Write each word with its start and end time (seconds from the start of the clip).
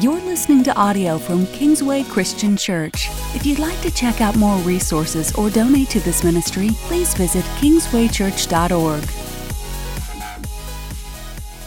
You're 0.00 0.20
listening 0.20 0.62
to 0.64 0.76
audio 0.76 1.16
from 1.16 1.46
Kingsway 1.46 2.02
Christian 2.02 2.54
Church. 2.54 3.08
If 3.34 3.46
you'd 3.46 3.58
like 3.58 3.80
to 3.80 3.90
check 3.90 4.20
out 4.20 4.36
more 4.36 4.58
resources 4.58 5.34
or 5.36 5.48
donate 5.48 5.88
to 5.90 6.00
this 6.00 6.22
ministry, 6.22 6.68
please 6.82 7.14
visit 7.14 7.42
kingswaychurch.org. 7.60 9.02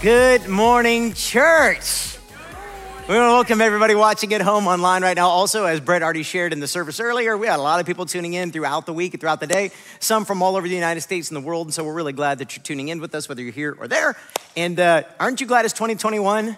Good 0.03 0.47
morning, 0.47 1.13
church. 1.13 2.17
We 3.07 3.15
want 3.15 3.29
to 3.29 3.33
welcome 3.33 3.61
everybody 3.61 3.95
watching 3.95 4.31
at 4.35 4.41
home 4.41 4.67
online 4.67 5.01
right 5.01 5.15
now. 5.15 5.29
Also, 5.29 5.65
as 5.65 5.79
Brett 5.79 6.03
already 6.03 6.21
shared 6.21 6.53
in 6.53 6.59
the 6.59 6.67
service 6.67 6.99
earlier, 6.99 7.35
we 7.35 7.47
had 7.47 7.57
a 7.57 7.63
lot 7.63 7.79
of 7.79 7.87
people 7.87 8.05
tuning 8.05 8.33
in 8.33 8.51
throughout 8.51 8.85
the 8.85 8.93
week 8.93 9.15
and 9.15 9.21
throughout 9.21 9.39
the 9.39 9.47
day, 9.47 9.71
some 9.99 10.23
from 10.23 10.43
all 10.43 10.55
over 10.55 10.67
the 10.67 10.75
United 10.75 11.01
States 11.01 11.29
and 11.29 11.35
the 11.35 11.41
world. 11.41 11.65
And 11.65 11.73
so 11.73 11.83
we're 11.83 11.95
really 11.95 12.13
glad 12.13 12.37
that 12.37 12.55
you're 12.55 12.61
tuning 12.61 12.89
in 12.89 13.01
with 13.01 13.15
us, 13.15 13.27
whether 13.27 13.41
you're 13.41 13.51
here 13.51 13.75
or 13.79 13.87
there. 13.87 14.15
And 14.55 14.79
uh, 14.79 15.01
aren't 15.19 15.41
you 15.41 15.47
glad 15.47 15.65
it's 15.65 15.73
2021? 15.73 16.55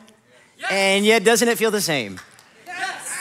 Yes. 0.61 0.71
And 0.71 1.05
yet, 1.05 1.23
doesn't 1.23 1.47
it 1.47 1.57
feel 1.57 1.71
the 1.71 1.81
same? 1.81 2.19
Yes. 2.65 3.17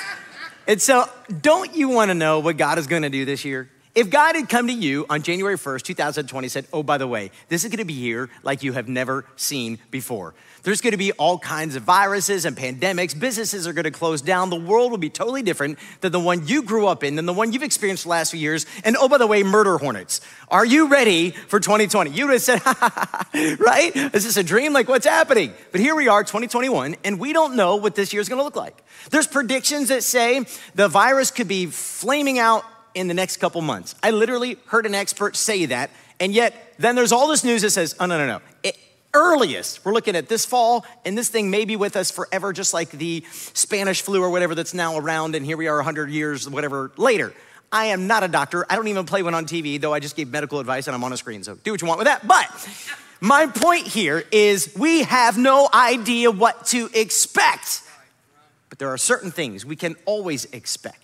And 0.66 0.80
so, 0.80 1.09
don't 1.41 1.74
you 1.74 1.88
want 1.88 2.10
to 2.10 2.14
know 2.14 2.41
what 2.41 2.56
God 2.56 2.78
is 2.78 2.87
going 2.87 3.02
to 3.02 3.10
do 3.10 3.24
this 3.24 3.45
year? 3.45 3.69
If 4.00 4.09
God 4.09 4.34
had 4.34 4.48
come 4.48 4.66
to 4.68 4.72
you 4.72 5.04
on 5.10 5.20
January 5.20 5.56
1st, 5.56 5.82
2020, 5.82 6.48
said, 6.48 6.66
Oh, 6.72 6.82
by 6.82 6.96
the 6.96 7.06
way, 7.06 7.30
this 7.50 7.64
is 7.64 7.70
gonna 7.70 7.84
be 7.84 7.92
year 7.92 8.30
like 8.42 8.62
you 8.62 8.72
have 8.72 8.88
never 8.88 9.27
seen 9.36 9.78
before. 9.91 10.32
There's 10.62 10.80
gonna 10.80 10.96
be 10.96 11.12
all 11.12 11.38
kinds 11.38 11.77
of 11.77 11.82
viruses 11.82 12.46
and 12.46 12.56
pandemics. 12.56 13.18
Businesses 13.18 13.66
are 13.66 13.74
gonna 13.74 13.91
close 13.91 14.22
down. 14.22 14.48
The 14.48 14.56
world 14.56 14.91
will 14.91 14.96
be 14.96 15.10
totally 15.10 15.42
different 15.42 15.78
than 16.00 16.12
the 16.12 16.18
one 16.18 16.46
you 16.46 16.62
grew 16.62 16.86
up 16.86 17.05
in, 17.05 17.16
than 17.16 17.27
the 17.27 17.34
one 17.34 17.52
you've 17.52 17.62
experienced 17.62 18.05
the 18.05 18.08
last 18.08 18.30
few 18.30 18.41
years. 18.41 18.64
And 18.84 18.96
oh, 18.98 19.06
by 19.06 19.18
the 19.18 19.27
way, 19.27 19.42
murder 19.42 19.77
hornets. 19.77 20.22
Are 20.48 20.64
you 20.64 20.88
ready 20.88 21.32
for 21.32 21.60
2020? 21.60 22.10
You 22.10 22.24
would 22.27 22.32
have 22.32 22.41
said, 22.41 22.62
right? 23.60 23.94
Is 24.14 24.24
this 24.24 24.38
a 24.38 24.42
dream? 24.42 24.72
Like, 24.72 24.88
what's 24.88 25.05
happening? 25.05 25.52
But 25.72 25.82
here 25.82 25.94
we 25.94 26.08
are, 26.08 26.24
2021, 26.24 26.96
and 27.05 27.20
we 27.20 27.34
don't 27.34 27.55
know 27.55 27.77
what 27.77 27.96
this 27.96 28.14
year 28.14 28.22
is 28.22 28.30
gonna 28.30 28.44
look 28.44 28.56
like. 28.56 28.82
There's 29.10 29.27
predictions 29.27 29.88
that 29.88 30.05
say 30.05 30.46
the 30.74 30.88
virus 30.88 31.30
could 31.30 31.48
be 31.48 31.66
flaming 31.66 32.38
out 32.38 32.64
in 32.94 33.08
the 33.08 33.14
next 33.14 33.38
couple 33.38 33.60
months. 33.60 33.94
I 34.02 34.10
literally 34.10 34.58
heard 34.66 34.86
an 34.86 34.94
expert 34.94 35.36
say 35.36 35.66
that, 35.66 35.91
and 36.19 36.33
yet 36.33 36.74
then 36.78 36.97
there's 36.97 37.12
all 37.12 37.28
this 37.28 37.44
news 37.44 37.62
that 37.62 37.70
says, 37.70 37.94
oh, 38.00 38.06
no, 38.06 38.19
no, 38.19 38.27
no. 38.27 38.41
It, 38.62 38.77
earliest, 39.12 39.84
we're 39.84 39.92
looking 39.92 40.16
at 40.16 40.28
this 40.28 40.44
fall, 40.44 40.84
and 41.05 41.16
this 41.16 41.28
thing 41.28 41.50
may 41.50 41.64
be 41.64 41.77
with 41.77 41.97
us 41.97 42.10
forever, 42.10 42.52
just 42.52 42.72
like 42.72 42.91
the 42.91 43.24
Spanish 43.30 44.02
flu 44.02 44.22
or 44.22 44.30
whatever 44.30 44.55
that's 44.55 44.74
now 44.74 44.98
around, 44.98 45.34
and 45.34 45.44
here 45.44 45.56
we 45.56 45.66
are 45.66 45.77
100 45.77 46.10
years, 46.10 46.48
whatever, 46.48 46.92
later. 46.97 47.32
I 47.72 47.86
am 47.86 48.06
not 48.06 48.22
a 48.22 48.28
doctor. 48.28 48.66
I 48.69 48.77
don't 48.77 48.88
even 48.88 49.06
play 49.06 49.22
one 49.22 49.34
on 49.34 49.47
TV, 49.47 49.80
though 49.80 49.94
I 49.94 50.00
just 50.00 50.16
gave 50.16 50.28
medical 50.28 50.58
advice 50.58 50.86
and 50.86 50.94
I'm 50.94 51.04
on 51.04 51.12
a 51.12 51.16
screen, 51.16 51.44
so 51.44 51.54
do 51.54 51.70
what 51.70 51.80
you 51.80 51.88
want 51.88 51.98
with 51.98 52.06
that. 52.06 52.27
But 52.27 52.48
my 53.20 53.47
point 53.47 53.86
here 53.86 54.25
is 54.32 54.75
we 54.77 55.02
have 55.02 55.38
no 55.38 55.69
idea 55.72 56.30
what 56.30 56.66
to 56.66 56.91
expect. 56.94 57.82
But 58.69 58.78
there 58.78 58.88
are 58.88 58.98
certain 58.98 59.30
things 59.30 59.64
we 59.64 59.77
can 59.77 59.97
always 60.04 60.47
expect. 60.47 61.00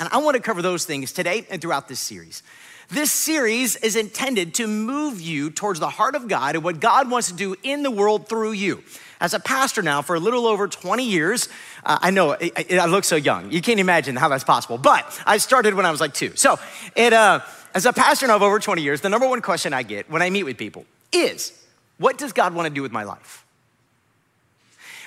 And 0.00 0.08
I 0.10 0.18
want 0.18 0.34
to 0.34 0.42
cover 0.42 0.62
those 0.62 0.86
things 0.86 1.12
today 1.12 1.46
and 1.50 1.60
throughout 1.60 1.86
this 1.86 2.00
series. 2.00 2.42
This 2.88 3.12
series 3.12 3.76
is 3.76 3.94
intended 3.94 4.54
to 4.54 4.66
move 4.66 5.20
you 5.20 5.50
towards 5.50 5.78
the 5.78 5.90
heart 5.90 6.16
of 6.16 6.26
God 6.26 6.56
and 6.56 6.64
what 6.64 6.80
God 6.80 7.08
wants 7.08 7.28
to 7.28 7.34
do 7.34 7.54
in 7.62 7.84
the 7.84 7.90
world 7.90 8.26
through 8.26 8.52
you. 8.52 8.82
As 9.20 9.34
a 9.34 9.38
pastor 9.38 9.82
now 9.82 10.02
for 10.02 10.16
a 10.16 10.18
little 10.18 10.46
over 10.46 10.66
20 10.66 11.04
years, 11.04 11.48
uh, 11.84 11.98
I 12.00 12.10
know 12.10 12.32
it, 12.32 12.52
it, 12.56 12.78
I 12.78 12.86
look 12.86 13.04
so 13.04 13.14
young. 13.14 13.52
You 13.52 13.60
can't 13.60 13.78
imagine 13.78 14.16
how 14.16 14.28
that's 14.28 14.42
possible, 14.42 14.78
but 14.78 15.22
I 15.26 15.36
started 15.36 15.74
when 15.74 15.86
I 15.86 15.90
was 15.90 16.00
like 16.00 16.14
two. 16.14 16.34
So, 16.34 16.58
it, 16.96 17.12
uh, 17.12 17.40
as 17.74 17.86
a 17.86 17.92
pastor 17.92 18.26
now 18.26 18.36
of 18.36 18.42
over 18.42 18.58
20 18.58 18.82
years, 18.82 19.02
the 19.02 19.08
number 19.08 19.28
one 19.28 19.42
question 19.42 19.72
I 19.72 19.84
get 19.84 20.10
when 20.10 20.22
I 20.22 20.30
meet 20.30 20.44
with 20.44 20.56
people 20.56 20.84
is, 21.12 21.52
What 21.98 22.18
does 22.18 22.32
God 22.32 22.54
want 22.54 22.66
to 22.66 22.74
do 22.74 22.82
with 22.82 22.90
my 22.90 23.04
life? 23.04 23.44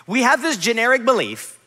We 0.06 0.22
have 0.22 0.42
this 0.42 0.56
generic 0.56 1.04
belief 1.04 1.60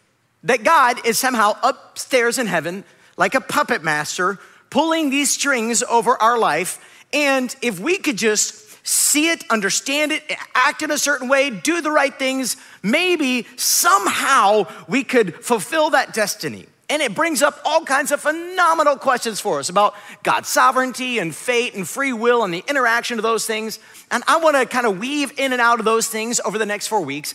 that 0.45 0.63
God 0.63 1.05
is 1.05 1.19
somehow 1.19 1.59
upstairs 1.63 2.39
in 2.39 2.47
heaven 2.47 2.85
like 3.17 3.35
a 3.35 3.41
puppet 3.41 3.83
master, 3.83 4.39
pulling 4.71 5.11
these 5.11 5.31
strings 5.31 5.83
over 5.83 6.21
our 6.21 6.39
life. 6.39 6.79
And 7.13 7.55
if 7.63 7.81
we 7.81 7.99
could 7.99 8.17
just 8.17 8.67
see 8.87 9.31
it, 9.31 9.45
understand 9.51 10.13
it, 10.13 10.23
act 10.55 10.83
in 10.83 10.91
a 10.91 10.99
certain 10.99 11.29
way, 11.29 11.51
do 11.51 11.81
the 11.81 11.91
right 11.91 12.17
things, 12.17 12.57
maybe 12.83 13.47
somehow 13.57 14.67
we 14.87 15.03
could 15.03 15.35
fulfill 15.45 15.91
that 15.91 16.15
destiny. 16.15 16.67
And 16.89 17.03
it 17.03 17.17
brings 17.17 17.43
up 17.43 17.61
all 17.65 17.85
kinds 17.85 18.13
of 18.13 18.21
phenomenal 18.21 18.97
questions 18.97 19.41
for 19.41 19.59
us 19.59 19.69
about 19.69 19.95
God's 20.23 20.49
sovereignty 20.49 21.19
and 21.19 21.35
fate 21.35 21.75
and 21.75 21.89
free 21.89 22.13
will 22.13 22.45
and 22.45 22.55
the 22.55 22.63
interaction 22.69 23.19
of 23.19 23.25
those 23.25 23.45
things. 23.45 23.81
And 24.13 24.23
I 24.29 24.37
want 24.39 24.57
to 24.57 24.67
kind 24.67 24.87
of 24.87 25.01
weave 25.01 25.37
in 25.37 25.53
and 25.53 25.61
out 25.61 25.81
of 25.81 25.85
those 25.85 26.07
things 26.07 26.39
over 26.45 26.59
the 26.59 26.67
next 26.67 26.87
four 26.87 27.01
weeks 27.01 27.35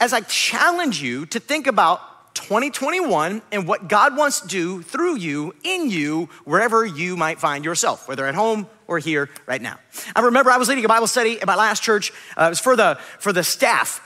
as 0.00 0.12
I 0.12 0.20
challenge 0.22 1.00
you 1.00 1.26
to 1.26 1.38
think 1.38 1.68
about 1.68 2.00
2021 2.48 3.42
and 3.52 3.68
what 3.68 3.88
God 3.88 4.16
wants 4.16 4.40
to 4.40 4.48
do 4.48 4.80
through 4.80 5.16
you, 5.16 5.54
in 5.64 5.90
you, 5.90 6.30
wherever 6.46 6.82
you 6.86 7.14
might 7.14 7.38
find 7.38 7.62
yourself, 7.62 8.08
whether 8.08 8.24
at 8.26 8.34
home 8.34 8.66
or 8.86 8.98
here 8.98 9.28
right 9.44 9.60
now. 9.60 9.78
I 10.16 10.22
remember 10.22 10.50
I 10.50 10.56
was 10.56 10.66
leading 10.66 10.86
a 10.86 10.88
Bible 10.88 11.08
study 11.08 11.38
at 11.38 11.46
my 11.46 11.56
last 11.56 11.82
church. 11.82 12.10
Uh, 12.38 12.44
it 12.44 12.48
was 12.48 12.58
for 12.58 12.74
the, 12.74 12.96
for 13.18 13.34
the 13.34 13.44
staff. 13.44 14.02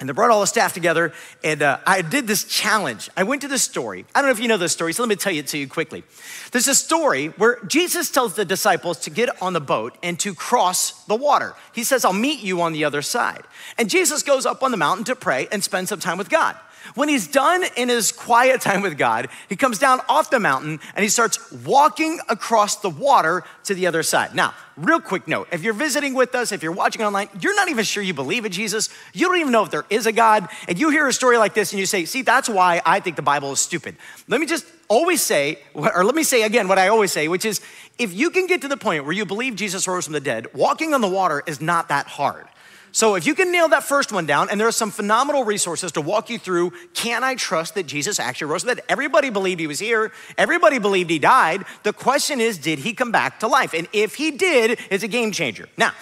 And 0.00 0.08
they 0.08 0.12
brought 0.12 0.30
all 0.30 0.40
the 0.40 0.46
staff 0.48 0.74
together, 0.74 1.12
and 1.44 1.62
uh, 1.62 1.78
I 1.86 2.02
did 2.02 2.26
this 2.26 2.44
challenge. 2.44 3.10
I 3.16 3.22
went 3.22 3.42
to 3.42 3.48
this 3.48 3.62
story. 3.62 4.06
I 4.12 4.20
don't 4.20 4.28
know 4.28 4.32
if 4.32 4.40
you 4.40 4.48
know 4.48 4.56
this 4.56 4.72
story, 4.72 4.92
so 4.92 5.02
let 5.02 5.08
me 5.08 5.16
tell 5.16 5.32
it 5.32 5.46
to 5.48 5.58
you 5.58 5.68
quickly. 5.68 6.02
There's 6.50 6.68
a 6.68 6.74
story 6.74 7.28
where 7.36 7.58
Jesus 7.64 8.10
tells 8.10 8.34
the 8.34 8.44
disciples 8.44 8.98
to 9.00 9.10
get 9.10 9.40
on 9.40 9.52
the 9.54 9.60
boat 9.60 9.96
and 10.02 10.18
to 10.20 10.34
cross 10.34 11.04
the 11.04 11.16
water. 11.16 11.54
He 11.72 11.84
says, 11.84 12.04
I'll 12.04 12.12
meet 12.12 12.40
you 12.40 12.60
on 12.60 12.72
the 12.72 12.84
other 12.84 13.02
side. 13.02 13.42
And 13.76 13.88
Jesus 13.88 14.24
goes 14.24 14.46
up 14.46 14.64
on 14.64 14.72
the 14.72 14.76
mountain 14.76 15.04
to 15.04 15.16
pray 15.16 15.46
and 15.52 15.62
spend 15.62 15.88
some 15.88 16.00
time 16.00 16.18
with 16.18 16.28
God. 16.28 16.56
When 16.94 17.08
he's 17.08 17.26
done 17.26 17.64
in 17.76 17.88
his 17.88 18.12
quiet 18.12 18.60
time 18.60 18.82
with 18.82 18.96
God, 18.98 19.28
he 19.48 19.56
comes 19.56 19.78
down 19.78 20.00
off 20.08 20.30
the 20.30 20.40
mountain 20.40 20.80
and 20.94 21.02
he 21.02 21.08
starts 21.08 21.52
walking 21.52 22.20
across 22.28 22.76
the 22.76 22.90
water 22.90 23.44
to 23.64 23.74
the 23.74 23.86
other 23.86 24.02
side. 24.02 24.34
Now, 24.34 24.54
real 24.76 25.00
quick 25.00 25.28
note 25.28 25.48
if 25.52 25.62
you're 25.62 25.74
visiting 25.74 26.14
with 26.14 26.34
us, 26.34 26.52
if 26.52 26.62
you're 26.62 26.72
watching 26.72 27.02
online, 27.02 27.28
you're 27.40 27.56
not 27.56 27.68
even 27.68 27.84
sure 27.84 28.02
you 28.02 28.14
believe 28.14 28.44
in 28.44 28.52
Jesus, 28.52 28.88
you 29.12 29.26
don't 29.26 29.38
even 29.38 29.52
know 29.52 29.64
if 29.64 29.70
there 29.70 29.84
is 29.90 30.06
a 30.06 30.12
God, 30.12 30.48
and 30.68 30.78
you 30.78 30.90
hear 30.90 31.06
a 31.06 31.12
story 31.12 31.38
like 31.38 31.54
this 31.54 31.72
and 31.72 31.80
you 31.80 31.86
say, 31.86 32.04
See, 32.04 32.22
that's 32.22 32.48
why 32.48 32.80
I 32.84 33.00
think 33.00 33.16
the 33.16 33.22
Bible 33.22 33.52
is 33.52 33.60
stupid. 33.60 33.96
Let 34.28 34.40
me 34.40 34.46
just 34.46 34.66
always 34.88 35.20
say, 35.20 35.58
or 35.74 36.04
let 36.04 36.14
me 36.14 36.22
say 36.22 36.42
again 36.42 36.68
what 36.68 36.78
I 36.78 36.88
always 36.88 37.12
say, 37.12 37.28
which 37.28 37.44
is 37.44 37.60
if 37.98 38.14
you 38.14 38.30
can 38.30 38.46
get 38.46 38.62
to 38.62 38.68
the 38.68 38.76
point 38.76 39.04
where 39.04 39.12
you 39.12 39.26
believe 39.26 39.56
Jesus 39.56 39.86
rose 39.86 40.04
from 40.04 40.14
the 40.14 40.20
dead, 40.20 40.54
walking 40.54 40.94
on 40.94 41.00
the 41.00 41.08
water 41.08 41.42
is 41.46 41.60
not 41.60 41.88
that 41.88 42.06
hard. 42.06 42.46
So 42.90 43.14
if 43.14 43.26
you 43.26 43.34
can 43.34 43.52
nail 43.52 43.68
that 43.68 43.84
first 43.84 44.12
one 44.12 44.26
down, 44.26 44.48
and 44.50 44.60
there 44.60 44.66
are 44.66 44.72
some 44.72 44.90
phenomenal 44.90 45.44
resources 45.44 45.92
to 45.92 46.00
walk 46.00 46.30
you 46.30 46.38
through, 46.38 46.72
can 46.94 47.22
I 47.22 47.34
trust 47.34 47.74
that 47.74 47.86
Jesus 47.86 48.18
actually 48.18 48.50
rose 48.50 48.64
dead? 48.64 48.80
Everybody 48.88 49.30
believed 49.30 49.60
he 49.60 49.66
was 49.66 49.78
here. 49.78 50.12
Everybody 50.36 50.78
believed 50.78 51.10
he 51.10 51.18
died. 51.18 51.64
The 51.82 51.92
question 51.92 52.40
is, 52.40 52.58
did 52.58 52.78
he 52.78 52.94
come 52.94 53.12
back 53.12 53.40
to 53.40 53.46
life? 53.46 53.74
And 53.74 53.88
if 53.92 54.14
he 54.14 54.30
did, 54.30 54.78
it's 54.90 55.04
a 55.04 55.08
game 55.08 55.32
changer. 55.32 55.68
Now, 55.76 55.92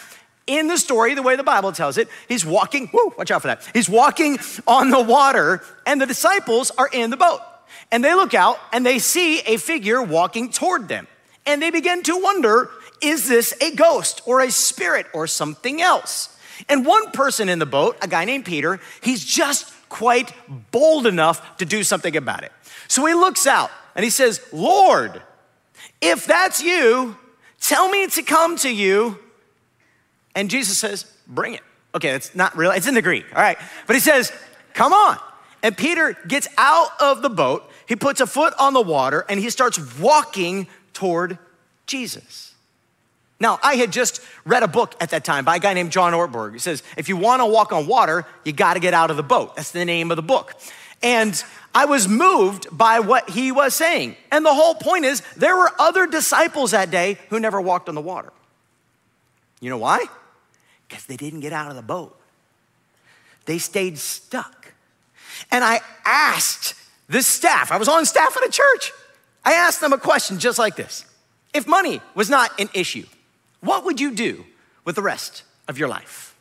in 0.46 0.68
the 0.68 0.78
story, 0.78 1.14
the 1.14 1.22
way 1.22 1.34
the 1.34 1.42
Bible 1.42 1.72
tells 1.72 1.98
it, 1.98 2.08
he's 2.28 2.46
walking, 2.46 2.88
watch 2.92 3.32
out 3.32 3.42
for 3.42 3.48
that. 3.48 3.68
He's 3.72 3.88
walking 3.88 4.38
on 4.66 4.90
the 4.90 5.02
water, 5.02 5.62
and 5.86 6.00
the 6.00 6.06
disciples 6.06 6.70
are 6.78 6.88
in 6.92 7.10
the 7.10 7.16
boat. 7.16 7.40
And 7.90 8.04
they 8.04 8.14
look 8.14 8.32
out 8.32 8.58
and 8.72 8.86
they 8.86 8.98
see 8.98 9.40
a 9.40 9.56
figure 9.56 10.02
walking 10.02 10.50
toward 10.50 10.88
them. 10.88 11.08
And 11.46 11.60
they 11.60 11.70
begin 11.70 12.02
to 12.04 12.16
wonder, 12.20 12.70
is 13.00 13.28
this 13.28 13.54
a 13.60 13.74
ghost 13.74 14.22
or 14.24 14.40
a 14.40 14.50
spirit 14.50 15.06
or 15.12 15.26
something 15.26 15.82
else? 15.82 16.35
And 16.68 16.86
one 16.86 17.10
person 17.10 17.48
in 17.48 17.58
the 17.58 17.66
boat, 17.66 17.96
a 18.02 18.08
guy 18.08 18.24
named 18.24 18.44
Peter, 18.44 18.80
he's 19.02 19.24
just 19.24 19.72
quite 19.88 20.32
bold 20.70 21.06
enough 21.06 21.56
to 21.58 21.64
do 21.64 21.82
something 21.84 22.16
about 22.16 22.44
it. 22.44 22.52
So 22.88 23.04
he 23.06 23.14
looks 23.14 23.46
out 23.46 23.70
and 23.94 24.04
he 24.04 24.10
says, 24.10 24.40
Lord, 24.52 25.22
if 26.00 26.26
that's 26.26 26.62
you, 26.62 27.16
tell 27.60 27.88
me 27.88 28.06
to 28.08 28.22
come 28.22 28.56
to 28.58 28.74
you. 28.74 29.18
And 30.34 30.50
Jesus 30.50 30.78
says, 30.78 31.12
Bring 31.26 31.54
it. 31.54 31.62
Okay, 31.94 32.12
that's 32.12 32.34
not 32.34 32.56
real, 32.56 32.70
it's 32.70 32.86
in 32.86 32.94
the 32.94 33.02
Greek, 33.02 33.24
all 33.34 33.42
right. 33.42 33.58
But 33.86 33.96
he 33.96 34.00
says, 34.00 34.32
Come 34.74 34.92
on. 34.92 35.18
And 35.62 35.76
Peter 35.76 36.16
gets 36.28 36.46
out 36.58 36.90
of 37.00 37.22
the 37.22 37.30
boat, 37.30 37.68
he 37.86 37.96
puts 37.96 38.20
a 38.20 38.26
foot 38.26 38.54
on 38.58 38.74
the 38.74 38.82
water, 38.82 39.24
and 39.28 39.40
he 39.40 39.50
starts 39.50 39.98
walking 39.98 40.68
toward 40.92 41.38
Jesus. 41.86 42.45
Now, 43.38 43.58
I 43.62 43.74
had 43.74 43.92
just 43.92 44.22
read 44.44 44.62
a 44.62 44.68
book 44.68 44.94
at 45.00 45.10
that 45.10 45.24
time 45.24 45.44
by 45.44 45.56
a 45.56 45.58
guy 45.58 45.74
named 45.74 45.92
John 45.92 46.14
Ortberg. 46.14 46.54
He 46.54 46.58
says, 46.58 46.82
if 46.96 47.08
you 47.08 47.16
want 47.16 47.40
to 47.40 47.46
walk 47.46 47.72
on 47.72 47.86
water, 47.86 48.24
you 48.44 48.52
got 48.52 48.74
to 48.74 48.80
get 48.80 48.94
out 48.94 49.10
of 49.10 49.16
the 49.16 49.22
boat. 49.22 49.56
That's 49.56 49.72
the 49.72 49.84
name 49.84 50.10
of 50.10 50.16
the 50.16 50.22
book. 50.22 50.54
And 51.02 51.42
I 51.74 51.84
was 51.84 52.08
moved 52.08 52.66
by 52.72 53.00
what 53.00 53.28
he 53.28 53.52
was 53.52 53.74
saying. 53.74 54.16
And 54.32 54.44
the 54.44 54.54
whole 54.54 54.74
point 54.74 55.04
is, 55.04 55.22
there 55.36 55.54
were 55.54 55.70
other 55.78 56.06
disciples 56.06 56.70
that 56.70 56.90
day 56.90 57.18
who 57.28 57.38
never 57.38 57.60
walked 57.60 57.90
on 57.90 57.94
the 57.94 58.00
water. 58.00 58.32
You 59.60 59.68
know 59.68 59.78
why? 59.78 60.06
Because 60.88 61.04
they 61.04 61.16
didn't 61.16 61.40
get 61.40 61.52
out 61.52 61.68
of 61.68 61.76
the 61.76 61.82
boat, 61.82 62.18
they 63.44 63.58
stayed 63.58 63.98
stuck. 63.98 64.72
And 65.50 65.62
I 65.62 65.80
asked 66.06 66.74
this 67.08 67.26
staff, 67.26 67.70
I 67.70 67.76
was 67.76 67.88
on 67.88 68.06
staff 68.06 68.36
at 68.36 68.42
a 68.46 68.50
church, 68.50 68.92
I 69.44 69.52
asked 69.52 69.80
them 69.80 69.92
a 69.92 69.98
question 69.98 70.38
just 70.38 70.58
like 70.58 70.76
this 70.76 71.04
If 71.52 71.66
money 71.66 72.00
was 72.14 72.30
not 72.30 72.58
an 72.58 72.70
issue, 72.72 73.04
what 73.66 73.84
would 73.84 74.00
you 74.00 74.14
do 74.14 74.44
with 74.84 74.96
the 74.96 75.02
rest 75.02 75.42
of 75.68 75.78
your 75.78 75.88
life? 75.88 76.34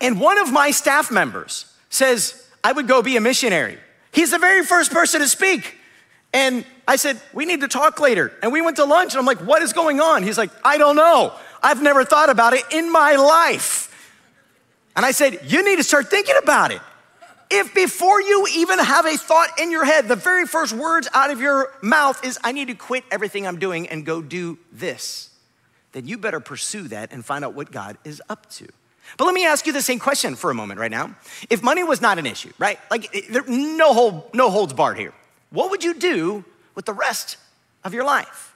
And 0.00 0.20
one 0.20 0.38
of 0.38 0.52
my 0.52 0.70
staff 0.70 1.10
members 1.10 1.66
says, 1.90 2.46
I 2.64 2.72
would 2.72 2.88
go 2.88 3.02
be 3.02 3.16
a 3.16 3.20
missionary. 3.20 3.78
He's 4.12 4.30
the 4.30 4.38
very 4.38 4.64
first 4.64 4.90
person 4.90 5.20
to 5.20 5.28
speak. 5.28 5.76
And 6.32 6.64
I 6.86 6.96
said, 6.96 7.20
We 7.32 7.44
need 7.44 7.60
to 7.60 7.68
talk 7.68 8.00
later. 8.00 8.32
And 8.42 8.52
we 8.52 8.62
went 8.62 8.76
to 8.76 8.84
lunch, 8.84 9.12
and 9.12 9.20
I'm 9.20 9.26
like, 9.26 9.40
What 9.40 9.62
is 9.62 9.72
going 9.72 10.00
on? 10.00 10.22
He's 10.22 10.38
like, 10.38 10.50
I 10.64 10.78
don't 10.78 10.96
know. 10.96 11.34
I've 11.62 11.82
never 11.82 12.04
thought 12.04 12.30
about 12.30 12.52
it 12.52 12.62
in 12.72 12.90
my 12.90 13.16
life. 13.16 13.88
And 14.96 15.04
I 15.04 15.10
said, 15.10 15.40
You 15.44 15.64
need 15.64 15.76
to 15.76 15.84
start 15.84 16.08
thinking 16.08 16.36
about 16.42 16.72
it. 16.72 16.80
If 17.50 17.74
before 17.74 18.20
you 18.20 18.46
even 18.54 18.78
have 18.78 19.06
a 19.06 19.16
thought 19.16 19.58
in 19.60 19.72
your 19.72 19.84
head, 19.84 20.06
the 20.06 20.14
very 20.14 20.46
first 20.46 20.72
words 20.72 21.08
out 21.12 21.30
of 21.30 21.40
your 21.40 21.72
mouth 21.82 22.24
is, 22.24 22.38
I 22.44 22.52
need 22.52 22.68
to 22.68 22.74
quit 22.74 23.02
everything 23.10 23.44
I'm 23.44 23.58
doing 23.58 23.88
and 23.88 24.06
go 24.06 24.22
do 24.22 24.56
this, 24.70 25.29
then 25.92 26.06
you 26.06 26.18
better 26.18 26.40
pursue 26.40 26.88
that 26.88 27.12
and 27.12 27.24
find 27.24 27.44
out 27.44 27.54
what 27.54 27.70
God 27.70 27.98
is 28.04 28.22
up 28.28 28.48
to. 28.50 28.68
But 29.16 29.24
let 29.24 29.34
me 29.34 29.44
ask 29.44 29.66
you 29.66 29.72
the 29.72 29.82
same 29.82 29.98
question 29.98 30.36
for 30.36 30.50
a 30.50 30.54
moment 30.54 30.78
right 30.78 30.90
now. 30.90 31.14
If 31.48 31.62
money 31.62 31.82
was 31.82 32.00
not 32.00 32.18
an 32.18 32.26
issue, 32.26 32.52
right? 32.58 32.78
Like 32.90 33.28
there, 33.30 33.44
no 33.46 33.92
hold, 33.92 34.34
no 34.34 34.50
holds 34.50 34.72
barred 34.72 34.98
here. 34.98 35.12
What 35.50 35.70
would 35.70 35.82
you 35.82 35.94
do 35.94 36.44
with 36.74 36.84
the 36.86 36.92
rest 36.92 37.36
of 37.82 37.92
your 37.92 38.04
life? 38.04 38.54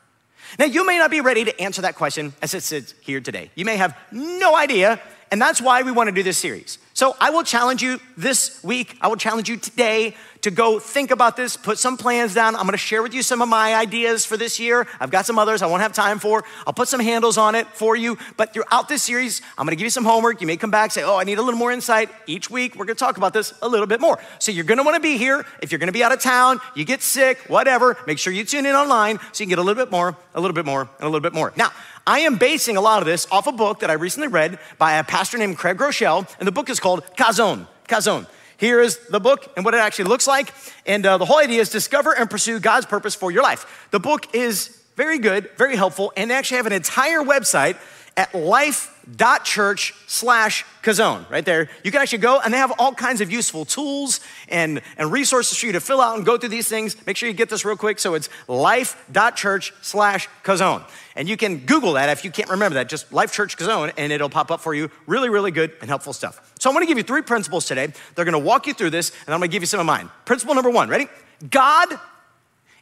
Now 0.59 0.67
you 0.67 0.87
may 0.87 0.99
not 0.99 1.11
be 1.11 1.21
ready 1.21 1.45
to 1.45 1.61
answer 1.61 1.83
that 1.83 1.97
question 1.97 2.35
as 2.41 2.55
it 2.55 2.63
sits 2.63 2.95
here 3.01 3.21
today. 3.21 3.51
You 3.55 3.65
may 3.65 3.77
have 3.77 3.97
no 4.13 4.55
idea, 4.55 5.01
and 5.31 5.41
that's 5.41 5.61
why 5.61 5.83
we 5.83 5.91
want 5.91 6.09
to 6.09 6.15
do 6.15 6.23
this 6.23 6.39
series. 6.39 6.79
So 6.95 7.17
I 7.21 7.31
will 7.31 7.43
challenge 7.43 7.83
you 7.83 7.99
this 8.17 8.63
week, 8.63 8.97
I 9.01 9.09
will 9.09 9.17
challenge 9.17 9.49
you 9.49 9.57
today 9.57 10.15
to 10.43 10.53
go 10.53 10.79
think 10.79 11.11
about 11.11 11.37
this, 11.37 11.57
put 11.57 11.79
some 11.79 11.97
plans 11.97 12.35
down. 12.35 12.55
I'm 12.55 12.67
gonna 12.67 12.77
share 12.77 13.03
with 13.03 13.15
you 13.15 13.23
some 13.23 13.43
of 13.43 13.49
my 13.49 13.75
ideas 13.75 14.25
for 14.25 14.37
this 14.37 14.61
year. 14.61 14.87
I've 15.01 15.11
got 15.11 15.27
some 15.27 15.37
others 15.37 15.61
I 15.61 15.67
won't 15.67 15.83
have 15.83 15.93
time 15.93 16.21
for. 16.21 16.45
I'll 16.67 16.73
put 16.73 16.87
some 16.87 17.01
handles 17.01 17.37
on 17.37 17.57
it 17.57 17.67
for 17.69 17.97
you. 17.97 18.17
But 18.37 18.53
throughout 18.53 18.89
this 18.89 19.03
series, 19.03 19.43
I'm 19.59 19.67
gonna 19.67 19.75
give 19.75 19.85
you 19.87 19.91
some 19.91 20.05
homework. 20.05 20.41
You 20.41 20.47
may 20.47 20.57
come 20.57 20.71
back, 20.71 20.93
say, 20.93 21.03
oh, 21.03 21.17
I 21.17 21.25
need 21.25 21.39
a 21.39 21.43
little 21.43 21.59
more 21.59 21.73
insight. 21.73 22.11
Each 22.27 22.49
week, 22.49 22.77
we're 22.77 22.85
gonna 22.85 22.95
talk 22.95 23.17
about 23.17 23.33
this 23.33 23.55
a 23.61 23.69
little 23.69 23.89
bit 23.89 24.01
more. 24.01 24.21
So 24.39 24.53
you're 24.53 24.65
gonna 24.65 24.85
wanna 24.85 25.01
be 25.01 25.17
here. 25.17 25.45
If 25.63 25.73
you're 25.73 25.81
gonna 25.81 25.93
be 25.93 26.05
out 26.05 26.13
of 26.13 26.21
town, 26.21 26.61
you 26.77 26.85
get 26.85 27.03
sick, 27.03 27.39
whatever, 27.49 27.97
make 28.07 28.19
sure 28.19 28.33
you 28.33 28.45
tune 28.45 28.67
in 28.67 28.75
online 28.77 29.19
so 29.33 29.43
you 29.43 29.47
can 29.47 29.49
get 29.49 29.59
a 29.59 29.63
little 29.63 29.83
bit 29.83 29.91
more, 29.91 30.17
a 30.35 30.41
little 30.41 30.55
bit 30.55 30.67
more, 30.67 30.83
and 30.83 31.01
a 31.01 31.07
little 31.07 31.21
bit 31.21 31.33
more. 31.33 31.53
Now, 31.57 31.73
I 32.07 32.21
am 32.21 32.37
basing 32.37 32.77
a 32.77 32.83
lot 32.83 33.01
of 33.01 33.07
this 33.07 33.27
off 33.31 33.47
a 33.47 33.53
book 33.53 33.81
that 33.81 33.91
I 33.91 33.95
recently 33.95 34.29
read 34.29 34.59
by 34.77 34.95
a 34.95 35.05
pastor 35.05 35.39
named 35.39 35.57
Craig 35.57 35.79
Groeschel, 35.79 36.29
and 36.39 36.47
the 36.47 36.53
book 36.53 36.69
is 36.69 36.79
called 36.79 37.03
Chazown. 37.17 37.67
Chazown. 37.89 38.27
Here 38.59 38.81
is 38.81 38.99
the 39.09 39.21
book 39.21 39.51
and 39.57 39.65
what 39.65 39.73
it 39.73 39.79
actually 39.79 40.05
looks 40.07 40.27
like. 40.27 40.53
And 40.87 41.05
uh, 41.07 41.17
the 41.17 41.25
whole 41.25 41.39
idea 41.39 41.63
is 41.63 41.71
discover 41.71 42.13
and 42.13 42.29
pursue 42.29 42.61
God's 42.61 42.85
purpose 42.85 43.15
for 43.15 43.31
your 43.31 43.43
life. 43.43 43.89
The 43.91 44.01
book 44.01 44.35
is 44.35 44.83
very 44.97 45.19
good, 45.19 45.51
very 45.57 45.77
helpful, 45.77 46.13
and 46.17 46.31
they 46.31 46.35
actually 46.35 46.59
have 46.59 46.67
an 46.67 46.73
entire 46.73 47.21
website 47.21 47.77
at 48.17 48.35
life.church 48.35 49.95
slash 50.07 50.65
Chazown, 50.83 51.29
right 51.31 51.45
there. 51.45 51.69
You 51.83 51.91
can 51.91 52.01
actually 52.01 52.19
go 52.19 52.41
and 52.41 52.53
they 52.53 52.59
have 52.59 52.73
all 52.79 52.93
kinds 52.95 53.21
of 53.21 53.33
useful 53.33 53.65
tools 53.65 54.21
and, 54.49 54.83
and 54.97 55.11
resources 55.11 55.59
for 55.59 55.67
you 55.67 55.73
to 55.73 55.81
fill 55.81 56.01
out 56.01 56.17
and 56.17 56.25
go 56.25 56.37
through 56.37 56.51
these 56.51 56.69
things. 56.69 56.95
Make 57.07 57.17
sure 57.17 57.29
you 57.29 57.35
get 57.35 57.49
this 57.49 57.65
real 57.65 57.77
quick. 57.77 57.99
So 57.99 58.15
it's 58.15 58.29
life.church 58.49 59.73
slash 59.83 60.29
Chazown. 60.45 60.85
And 61.17 61.29
you 61.29 61.37
can 61.37 61.59
Google 61.59 61.95
that 61.95 62.09
if 62.11 62.25
you 62.25 62.31
can't 62.31 62.51
remember 62.51 62.75
that, 62.75 62.89
just 62.89 63.13
Life 63.13 63.33
Church 63.33 63.57
Chazown, 63.57 63.93
and 63.97 64.13
it'll 64.13 64.29
pop 64.29 64.51
up 64.51 64.61
for 64.61 64.75
you. 64.75 64.91
Really, 65.07 65.29
really 65.29 65.51
good 65.51 65.73
and 65.81 65.89
helpful 65.89 66.13
stuff. 66.13 66.53
So 66.59 66.69
I'm 66.69 66.75
gonna 66.75 66.87
give 66.87 66.99
you 66.99 67.05
three 67.05 67.23
principles 67.23 67.67
today. 67.67 67.93
They're 68.15 68.25
gonna 68.25 68.39
walk 68.39 68.67
you 68.67 68.75
through 68.75 68.91
this, 68.91 69.11
and 69.27 69.35
I'm 69.35 69.41
gonna 69.41 69.49
give 69.49 69.63
you 69.63 69.67
some 69.67 69.81
of 69.81 69.87
mine. 69.87 70.11
Principle 70.25 70.55
number 70.55 70.71
one, 70.71 70.89
ready? 70.89 71.09
God 71.51 71.89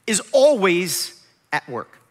is 0.06 0.22
always 0.32 1.22
at 1.52 1.68
work. 1.68 2.01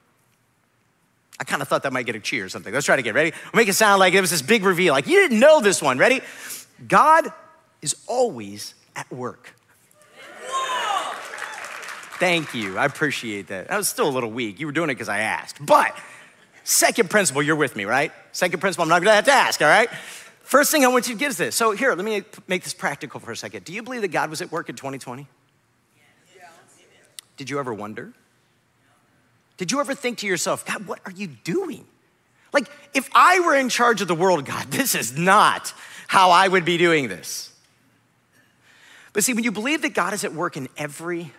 I 1.41 1.43
kind 1.43 1.63
of 1.63 1.67
thought 1.67 1.81
that 1.83 1.91
might 1.91 2.05
get 2.05 2.15
a 2.15 2.19
cheer 2.19 2.45
or 2.45 2.49
something. 2.49 2.71
Let's 2.71 2.85
try 2.85 2.95
to 2.95 3.01
get 3.01 3.15
ready. 3.15 3.33
I'll 3.33 3.57
make 3.57 3.67
it 3.67 3.73
sound 3.73 3.99
like 3.99 4.13
it 4.13 4.21
was 4.21 4.29
this 4.29 4.43
big 4.43 4.63
reveal. 4.63 4.93
Like 4.93 5.07
you 5.07 5.19
didn't 5.19 5.39
know 5.39 5.59
this 5.59 5.81
one. 5.81 5.97
Ready? 5.97 6.21
God 6.87 7.33
is 7.81 7.95
always 8.05 8.75
at 8.95 9.11
work. 9.11 9.55
Thank 12.19 12.53
you. 12.53 12.77
I 12.77 12.85
appreciate 12.85 13.47
that. 13.47 13.71
I 13.71 13.77
was 13.77 13.89
still 13.89 14.07
a 14.07 14.11
little 14.11 14.29
weak. 14.29 14.59
You 14.59 14.67
were 14.67 14.71
doing 14.71 14.91
it 14.91 14.93
because 14.93 15.09
I 15.09 15.21
asked. 15.21 15.65
But 15.65 15.97
second 16.63 17.09
principle, 17.09 17.41
you're 17.41 17.55
with 17.55 17.75
me, 17.75 17.85
right? 17.85 18.11
Second 18.33 18.59
principle, 18.59 18.83
I'm 18.83 18.89
not 18.89 18.99
gonna 18.99 19.15
have 19.15 19.25
to 19.25 19.31
ask, 19.31 19.59
all 19.63 19.67
right? 19.67 19.89
First 20.43 20.69
thing 20.69 20.85
I 20.85 20.89
want 20.89 21.07
you 21.07 21.15
to 21.15 21.19
get 21.19 21.31
is 21.31 21.37
this. 21.37 21.55
So 21.55 21.71
here, 21.71 21.95
let 21.95 22.05
me 22.05 22.23
make 22.47 22.63
this 22.63 22.75
practical 22.75 23.19
for 23.19 23.31
a 23.31 23.35
second. 23.35 23.63
Do 23.63 23.73
you 23.73 23.81
believe 23.81 24.01
that 24.01 24.09
God 24.09 24.29
was 24.29 24.43
at 24.43 24.51
work 24.51 24.69
in 24.69 24.75
2020? 24.75 25.25
Did 27.35 27.49
you 27.49 27.57
ever 27.57 27.73
wonder? 27.73 28.13
Did 29.61 29.71
you 29.71 29.79
ever 29.79 29.93
think 29.93 30.17
to 30.17 30.25
yourself, 30.25 30.65
God, 30.65 30.87
what 30.87 31.01
are 31.05 31.11
you 31.11 31.27
doing? 31.27 31.85
Like, 32.51 32.67
if 32.95 33.07
I 33.13 33.41
were 33.41 33.55
in 33.55 33.69
charge 33.69 34.01
of 34.01 34.07
the 34.07 34.15
world, 34.15 34.43
God, 34.43 34.65
this 34.71 34.95
is 34.95 35.15
not 35.15 35.71
how 36.07 36.31
I 36.31 36.47
would 36.47 36.65
be 36.65 36.77
doing 36.77 37.09
this. 37.09 37.53
But 39.13 39.23
see, 39.23 39.35
when 39.35 39.43
you 39.43 39.51
believe 39.51 39.83
that 39.83 39.93
God 39.93 40.15
is 40.15 40.23
at 40.23 40.33
work 40.33 40.57
in 40.57 40.67
every 40.77 41.31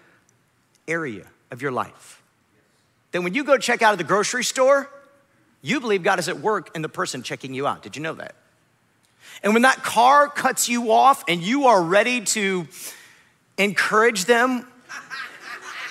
area 0.87 1.27
of 1.51 1.63
your 1.63 1.73
life, 1.73 2.23
then 3.11 3.25
when 3.25 3.35
you 3.35 3.43
go 3.43 3.59
check 3.59 3.83
out 3.83 3.91
at 3.91 3.99
the 3.99 4.05
grocery 4.05 4.45
store, 4.45 4.89
you 5.61 5.81
believe 5.81 6.05
God 6.05 6.21
is 6.21 6.29
at 6.29 6.39
work 6.39 6.71
in 6.77 6.83
the 6.83 6.89
person 6.89 7.25
checking 7.25 7.55
you 7.55 7.67
out. 7.67 7.83
Did 7.83 7.97
you 7.97 8.03
know 8.03 8.15
that? 8.15 8.37
And 9.43 9.53
when 9.53 9.63
that 9.63 9.83
car 9.83 10.29
cuts 10.29 10.69
you 10.69 10.93
off 10.93 11.25
and 11.27 11.43
you 11.43 11.67
are 11.67 11.83
ready 11.83 12.21
to 12.21 12.69
encourage 13.59 14.27
them 14.27 14.65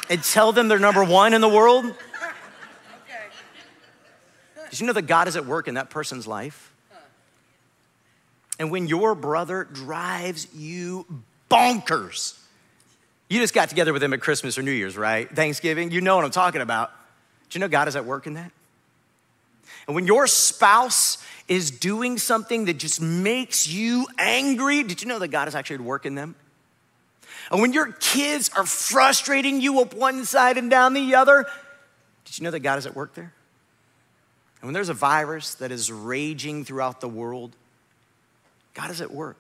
and 0.10 0.24
tell 0.24 0.54
them 0.54 0.70
they're 0.70 0.80
number 0.80 1.04
one 1.04 1.34
in 1.34 1.42
the 1.42 1.50
world, 1.50 1.94
did 4.72 4.80
you 4.80 4.88
know 4.88 4.94
that 4.94 5.04
God 5.04 5.28
is 5.28 5.36
at 5.36 5.46
work 5.46 5.68
in 5.68 5.76
that 5.76 5.90
person's 5.90 6.26
life? 6.26 6.74
And 8.58 8.72
when 8.72 8.88
your 8.88 9.16
brother 9.16 9.66
drives 9.66 10.48
you 10.56 11.06
bonkers, 11.50 12.40
you 13.28 13.40
just 13.40 13.54
got 13.54 13.68
together 13.68 13.92
with 13.92 14.02
him 14.02 14.14
at 14.14 14.22
Christmas 14.22 14.58
or 14.58 14.62
New 14.62 14.72
Year's, 14.72 14.98
right? 14.98 15.30
Thanksgiving, 15.30 15.92
you 15.92 16.00
know 16.00 16.16
what 16.16 16.24
I'm 16.24 16.32
talking 16.32 16.62
about. 16.62 16.90
Do 17.50 17.60
you 17.60 17.60
know 17.60 17.68
God 17.68 17.90
is 17.90 17.98
at 17.98 18.06
work 18.06 18.28
in 18.28 18.36
that? 18.36 18.52
And 19.88 19.96
when 19.96 20.08
your 20.08 20.26
spouse 20.26 21.18
is 21.50 21.70
doing 21.70 22.18
something 22.18 22.66
that 22.66 22.76
just 22.76 23.02
makes 23.02 23.68
you 23.68 24.08
angry, 24.18 24.84
did 24.84 25.02
you 25.02 25.08
know 25.10 25.20
that 25.20 25.30
God 25.30 25.50
is 25.50 25.56
actually 25.56 25.76
at 25.78 25.82
work 25.82 26.06
in 26.06 26.16
them? 26.16 26.36
And 27.52 27.62
when 27.62 27.74
your 27.74 27.92
kids 27.92 28.50
are 28.56 28.66
frustrating 28.66 29.60
you 29.60 29.82
up 29.82 29.94
one 29.94 30.24
side 30.24 30.58
and 30.58 30.70
down 30.70 30.94
the 30.94 31.16
other, 31.16 31.46
did 32.24 32.38
you 32.38 32.46
know 32.46 32.52
that 32.52 32.62
God 32.62 32.80
is 32.80 32.86
at 32.86 32.96
work 32.96 33.16
there? 33.16 33.34
And 34.62 34.68
when 34.68 34.74
there's 34.74 34.90
a 34.90 34.94
virus 34.94 35.56
that 35.56 35.72
is 35.72 35.92
raging 35.92 36.64
throughout 36.64 37.02
the 37.02 37.10
world, 37.10 37.56
God 38.74 38.92
is 38.92 39.02
at 39.02 39.12
work. 39.12 39.38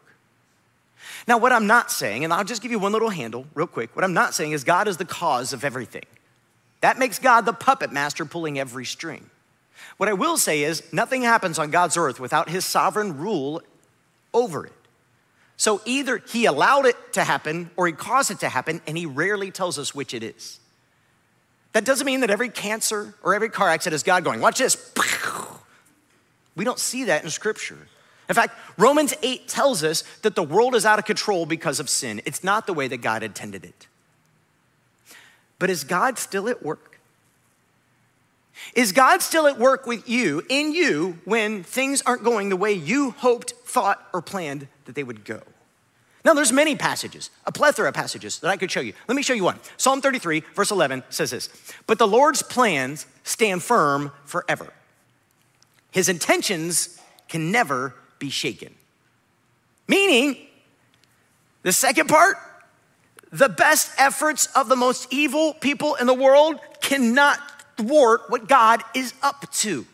Now, 1.27 1.37
what 1.37 1.51
I'm 1.51 1.67
not 1.67 1.91
saying, 1.91 2.23
and 2.23 2.33
I'll 2.33 2.43
just 2.43 2.61
give 2.61 2.71
you 2.71 2.79
one 2.79 2.91
little 2.91 3.09
handle 3.09 3.45
real 3.53 3.67
quick, 3.67 3.95
what 3.95 4.03
I'm 4.03 4.13
not 4.13 4.33
saying 4.33 4.51
is 4.51 4.63
God 4.63 4.87
is 4.87 4.97
the 4.97 5.05
cause 5.05 5.53
of 5.53 5.63
everything. 5.63 6.05
That 6.81 6.97
makes 6.97 7.19
God 7.19 7.45
the 7.45 7.53
puppet 7.53 7.91
master 7.91 8.25
pulling 8.25 8.57
every 8.59 8.85
string. 8.85 9.29
What 9.97 10.09
I 10.09 10.13
will 10.13 10.37
say 10.37 10.63
is 10.63 10.81
nothing 10.91 11.21
happens 11.21 11.59
on 11.59 11.69
God's 11.69 11.97
earth 11.97 12.19
without 12.19 12.49
his 12.49 12.65
sovereign 12.65 13.17
rule 13.17 13.61
over 14.33 14.65
it. 14.65 14.73
So 15.57 15.81
either 15.85 16.17
he 16.17 16.45
allowed 16.45 16.87
it 16.87 16.95
to 17.13 17.23
happen 17.23 17.69
or 17.77 17.85
he 17.85 17.93
caused 17.93 18.31
it 18.31 18.39
to 18.39 18.49
happen, 18.49 18.81
and 18.87 18.97
he 18.97 19.05
rarely 19.05 19.51
tells 19.51 19.77
us 19.77 19.93
which 19.93 20.15
it 20.15 20.23
is. 20.23 20.59
That 21.73 21.85
doesn't 21.85 22.05
mean 22.05 22.21
that 22.21 22.29
every 22.29 22.49
cancer 22.49 23.13
or 23.23 23.35
every 23.35 23.49
car 23.49 23.69
accident 23.69 23.95
is 23.95 24.03
God 24.03 24.23
going, 24.23 24.41
watch 24.41 24.57
this. 24.57 24.75
We 26.55 26.65
don't 26.65 26.79
see 26.79 27.05
that 27.05 27.23
in 27.23 27.29
scripture. 27.29 27.87
In 28.29 28.35
fact, 28.35 28.57
Romans 28.77 29.13
8 29.21 29.47
tells 29.47 29.83
us 29.83 30.03
that 30.21 30.35
the 30.35 30.43
world 30.43 30.75
is 30.75 30.85
out 30.85 30.99
of 30.99 31.05
control 31.05 31.45
because 31.45 31.79
of 31.79 31.89
sin. 31.89 32.21
It's 32.25 32.43
not 32.43 32.65
the 32.65 32.73
way 32.73 32.87
that 32.87 32.97
God 32.97 33.23
intended 33.23 33.65
it. 33.65 33.87
But 35.59 35.69
is 35.69 35.83
God 35.83 36.17
still 36.17 36.47
at 36.47 36.63
work? 36.63 36.99
Is 38.75 38.91
God 38.91 39.21
still 39.21 39.47
at 39.47 39.57
work 39.59 39.85
with 39.85 40.07
you, 40.07 40.43
in 40.49 40.71
you, 40.71 41.19
when 41.25 41.63
things 41.63 42.01
aren't 42.05 42.23
going 42.23 42.49
the 42.49 42.55
way 42.55 42.73
you 42.73 43.11
hoped, 43.11 43.51
thought, 43.65 44.07
or 44.13 44.21
planned 44.21 44.67
that 44.85 44.95
they 44.95 45.03
would 45.03 45.25
go? 45.25 45.41
Now, 46.23 46.33
there's 46.33 46.51
many 46.51 46.75
passages, 46.75 47.31
a 47.47 47.51
plethora 47.51 47.87
of 47.89 47.95
passages 47.95 48.39
that 48.39 48.49
I 48.49 48.57
could 48.57 48.69
show 48.69 48.79
you. 48.79 48.93
Let 49.07 49.15
me 49.15 49.23
show 49.23 49.33
you 49.33 49.43
one. 49.43 49.59
Psalm 49.77 50.01
33, 50.01 50.43
verse 50.55 50.69
11 50.69 51.03
says 51.09 51.31
this 51.31 51.49
But 51.87 51.97
the 51.97 52.07
Lord's 52.07 52.43
plans 52.43 53.07
stand 53.23 53.63
firm 53.63 54.11
forever, 54.25 54.71
his 55.91 56.09
intentions 56.09 56.99
can 57.27 57.51
never 57.51 57.93
be 58.19 58.29
shaken. 58.29 58.73
Meaning, 59.87 60.37
the 61.63 61.73
second 61.73 62.07
part, 62.09 62.37
the 63.31 63.49
best 63.49 63.91
efforts 63.97 64.47
of 64.55 64.67
the 64.67 64.75
most 64.75 65.07
evil 65.11 65.53
people 65.53 65.95
in 65.95 66.07
the 66.07 66.13
world 66.13 66.59
cannot 66.81 67.39
thwart 67.77 68.29
what 68.29 68.47
God 68.47 68.83
is 68.95 69.13
up 69.21 69.51
to. 69.53 69.85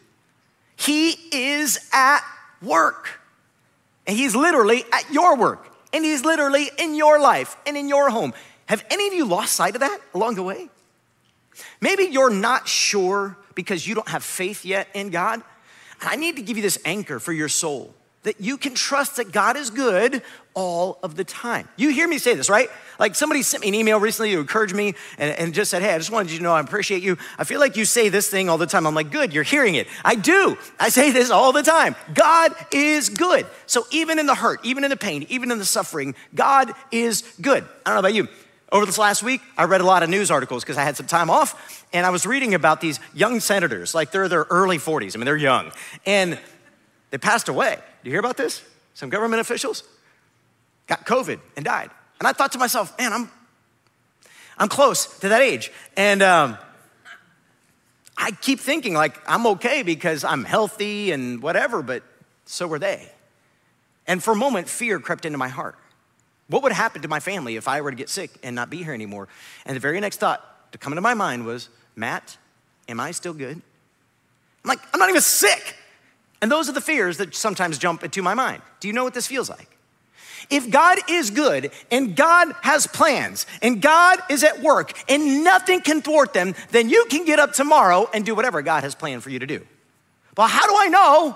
He 0.76 1.12
is 1.32 1.90
at 1.92 2.22
work, 2.62 3.20
and 4.06 4.16
He's 4.16 4.36
literally 4.36 4.84
at 4.92 5.12
your 5.12 5.36
work 5.36 5.68
and 5.94 6.06
He's 6.06 6.24
literally 6.24 6.70
in 6.78 6.96
your 6.96 7.20
life 7.20 7.58
and 7.66 7.78
in 7.78 7.88
your 7.90 8.10
home. 8.10 8.34
Have 8.68 8.86
any 8.90 9.08
of 9.08 9.14
you 9.14 9.26
lost 9.26 9.54
sight 9.54 9.76
of 9.76 9.82
that 9.82 10.00
along 10.14 10.36
the 10.36 10.44
way? 10.44 10.70
Maybe 11.82 12.04
you're 12.04 12.30
not 12.30 12.68
sure 12.68 13.38
because 13.56 13.88
you 13.88 13.96
don't 13.96 14.10
have 14.10 14.24
faith 14.24 14.66
yet 14.66 14.88
in 14.94 15.10
God. 15.10 15.42
I 16.02 16.16
need 16.16 16.36
to 16.36 16.42
give 16.42 16.58
you 16.58 16.64
this 16.64 16.80
anchor 16.86 17.20
for 17.20 17.34
your 17.34 17.50
soul 17.50 17.94
that 18.28 18.42
you 18.42 18.58
can 18.58 18.76
trust 18.76 19.16
that 19.16 19.32
God 19.32 19.56
is 19.56 19.70
good 19.70 20.22
all 20.54 21.00
of 21.02 21.16
the 21.16 21.24
time. 21.24 21.66
You 21.78 21.92
hear 21.92 22.08
me 22.10 22.18
say 22.18 22.34
this, 22.34 22.50
right? 22.50 22.68
Like 23.00 23.16
somebody 23.16 23.42
sent 23.42 23.62
me 23.62 23.70
an 23.70 23.76
email 23.76 24.02
recently 24.02 24.32
to 24.32 24.40
encourage 24.40 24.74
me 24.74 24.96
and, 25.18 25.40
and, 25.40 25.54
just 25.54 25.72
said, 25.72 25.82
Hey, 25.82 25.94
I 25.94 25.98
just 25.98 26.12
wanted 26.12 26.32
you 26.32 26.40
to 26.40 26.44
know 26.44 26.52
I 26.52 26.60
appreciate 26.60 27.04
you. 27.04 27.18
I 27.38 27.46
feel 27.46 27.62
like 27.62 27.78
you 27.78 27.86
say 27.86 28.10
this 28.10 28.30
thing 28.30 28.50
all 28.50 28.58
the 28.58 28.66
time. 28.66 28.86
I'm 28.86 28.96
like, 28.96 29.12
Good, 29.12 29.34
you're 29.34 29.44
hearing 29.44 29.76
it. 29.76 29.88
I 30.04 30.16
do. 30.16 30.58
I 30.78 30.90
say 30.90 31.12
this 31.12 31.30
all 31.30 31.54
the 31.54 31.64
time. 31.64 31.96
God 32.14 32.54
is 32.74 33.08
good. 33.08 33.46
So 33.66 33.86
even 33.92 34.20
in 34.20 34.26
the 34.26 34.36
hurt, 34.36 34.60
even 34.66 34.84
in 34.84 34.90
the 34.90 34.98
pain, 34.98 35.26
even 35.30 35.50
in 35.50 35.58
the 35.58 35.66
suffering, 35.66 36.14
God 36.36 36.74
is 36.92 37.22
good. 37.40 37.64
I 37.86 37.92
don't 37.92 37.96
know 37.96 38.00
about 38.00 38.14
you. 38.14 38.28
Over 38.72 38.86
this 38.86 38.98
last 38.98 39.24
week, 39.24 39.42
I 39.58 39.64
read 39.64 39.80
a 39.80 39.86
lot 39.86 40.04
of 40.04 40.10
news 40.10 40.30
articles 40.30 40.64
because 40.64 40.78
I 40.78 40.84
had 40.84 40.98
some 40.98 41.08
time 41.08 41.30
off, 41.30 41.86
and 41.94 42.06
I 42.06 42.10
was 42.10 42.26
reading 42.26 42.54
about 42.54 42.82
these 42.82 43.00
young 43.14 43.40
senators, 43.40 43.96
like 43.96 44.12
they're 44.12 44.28
their 44.28 44.46
early 44.50 44.78
40s. 44.78 45.16
I 45.16 45.18
mean, 45.18 45.26
they're 45.26 45.38
young. 45.38 45.72
And 46.06 46.38
they 47.12 47.18
passed 47.18 47.48
away. 47.48 47.76
Do 48.04 48.10
you 48.10 48.12
hear 48.12 48.20
about 48.20 48.36
this? 48.36 48.62
Some 48.94 49.10
government 49.10 49.40
officials 49.40 49.84
got 50.88 51.06
COVID 51.06 51.40
and 51.56 51.64
died. 51.64 51.92
And 52.20 52.28
I 52.28 52.34
thought 52.34 52.52
to 52.54 52.58
myself, 52.58 52.98
man, 52.98 53.14
I'm, 53.14 53.32
I'm 54.58 54.68
close 54.68 55.20
to 55.20 55.30
that 55.30 55.42
age. 55.42 55.72
And 55.96 56.22
um, 56.22 56.58
I 58.18 58.32
keep 58.32 58.60
thinking, 58.60 58.94
like, 58.94 59.18
I'm 59.30 59.48
okay 59.48 59.82
because 59.84 60.26
I'm 60.26 60.44
healthy 60.44 61.12
and 61.12 61.42
whatever, 61.42 61.82
but 61.82 62.04
so 62.46 62.68
were 62.68 62.80
they. 62.80 63.10
And 64.08 64.22
for 64.22 64.32
a 64.32 64.36
moment, 64.36 64.68
fear 64.68 65.00
crept 65.00 65.26
into 65.26 65.38
my 65.38 65.50
heart. 65.50 65.78
What 66.50 66.64
would 66.64 66.72
happen 66.72 67.02
to 67.02 67.08
my 67.08 67.20
family 67.20 67.56
if 67.56 67.68
I 67.68 67.82
were 67.82 67.92
to 67.92 67.98
get 67.98 68.10
sick 68.10 68.32
and 68.44 68.56
not 68.56 68.70
be 68.70 68.84
here 68.84 68.94
anymore? 68.94 69.28
And 69.66 69.76
the 69.76 69.80
very 69.80 70.00
next 70.00 70.18
thought 70.18 70.72
to 70.72 70.78
come 70.78 70.94
into 70.94 71.02
my 71.02 71.14
mind 71.14 71.46
was, 71.46 71.70
Matt, 71.96 72.38
am 72.88 73.00
I 73.00 73.12
still 73.12 73.34
good? 73.34 73.62
I'm 74.64 74.70
like, 74.70 74.80
I'm 74.94 75.00
not 75.00 75.10
even 75.10 75.22
sick. 75.22 75.76
And 76.42 76.52
those 76.52 76.70
are 76.70 76.74
the 76.74 76.82
fears 76.82 77.18
that 77.18 77.36
sometimes 77.36 77.78
jump 77.78 78.04
into 78.04 78.22
my 78.22 78.34
mind. 78.34 78.62
Do 78.80 78.88
you 78.88 78.94
know 78.94 79.04
what 79.04 79.14
this 79.14 79.28
feels 79.28 79.50
like? 79.50 79.78
If 80.50 80.70
God 80.70 81.00
is 81.10 81.30
good 81.32 81.72
and 81.92 82.16
God 82.16 82.54
has 82.62 82.88
plans 82.88 83.46
and 83.62 83.82
God 83.82 84.20
is 84.30 84.44
at 84.44 84.62
work 84.62 84.94
and 85.10 85.44
nothing 85.44 85.82
can 85.82 86.02
thwart 86.02 86.34
them, 86.34 86.56
then 86.72 86.90
you 86.90 87.06
can 87.10 87.26
get 87.26 87.40
up 87.40 87.54
tomorrow 87.54 88.10
and 88.14 88.26
do 88.26 88.36
whatever 88.36 88.62
God 88.62 88.84
has 88.84 88.96
planned 88.96 89.24
for 89.24 89.30
you 89.30 89.40
to 89.40 89.48
do. 89.48 89.66
But 90.36 90.48
how 90.48 90.68
do 90.68 90.76
I 90.78 90.88
know 90.88 91.36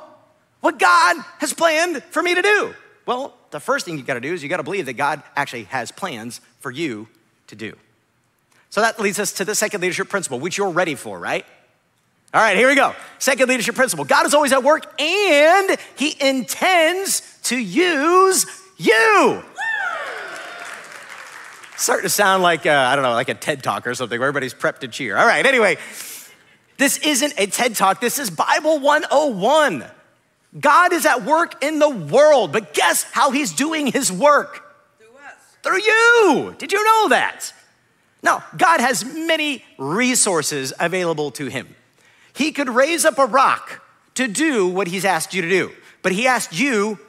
what 0.62 0.78
God 0.80 1.18
has 1.40 1.54
planned 1.54 2.04
for 2.04 2.22
me 2.22 2.36
to 2.36 2.42
do? 2.42 2.74
Well, 3.06 3.36
the 3.52 3.60
first 3.60 3.86
thing 3.86 3.98
you 3.98 4.04
gotta 4.04 4.22
do 4.22 4.34
is 4.34 4.44
you 4.44 4.50
gotta 4.50 4.64
believe 4.64 4.86
that 4.86 4.94
God 4.94 5.24
actually 5.36 5.64
has 5.66 5.92
plans 5.92 6.42
for 6.60 6.72
you 6.72 7.08
to 7.48 7.56
do. 7.56 7.76
So 8.70 8.82
that 8.82 9.00
leads 9.00 9.20
us 9.20 9.34
to 9.34 9.46
the 9.46 9.54
second 9.56 9.82
leadership 9.82 10.10
principle, 10.10 10.40
which 10.40 10.58
you're 10.58 10.70
ready 10.70 10.96
for, 10.96 11.20
right? 11.20 11.46
All 12.34 12.42
right, 12.42 12.56
here 12.56 12.70
we 12.70 12.76
go. 12.76 12.96
Second 13.20 13.50
leadership 13.50 13.76
principle 13.76 14.06
God 14.06 14.26
is 14.26 14.34
always 14.34 14.54
at 14.54 14.64
work 14.64 15.00
and 15.00 15.78
he 15.98 16.16
intends 16.22 17.40
to 17.44 17.58
use 17.58 18.46
you. 18.78 19.44
Starting 21.76 22.04
to 22.04 22.10
sound 22.10 22.44
like, 22.44 22.66
uh, 22.66 22.70
I 22.70 22.96
don't 22.96 23.04
know, 23.04 23.12
like 23.12 23.30
a 23.30 23.34
TED 23.34 23.64
talk 23.64 23.86
or 23.88 23.96
something 23.96 24.20
where 24.20 24.30
everybody's 24.30 24.54
prepped 24.54 24.80
to 24.80 24.88
cheer. 24.88 25.18
All 25.18 25.26
right, 25.26 25.46
anyway, 25.46 25.78
this 26.78 26.98
isn't 27.00 27.34
a 27.38 27.48
TED 27.48 27.76
talk, 27.76 28.00
this 28.00 28.20
is 28.20 28.30
Bible 28.30 28.80
101. 28.80 29.84
God 30.60 30.92
is 30.92 31.06
at 31.06 31.24
work 31.24 31.64
in 31.64 31.80
the 31.80 31.90
world, 31.90 32.52
but 32.52 32.74
guess 32.74 33.04
how 33.04 33.32
he's 33.32 33.54
doing 33.54 33.88
his 33.88 34.12
work? 34.12 34.76
Through 35.00 35.16
us. 35.16 35.58
Through 35.64 35.82
you. 35.82 36.56
Did 36.58 36.72
you 36.72 36.84
know 36.84 37.10
that? 37.10 37.54
Now, 38.24 38.44
God 38.58 38.82
has 38.82 39.06
many 39.06 39.64
resources 39.78 40.74
available 40.80 41.32
to 41.32 41.48
him. 41.48 41.76
He 42.34 42.52
could 42.52 42.70
raise 42.70 43.06
up 43.06 43.18
a 43.18 43.26
rock 43.26 43.82
to 44.16 44.28
do 44.28 44.68
what 44.68 44.88
he's 44.88 45.06
asked 45.06 45.34
you 45.34 45.42
to 45.42 45.50
do, 45.50 45.72
but 46.02 46.12
he 46.12 46.28
asked 46.28 46.58
you 46.58 47.00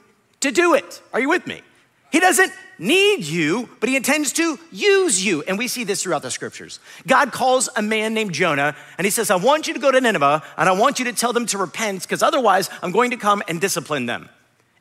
to 0.40 0.50
do 0.50 0.74
it. 0.74 1.02
Are 1.12 1.20
you 1.20 1.28
with 1.28 1.46
me? 1.46 1.62
He 2.10 2.20
doesn't 2.20 2.52
need 2.82 3.24
you, 3.24 3.68
but 3.80 3.88
he 3.88 3.96
intends 3.96 4.32
to 4.34 4.58
use 4.70 5.24
you. 5.24 5.42
And 5.42 5.56
we 5.56 5.68
see 5.68 5.84
this 5.84 6.02
throughout 6.02 6.22
the 6.22 6.30
scriptures. 6.30 6.80
God 7.06 7.32
calls 7.32 7.68
a 7.76 7.82
man 7.82 8.12
named 8.12 8.32
Jonah 8.32 8.76
and 8.98 9.04
he 9.04 9.10
says, 9.10 9.30
I 9.30 9.36
want 9.36 9.68
you 9.68 9.74
to 9.74 9.80
go 9.80 9.90
to 9.90 10.00
Nineveh 10.00 10.42
and 10.56 10.68
I 10.68 10.72
want 10.72 10.98
you 10.98 11.04
to 11.06 11.12
tell 11.12 11.32
them 11.32 11.46
to 11.46 11.58
repent 11.58 12.02
because 12.02 12.22
otherwise 12.22 12.68
I'm 12.82 12.90
going 12.90 13.12
to 13.12 13.16
come 13.16 13.42
and 13.48 13.60
discipline 13.60 14.06
them. 14.06 14.28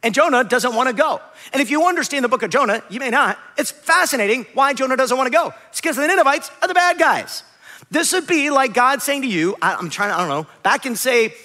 And 0.04 0.16
Jonah 0.16 0.44
doesn't 0.44 0.76
want 0.76 0.90
to 0.90 0.96
go. 0.96 1.22
And 1.54 1.62
if 1.62 1.70
you 1.70 1.86
understand 1.86 2.26
the 2.26 2.30
book 2.30 2.42
of 2.42 2.50
Jonah, 2.50 2.84
you 2.90 3.00
may 3.00 3.12
not, 3.12 3.38
it's 3.56 3.70
fascinating 3.70 4.48
why 4.56 4.74
Jonah 4.74 4.98
doesn't 4.98 5.16
want 5.16 5.28
to 5.28 5.32
go. 5.32 5.54
It's 5.70 5.80
because 5.80 5.96
the 5.96 6.08
Ninevites 6.08 6.50
are 6.62 6.68
the 6.68 6.74
bad 6.74 6.98
guys. 6.98 7.44
This 7.92 8.12
would 8.14 8.26
be 8.26 8.50
like 8.50 8.74
God 8.74 9.02
saying 9.02 9.22
to 9.22 9.28
you, 9.28 9.56
I'm 9.62 9.90
trying 9.90 10.10
to, 10.10 10.16
I 10.16 10.20
don't 10.20 10.30
know, 10.30 10.48
back 10.64 10.86
in 10.86 10.96
say 10.96 11.36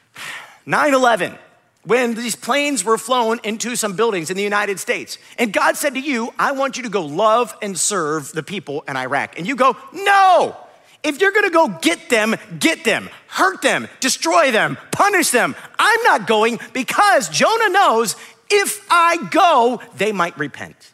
9 0.66 0.94
11, 0.94 1.38
when 1.84 2.14
these 2.14 2.36
planes 2.36 2.84
were 2.84 2.98
flown 2.98 3.40
into 3.42 3.74
some 3.74 3.94
buildings 3.94 4.30
in 4.30 4.36
the 4.36 4.42
United 4.42 4.78
States. 4.78 5.18
And 5.38 5.52
God 5.52 5.76
said 5.76 5.94
to 5.94 6.00
you, 6.00 6.32
I 6.38 6.52
want 6.52 6.76
you 6.76 6.84
to 6.84 6.88
go 6.88 7.04
love 7.04 7.56
and 7.60 7.76
serve 7.76 8.32
the 8.32 8.42
people 8.42 8.84
in 8.86 8.96
Iraq. 8.96 9.36
And 9.36 9.46
you 9.46 9.56
go, 9.56 9.76
no. 9.92 10.56
If 11.02 11.20
you're 11.20 11.32
gonna 11.32 11.50
go 11.50 11.66
get 11.66 12.10
them, 12.10 12.36
get 12.60 12.84
them, 12.84 13.10
hurt 13.26 13.60
them, 13.62 13.88
destroy 13.98 14.52
them, 14.52 14.78
punish 14.92 15.30
them. 15.30 15.56
I'm 15.76 16.02
not 16.04 16.28
going 16.28 16.60
because 16.72 17.28
Jonah 17.28 17.70
knows 17.70 18.14
if 18.48 18.86
I 18.88 19.16
go, 19.30 19.80
they 19.96 20.12
might 20.12 20.38
repent. 20.38 20.92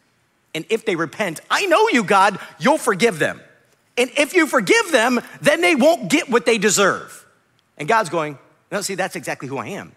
And 0.55 0.65
if 0.69 0.85
they 0.85 0.95
repent, 0.95 1.41
I 1.51 1.67
know 1.67 1.89
you, 1.89 2.03
God, 2.03 2.39
you'll 2.57 2.79
forgive 2.79 3.19
them. 3.19 3.39
And 3.97 4.09
if 4.17 4.33
you 4.33 4.47
forgive 4.47 4.91
them, 4.91 5.21
then 5.41 5.61
they 5.61 5.75
won't 5.75 6.09
get 6.09 6.29
what 6.29 6.45
they 6.45 6.57
deserve. 6.57 7.27
And 7.77 7.87
God's 7.87 8.09
going, 8.09 8.39
no, 8.71 8.81
see, 8.81 8.95
that's 8.95 9.15
exactly 9.15 9.47
who 9.47 9.57
I 9.57 9.67
am. 9.67 9.91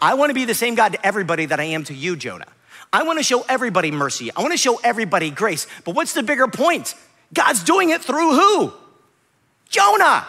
I 0.00 0.14
want 0.14 0.30
to 0.30 0.34
be 0.34 0.44
the 0.44 0.54
same 0.54 0.74
God 0.74 0.92
to 0.92 1.06
everybody 1.06 1.46
that 1.46 1.60
I 1.60 1.64
am 1.64 1.84
to 1.84 1.94
you, 1.94 2.16
Jonah. 2.16 2.46
I 2.92 3.04
want 3.04 3.18
to 3.18 3.22
show 3.22 3.42
everybody 3.48 3.90
mercy. 3.90 4.30
I 4.34 4.40
want 4.40 4.52
to 4.52 4.58
show 4.58 4.78
everybody 4.84 5.30
grace. 5.30 5.66
But 5.84 5.94
what's 5.94 6.12
the 6.12 6.22
bigger 6.22 6.46
point? 6.46 6.94
God's 7.32 7.64
doing 7.64 7.90
it 7.90 8.02
through 8.02 8.34
who? 8.34 8.72
Jonah. 9.68 10.26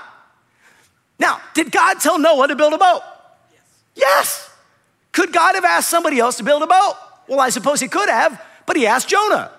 Now, 1.20 1.42
did 1.54 1.72
God 1.72 2.00
tell 2.00 2.18
Noah 2.18 2.48
to 2.48 2.56
build 2.56 2.74
a 2.74 2.78
boat? 2.78 3.02
Yes. 3.52 3.62
Yes. 3.96 4.50
Could 5.12 5.34
God 5.34 5.56
have 5.56 5.66
asked 5.66 5.90
somebody 5.90 6.20
else 6.20 6.38
to 6.38 6.44
build 6.44 6.64
a 6.64 6.68
boat? 6.68 6.96
Well, 7.28 7.40
I 7.40 7.50
suppose 7.50 7.80
he 7.80 7.88
could 7.88 8.10
have, 8.10 8.42
but 8.66 8.76
he 8.76 8.88
asked 8.88 9.10
Jonah. 9.10 9.52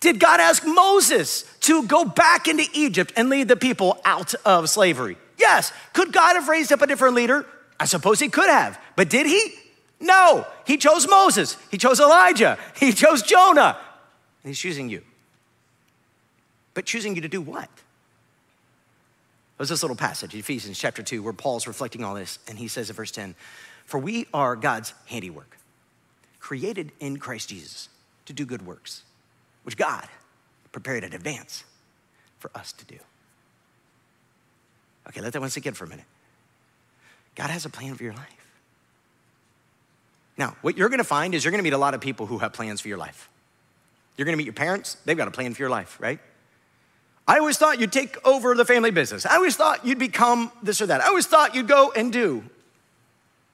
Did 0.00 0.18
God 0.18 0.40
ask 0.40 0.62
Moses 0.66 1.44
to 1.60 1.86
go 1.86 2.04
back 2.04 2.48
into 2.48 2.64
Egypt 2.74 3.12
and 3.16 3.28
lead 3.28 3.48
the 3.48 3.56
people 3.56 3.98
out 4.04 4.34
of 4.44 4.68
slavery? 4.68 5.16
Yes. 5.38 5.72
Could 5.92 6.12
God 6.12 6.34
have 6.34 6.48
raised 6.48 6.72
up 6.72 6.82
a 6.82 6.86
different 6.86 7.14
leader? 7.14 7.46
I 7.78 7.84
suppose 7.84 8.18
he 8.18 8.28
could 8.28 8.48
have, 8.48 8.78
but 8.96 9.10
did 9.10 9.26
he? 9.26 9.52
No. 10.00 10.46
He 10.66 10.76
chose 10.76 11.08
Moses, 11.08 11.56
he 11.70 11.78
chose 11.78 12.00
Elijah, 12.00 12.58
he 12.76 12.92
chose 12.92 13.22
Jonah, 13.22 13.78
and 14.42 14.50
he's 14.50 14.58
choosing 14.58 14.88
you. 14.88 15.02
But 16.74 16.84
choosing 16.84 17.14
you 17.14 17.22
to 17.22 17.28
do 17.28 17.40
what? 17.40 17.70
There's 19.56 19.70
this 19.70 19.82
little 19.82 19.96
passage, 19.96 20.34
Ephesians 20.34 20.78
chapter 20.78 21.02
2, 21.02 21.22
where 21.22 21.32
Paul's 21.32 21.66
reflecting 21.66 22.04
on 22.04 22.16
this, 22.16 22.38
and 22.46 22.58
he 22.58 22.68
says 22.68 22.90
in 22.90 22.96
verse 22.96 23.10
10 23.10 23.34
For 23.86 23.98
we 23.98 24.26
are 24.34 24.54
God's 24.56 24.92
handiwork, 25.06 25.56
created 26.40 26.92
in 27.00 27.18
Christ 27.18 27.48
Jesus 27.48 27.88
to 28.26 28.32
do 28.32 28.44
good 28.44 28.66
works, 28.66 29.02
which 29.62 29.76
God 29.76 30.06
prepared 30.72 31.04
in 31.04 31.14
advance 31.14 31.64
for 32.38 32.50
us 32.54 32.72
to 32.72 32.84
do. 32.84 32.98
Okay, 35.08 35.22
let 35.22 35.32
that 35.32 35.40
one 35.40 35.48
sink 35.48 35.66
in 35.66 35.72
for 35.72 35.84
a 35.84 35.88
minute. 35.88 36.04
God 37.34 37.48
has 37.48 37.64
a 37.64 37.70
plan 37.70 37.94
for 37.94 38.04
your 38.04 38.12
life. 38.12 38.45
Now, 40.38 40.56
what 40.62 40.76
you're 40.76 40.88
gonna 40.88 41.04
find 41.04 41.34
is 41.34 41.44
you're 41.44 41.50
gonna 41.50 41.62
meet 41.62 41.72
a 41.72 41.78
lot 41.78 41.94
of 41.94 42.00
people 42.00 42.26
who 42.26 42.38
have 42.38 42.52
plans 42.52 42.80
for 42.80 42.88
your 42.88 42.98
life. 42.98 43.30
You're 44.16 44.24
gonna 44.24 44.36
meet 44.36 44.46
your 44.46 44.52
parents, 44.52 44.96
they've 45.04 45.16
got 45.16 45.28
a 45.28 45.30
plan 45.30 45.54
for 45.54 45.62
your 45.62 45.70
life, 45.70 45.96
right? 46.00 46.18
I 47.28 47.38
always 47.38 47.58
thought 47.58 47.80
you'd 47.80 47.92
take 47.92 48.24
over 48.24 48.54
the 48.54 48.64
family 48.64 48.90
business. 48.90 49.26
I 49.26 49.34
always 49.34 49.56
thought 49.56 49.84
you'd 49.84 49.98
become 49.98 50.52
this 50.62 50.80
or 50.80 50.86
that. 50.86 51.00
I 51.00 51.08
always 51.08 51.26
thought 51.26 51.54
you'd 51.54 51.66
go 51.66 51.92
and 51.96 52.12
do. 52.12 52.44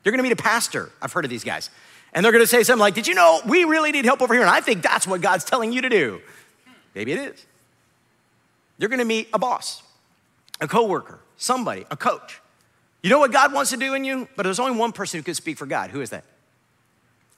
You're 0.04 0.12
gonna 0.12 0.22
meet 0.22 0.32
a 0.32 0.36
pastor. 0.36 0.90
I've 1.00 1.12
heard 1.12 1.24
of 1.24 1.30
these 1.30 1.44
guys. 1.44 1.70
And 2.12 2.24
they're 2.24 2.32
gonna 2.32 2.46
say 2.46 2.62
something 2.64 2.80
like, 2.80 2.94
Did 2.94 3.06
you 3.06 3.14
know 3.14 3.40
we 3.46 3.64
really 3.64 3.92
need 3.92 4.04
help 4.04 4.20
over 4.20 4.34
here? 4.34 4.42
And 4.42 4.50
I 4.50 4.60
think 4.60 4.82
that's 4.82 5.06
what 5.06 5.20
God's 5.20 5.44
telling 5.44 5.72
you 5.72 5.80
to 5.82 5.88
do. 5.88 6.20
Maybe 6.94 7.12
it 7.12 7.18
is. 7.18 7.46
You're 8.78 8.90
gonna 8.90 9.04
meet 9.04 9.28
a 9.32 9.38
boss, 9.38 9.82
a 10.60 10.68
coworker, 10.68 11.20
somebody, 11.36 11.86
a 11.90 11.96
coach. 11.96 12.40
You 13.02 13.10
know 13.10 13.18
what 13.18 13.32
God 13.32 13.52
wants 13.52 13.70
to 13.70 13.76
do 13.76 13.94
in 13.94 14.04
you? 14.04 14.28
But 14.36 14.42
there's 14.42 14.60
only 14.60 14.78
one 14.78 14.92
person 14.92 15.18
who 15.18 15.24
can 15.24 15.34
speak 15.34 15.56
for 15.56 15.66
God. 15.66 15.90
Who 15.90 16.00
is 16.00 16.10
that? 16.10 16.24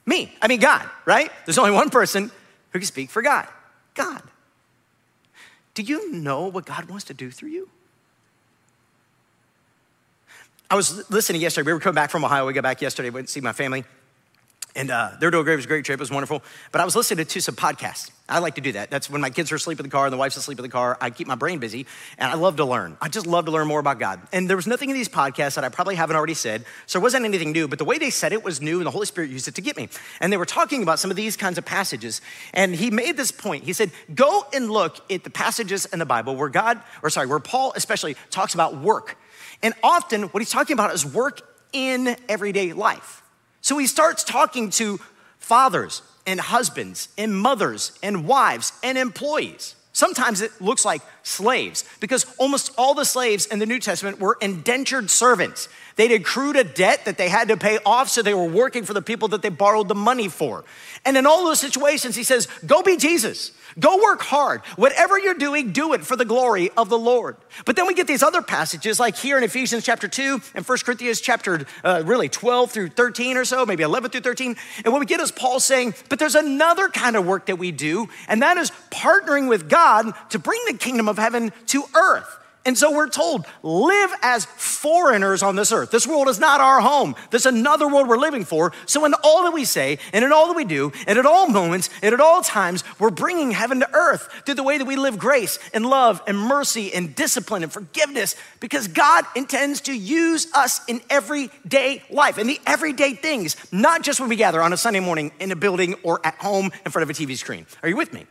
Me. 0.07 0.33
I 0.43 0.49
mean, 0.49 0.61
God, 0.61 0.89
right? 1.07 1.31
There's 1.47 1.59
only 1.59 1.71
one 1.71 1.91
person 1.91 2.31
who 2.73 2.79
can 2.79 2.87
speak 2.87 3.11
for 3.11 3.23
God 3.23 3.47
God. 3.95 4.23
Do 5.75 5.83
you 5.83 6.13
know 6.13 6.47
what 6.47 6.67
God 6.67 6.89
wants 6.89 7.05
to 7.07 7.15
do 7.15 7.31
through 7.31 7.51
you? 7.51 7.69
I 10.71 10.77
was 10.77 11.09
listening 11.11 11.41
yesterday. 11.41 11.67
We 11.67 11.73
were 11.73 11.81
coming 11.81 11.95
back 11.95 12.11
from 12.11 12.25
Ohio. 12.25 12.47
We 12.47 12.53
got 12.53 12.63
back 12.63 12.81
yesterday, 12.81 13.11
went 13.11 13.29
to 13.29 13.33
see 13.33 13.41
my 13.41 13.53
family. 13.53 13.85
And 14.77 14.91
uh, 14.91 15.11
were 15.21 15.31
doing 15.31 15.45
great. 15.45 15.57
Was 15.57 15.67
a 15.67 15.69
great 15.69 15.85
trip. 15.85 15.99
It 15.99 16.01
was 16.01 16.11
wonderful. 16.11 16.43
But 16.73 16.81
I 16.81 16.85
was 16.85 16.97
listening 16.97 17.25
to 17.27 17.41
some 17.41 17.55
podcasts. 17.55 18.11
I 18.29 18.39
like 18.39 18.55
to 18.55 18.61
do 18.61 18.73
that. 18.73 18.91
That's 18.91 19.11
when 19.11 19.21
my 19.21 19.31
kids 19.31 19.53
are 19.53 19.55
asleep 19.55 19.79
in 19.79 19.85
the 19.85 19.91
car 19.91 20.07
and 20.07 20.13
the 20.13 20.17
wife's 20.17 20.37
asleep 20.37 20.59
in 20.59 20.63
the 20.63 20.71
car. 20.71 20.97
I 21.01 21.11
keep 21.11 21.29
my 21.29 21.35
brain 21.35 21.59
busy 21.59 21.87
and 22.17 22.31
I 22.31 22.35
love 22.35 22.57
to 22.57 22.65
learn. 22.65 22.97
I 23.01 23.09
just 23.09 23.27
love 23.27 23.45
to 23.45 23.51
learn 23.51 23.69
more 23.69 23.81
about 23.81 23.99
God. 23.99 24.21
And 24.33 24.49
there 24.49 24.57
was 24.57 24.67
nothing 24.67 24.89
in 24.89 24.95
these 24.95 25.11
podcasts 25.11 25.57
that 25.57 25.65
I 25.65 25.69
probably 25.69 25.95
haven't 25.95 26.17
already 26.17 26.35
said. 26.35 26.65
So 26.87 26.99
it 26.99 27.03
wasn't 27.03 27.27
anything 27.27 27.53
new, 27.53 27.69
but 27.69 27.79
the 27.79 27.85
way 27.85 27.99
they 27.99 28.09
said 28.09 28.33
it 28.33 28.43
was 28.43 28.63
new 28.63 28.79
and 28.79 28.87
the 28.87 28.91
Holy 28.91 29.05
Spirit 29.05 29.31
used 29.31 29.47
it 29.47 29.55
to 29.57 29.61
get 29.61 29.77
me. 29.77 29.91
And 30.21 30.33
they 30.33 30.39
were 30.39 30.47
talking 30.47 30.83
about 30.83 30.99
some 30.99 31.11
of 31.11 31.17
these 31.17 31.37
kinds 31.37 31.59
of 31.59 31.67
passages. 31.67 32.23
And 32.55 32.75
he 32.75 32.91
made 32.91 33.19
this 33.19 33.31
point. 33.31 33.65
He 33.65 33.75
said, 33.75 33.91
Go 34.15 34.47
and 34.55 34.71
look 34.71 35.13
at 35.13 35.23
the 35.23 35.31
passages 35.31 35.85
in 35.87 35.99
the 35.99 36.07
Bible 36.07 36.35
where 36.35 36.49
God, 36.49 36.81
or 37.03 37.11
sorry, 37.11 37.27
where 37.27 37.41
Paul 37.41 37.75
especially 37.77 38.17
talks 38.31 38.55
about 38.55 38.79
work. 38.79 39.19
And 39.63 39.75
often 39.83 40.25
what 40.25 40.41
he's 40.41 40.51
talking 40.51 40.75
about 40.75 40.95
is 40.95 41.05
work 41.05 41.43
in 41.75 42.17
everyday 42.29 42.73
life. 42.73 43.24
So 43.65 43.79
he 43.79 43.87
starts 43.87 44.25
talking 44.25 44.69
to 44.73 45.01
fathers 45.39 46.03
and 46.27 46.39
husbands 46.39 47.09
and 47.17 47.35
mothers 47.35 47.99
and 48.03 48.27
wives 48.27 48.75
and 48.83 48.99
employees. 48.99 49.75
Sometimes 49.95 50.43
it 50.43 50.51
looks 50.61 50.85
like 50.85 51.01
slaves 51.25 51.85
because 51.99 52.27
almost 52.39 52.73
all 52.79 52.95
the 52.95 53.05
slaves 53.05 53.47
in 53.47 53.59
the 53.59 53.67
New 53.67 53.81
Testament 53.81 54.21
were 54.21 54.39
indentured 54.41 55.11
servants. 55.11 55.69
They'd 55.97 56.13
accrued 56.13 56.57
a 56.57 56.65
debt 56.65 57.05
that 57.05 57.19
they 57.19 57.29
had 57.29 57.49
to 57.49 57.57
pay 57.57 57.79
off, 57.87 58.09
so 58.09 58.23
they 58.23 58.35
were 58.35 58.49
working 58.49 58.85
for 58.85 58.95
the 58.95 59.03
people 59.03 59.29
that 59.29 59.43
they 59.43 59.49
borrowed 59.49 59.89
the 59.89 59.95
money 59.95 60.29
for. 60.29 60.65
And 61.05 61.17
in 61.17 61.27
all 61.27 61.45
those 61.45 61.61
situations, 61.61 62.17
he 62.17 62.25
says, 62.25 62.49
Go 62.67 62.83
be 62.83 62.97
Jesus. 62.97 63.53
Go 63.79 64.01
work 64.03 64.23
hard. 64.23 64.61
Whatever 64.77 65.19
you're 65.19 65.35
doing, 65.35 65.73
do 65.73 65.95
it 65.95 66.05
for 66.05 66.17
the 66.17 66.25
glory 66.25 66.71
of 66.77 66.89
the 66.89 66.99
Lord. 66.99 67.37
But 67.65 67.77
then 67.77 67.87
we 67.87 67.95
get 67.95 68.07
these 68.07 68.23
other 68.23 68.41
passages, 68.41 69.01
like 69.01 69.17
here 69.17 69.37
in 69.37 69.43
Ephesians 69.43 69.85
chapter 69.85 70.07
2 70.07 70.41
and 70.55 70.67
1 70.67 70.79
Corinthians 70.85 71.21
chapter 71.21 71.67
uh, 71.83 72.03
really 72.05 72.29
12 72.29 72.71
through 72.71 72.89
13 72.91 73.37
or 73.37 73.45
so, 73.45 73.67
maybe 73.67 73.83
11 73.83 74.11
through 74.11 74.21
13. 74.21 74.57
And 74.85 74.93
what 74.93 75.01
we 75.01 75.07
get 75.07 75.21
is 75.21 75.33
Paul 75.33 75.59
saying, 75.61 75.95
But 76.09 76.19
there's 76.19 76.37
another 76.37 76.89
kind 76.89 77.17
of 77.17 77.27
work 77.27 77.47
that 77.47 77.57
we 77.57 77.73
do, 77.73 78.09
and 78.29 78.43
that 78.43 78.57
is 78.57 78.71
partnering 78.91 79.49
with 79.49 79.69
God 79.69 80.13
to 80.31 80.39
bring 80.39 80.61
the 80.67 80.75
kingdom 80.75 81.09
of 81.09 81.14
heaven 81.17 81.53
to 81.67 81.85
earth. 81.95 82.39
And 82.67 82.79
so 82.79 82.91
we're 82.91 83.11
told, 83.11 83.45
live 83.63 84.11
as 84.23 84.47
foreigners 84.47 85.43
on 85.43 85.55
this 85.55 85.71
earth. 85.71 85.91
This 85.91 86.07
world 86.07 86.29
is 86.29 86.41
not 86.41 86.61
our 86.63 86.81
home. 86.81 87.15
There's 87.31 87.45
another 87.45 87.87
world 87.87 88.09
we're 88.09 88.17
living 88.17 88.45
for. 88.45 88.73
So, 88.87 89.05
in 89.05 89.13
all 89.23 89.45
that 89.45 89.53
we 89.53 89.67
say, 89.67 89.99
and 90.15 90.25
in 90.25 90.33
all 90.33 90.47
that 90.49 90.57
we 90.57 90.65
do, 90.65 90.91
and 91.07 91.19
at 91.19 91.27
all 91.27 91.47
moments, 91.47 91.91
and 92.03 92.15
at 92.15 92.21
all 92.21 92.41
times, 92.41 92.83
we're 92.99 93.11
bringing 93.11 93.51
heaven 93.51 93.81
to 93.81 93.95
earth 93.95 94.31
through 94.47 94.55
the 94.55 94.63
way 94.63 94.79
that 94.79 94.87
we 94.87 94.97
live 94.97 95.19
grace 95.19 95.59
and 95.75 95.85
love 95.85 96.23
and 96.27 96.39
mercy 96.39 96.93
and 96.95 97.15
discipline 97.15 97.63
and 97.63 97.73
forgiveness, 97.73 98.35
because 98.61 98.89
God 98.89 99.27
intends 99.37 99.83
to 99.83 99.93
use 99.93 100.47
us 100.55 100.81
in 100.89 101.03
everyday 101.11 102.03
life, 102.09 102.39
in 102.39 102.47
the 102.47 102.61
everyday 102.67 103.13
things, 103.13 103.57
not 103.73 104.03
just 104.03 104.21
when 104.21 104.31
we 104.31 104.37
gather 104.37 104.63
on 104.63 104.73
a 104.73 104.79
Sunday 104.79 105.01
morning 105.01 105.33
in 105.39 105.53
a 105.53 105.57
building 105.57 105.95
or 106.03 106.25
at 106.25 106.37
home 106.37 106.71
in 106.87 106.91
front 106.91 107.03
of 107.03 107.11
a 107.11 107.13
TV 107.13 107.37
screen. 107.37 107.67
Are 107.83 107.91
you 107.91 107.97
with 107.97 108.15
me? 108.15 108.25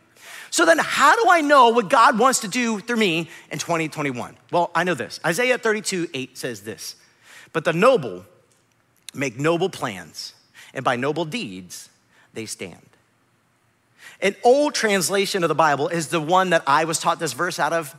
So 0.54 0.64
then, 0.64 0.78
how 0.78 1.16
do 1.16 1.28
I 1.28 1.40
know 1.40 1.70
what 1.70 1.90
God 1.90 2.16
wants 2.16 2.38
to 2.42 2.48
do 2.48 2.78
through 2.78 2.98
me 2.98 3.28
in 3.50 3.58
2021? 3.58 4.36
Well, 4.52 4.70
I 4.72 4.84
know 4.84 4.94
this. 4.94 5.18
Isaiah 5.26 5.58
32 5.58 6.10
8 6.14 6.38
says 6.38 6.60
this 6.60 6.94
But 7.52 7.64
the 7.64 7.72
noble 7.72 8.24
make 9.12 9.36
noble 9.36 9.68
plans, 9.68 10.32
and 10.72 10.84
by 10.84 10.94
noble 10.94 11.24
deeds 11.24 11.88
they 12.34 12.46
stand. 12.46 12.86
An 14.20 14.36
old 14.44 14.76
translation 14.76 15.42
of 15.42 15.48
the 15.48 15.56
Bible 15.56 15.88
is 15.88 16.06
the 16.06 16.20
one 16.20 16.50
that 16.50 16.62
I 16.68 16.84
was 16.84 17.00
taught 17.00 17.18
this 17.18 17.32
verse 17.32 17.58
out 17.58 17.72
of. 17.72 17.92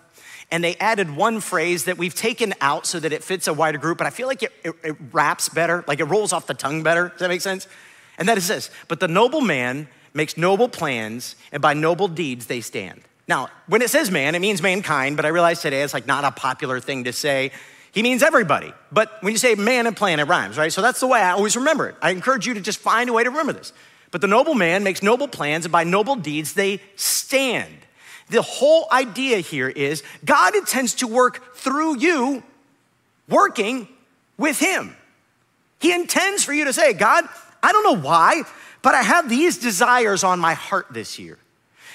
And 0.50 0.64
they 0.64 0.78
added 0.78 1.14
one 1.14 1.42
phrase 1.42 1.84
that 1.84 1.98
we've 1.98 2.16
taken 2.16 2.54
out 2.62 2.86
so 2.86 3.02
that 3.02 3.12
it 3.12 3.22
fits 3.22 3.50
a 3.50 3.54
wider 3.54 3.80
group, 3.80 3.98
but 3.98 4.08
I 4.08 4.12
feel 4.12 4.28
like 4.28 4.44
it, 4.44 4.54
it, 4.64 4.74
it 4.82 4.96
wraps 5.12 5.50
better, 5.50 5.84
like 5.90 6.00
it 6.00 6.06
rolls 6.06 6.32
off 6.32 6.48
the 6.48 6.54
tongue 6.54 6.84
better. 6.84 7.10
Does 7.10 7.20
that 7.20 7.28
make 7.28 7.42
sense? 7.42 7.68
And 8.18 8.30
that 8.30 8.38
is 8.38 8.48
this 8.48 8.70
But 8.88 9.02
the 9.02 9.10
noble 9.10 9.42
man 9.42 9.90
makes 10.16 10.38
noble 10.38 10.70
plans, 10.70 11.36
and 11.52 11.62
by 11.62 11.74
noble 11.74 12.08
deeds 12.08 12.48
they 12.48 12.62
stand. 12.62 13.02
Now, 13.28 13.50
when 13.68 13.82
it 13.82 13.90
says 13.90 14.10
man, 14.10 14.36
it 14.36 14.40
means 14.40 14.62
mankind, 14.62 15.18
but 15.18 15.26
I 15.26 15.30
realize 15.30 15.62
today 15.62 15.82
it's 15.82 15.94
like 15.94 16.08
not 16.08 16.24
a 16.24 16.32
popular 16.32 16.80
thing 16.80 17.04
to 17.04 17.14
say. 17.14 17.52
He 17.92 18.04
means 18.04 18.24
everybody. 18.24 18.74
But 18.92 19.12
when 19.22 19.32
you 19.32 19.38
say 19.38 19.56
man 19.56 19.88
and 19.88 19.96
plan, 19.96 20.20
it 20.20 20.24
rhymes, 20.24 20.58
right? 20.58 20.72
So 20.72 20.82
that's 20.82 21.00
the 21.00 21.08
way 21.08 21.20
I 21.20 21.32
always 21.32 21.56
remember 21.56 21.88
it. 21.88 21.96
I 22.02 22.12
encourage 22.12 22.46
you 22.46 22.54
to 22.54 22.62
just 22.62 22.80
find 22.80 23.10
a 23.10 23.14
way 23.14 23.24
to 23.24 23.30
remember 23.30 23.54
this. 23.54 23.74
But 24.12 24.22
the 24.22 24.28
noble 24.28 24.54
man 24.54 24.84
makes 24.84 25.02
noble 25.02 25.28
plans, 25.28 25.66
and 25.66 25.72
by 25.72 25.84
noble 25.84 26.16
deeds 26.16 26.54
they 26.54 26.82
stand. 26.96 27.74
The 28.30 28.42
whole 28.42 28.88
idea 28.92 29.40
here 29.40 29.70
is 29.70 30.04
God 30.24 30.56
intends 30.56 30.96
to 30.96 31.08
work 31.08 31.56
through 31.56 32.00
you, 32.00 32.44
working 33.28 33.88
with 34.38 34.60
Him. 34.60 34.96
He 35.80 35.94
intends 35.94 36.44
for 36.44 36.54
you 36.54 36.66
to 36.66 36.74
say, 36.74 36.94
God, 36.94 37.26
I 37.62 37.72
don't 37.72 37.84
know 37.84 38.02
why, 38.02 38.44
but 38.86 38.94
I 38.94 39.02
have 39.02 39.30
these 39.30 39.58
desires 39.58 40.24
on 40.24 40.40
my 40.40 40.54
heart 40.54 40.86
this 40.92 41.18
year. 41.18 41.40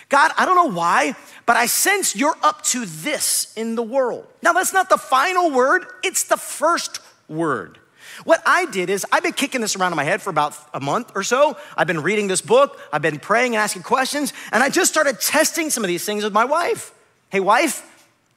God, 0.08 0.32
I 0.36 0.44
don't 0.44 0.56
know 0.56 0.76
why, 0.76 1.14
but 1.46 1.56
I 1.56 1.66
sense 1.66 2.16
you're 2.16 2.36
up 2.42 2.62
to 2.64 2.84
this 2.84 3.52
in 3.54 3.76
the 3.76 3.82
world. 3.82 4.26
Now, 4.42 4.54
that's 4.54 4.72
not 4.72 4.88
the 4.88 4.96
final 4.96 5.52
word, 5.52 5.86
it's 6.02 6.24
the 6.24 6.36
first 6.36 6.98
word. 7.28 7.78
What 8.24 8.42
I 8.44 8.66
did 8.66 8.90
is, 8.90 9.06
I've 9.12 9.22
been 9.22 9.34
kicking 9.34 9.60
this 9.60 9.76
around 9.76 9.92
in 9.92 9.96
my 9.96 10.02
head 10.02 10.20
for 10.20 10.30
about 10.30 10.56
a 10.74 10.80
month 10.80 11.12
or 11.14 11.22
so. 11.22 11.56
I've 11.76 11.86
been 11.86 12.02
reading 12.02 12.26
this 12.26 12.40
book, 12.40 12.80
I've 12.92 13.02
been 13.02 13.20
praying 13.20 13.54
and 13.54 13.62
asking 13.62 13.84
questions, 13.84 14.32
and 14.50 14.60
I 14.60 14.68
just 14.68 14.90
started 14.90 15.20
testing 15.20 15.70
some 15.70 15.84
of 15.84 15.88
these 15.88 16.04
things 16.04 16.24
with 16.24 16.32
my 16.32 16.44
wife. 16.44 16.92
Hey, 17.28 17.38
wife, 17.38 17.86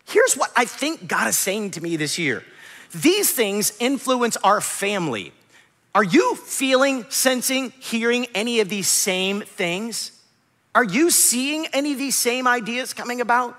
here's 0.06 0.36
what 0.36 0.52
I 0.56 0.66
think 0.66 1.08
God 1.08 1.28
is 1.28 1.39
saying 1.39 1.72
to 1.72 1.82
me 1.82 1.96
this 1.96 2.20
year. 2.20 2.44
These 2.94 3.32
things 3.32 3.76
influence 3.80 4.38
our 4.44 4.62
family. 4.62 5.34
Are 5.95 6.03
you 6.03 6.36
feeling, 6.36 7.06
sensing, 7.10 7.71
hearing 7.79 8.25
any 8.34 8.60
of 8.60 8.69
these 8.69 8.88
same 8.88 9.41
things? 9.41 10.12
Are 10.73 10.84
you 10.84 11.12
seeing 11.12 11.67
any 11.67 11.91
of 11.93 11.99
these 11.99 12.15
same 12.15 12.47
ideas 12.47 12.93
coming 12.93 13.21
about? 13.21 13.58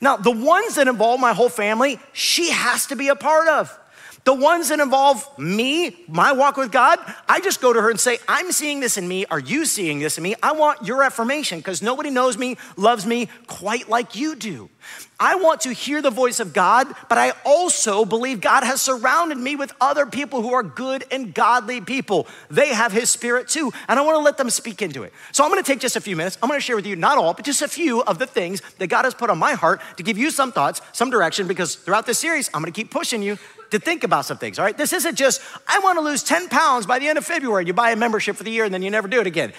Now, 0.00 0.16
the 0.16 0.30
ones 0.30 0.74
that 0.74 0.86
involve 0.86 1.20
my 1.20 1.32
whole 1.32 1.48
family, 1.48 1.98
she 2.12 2.50
has 2.50 2.86
to 2.88 2.96
be 2.96 3.08
a 3.08 3.16
part 3.16 3.48
of. 3.48 3.78
The 4.24 4.34
ones 4.34 4.68
that 4.68 4.78
involve 4.78 5.26
me, 5.36 5.96
my 6.06 6.30
walk 6.30 6.56
with 6.56 6.70
God, 6.70 7.00
I 7.28 7.40
just 7.40 7.60
go 7.60 7.72
to 7.72 7.82
her 7.82 7.90
and 7.90 7.98
say, 7.98 8.18
I'm 8.28 8.52
seeing 8.52 8.78
this 8.78 8.96
in 8.96 9.08
me. 9.08 9.26
Are 9.26 9.40
you 9.40 9.64
seeing 9.64 9.98
this 9.98 10.16
in 10.16 10.22
me? 10.22 10.36
I 10.40 10.52
want 10.52 10.86
your 10.86 11.02
affirmation 11.02 11.58
because 11.58 11.82
nobody 11.82 12.08
knows 12.08 12.38
me, 12.38 12.56
loves 12.76 13.04
me 13.04 13.28
quite 13.48 13.88
like 13.88 14.14
you 14.14 14.36
do. 14.36 14.70
I 15.18 15.36
want 15.36 15.62
to 15.62 15.72
hear 15.72 16.02
the 16.02 16.10
voice 16.10 16.38
of 16.38 16.52
God, 16.52 16.92
but 17.08 17.18
I 17.18 17.32
also 17.44 18.04
believe 18.04 18.40
God 18.40 18.64
has 18.64 18.80
surrounded 18.80 19.38
me 19.38 19.56
with 19.56 19.72
other 19.80 20.06
people 20.06 20.42
who 20.42 20.52
are 20.52 20.62
good 20.62 21.04
and 21.10 21.34
godly 21.34 21.80
people. 21.80 22.26
They 22.48 22.68
have 22.68 22.92
His 22.92 23.10
Spirit 23.10 23.48
too, 23.48 23.72
and 23.88 23.98
I 23.98 24.02
want 24.02 24.16
to 24.16 24.22
let 24.22 24.36
them 24.36 24.50
speak 24.50 24.82
into 24.82 25.02
it. 25.02 25.12
So 25.32 25.44
I'm 25.44 25.50
going 25.50 25.62
to 25.62 25.66
take 25.66 25.80
just 25.80 25.96
a 25.96 26.00
few 26.00 26.16
minutes. 26.16 26.38
I'm 26.42 26.48
going 26.48 26.60
to 26.60 26.64
share 26.64 26.76
with 26.76 26.86
you, 26.86 26.96
not 26.96 27.18
all, 27.18 27.34
but 27.34 27.44
just 27.44 27.62
a 27.62 27.68
few 27.68 28.02
of 28.02 28.18
the 28.18 28.26
things 28.26 28.62
that 28.78 28.88
God 28.88 29.04
has 29.04 29.14
put 29.14 29.30
on 29.30 29.38
my 29.38 29.52
heart 29.52 29.80
to 29.96 30.02
give 30.02 30.18
you 30.18 30.30
some 30.30 30.52
thoughts, 30.52 30.80
some 30.92 31.10
direction, 31.10 31.46
because 31.46 31.74
throughout 31.76 32.06
this 32.06 32.18
series, 32.18 32.50
I'm 32.52 32.62
going 32.62 32.72
to 32.72 32.76
keep 32.80 32.90
pushing 32.90 33.22
you 33.22 33.38
to 33.72 33.78
think 33.78 34.04
about 34.04 34.26
some 34.26 34.36
things, 34.36 34.58
all 34.58 34.64
right? 34.64 34.76
This 34.76 34.92
isn't 34.92 35.16
just, 35.16 35.40
I 35.66 35.78
want 35.80 35.98
to 35.98 36.04
lose 36.04 36.22
10 36.22 36.48
pounds 36.48 36.86
by 36.86 36.98
the 36.98 37.08
end 37.08 37.16
of 37.16 37.24
February. 37.24 37.66
You 37.66 37.72
buy 37.72 37.90
a 37.90 37.96
membership 37.96 38.36
for 38.36 38.44
the 38.44 38.50
year 38.50 38.64
and 38.64 38.72
then 38.72 38.82
you 38.82 38.90
never 38.90 39.08
do 39.08 39.18
it 39.18 39.26
again. 39.26 39.54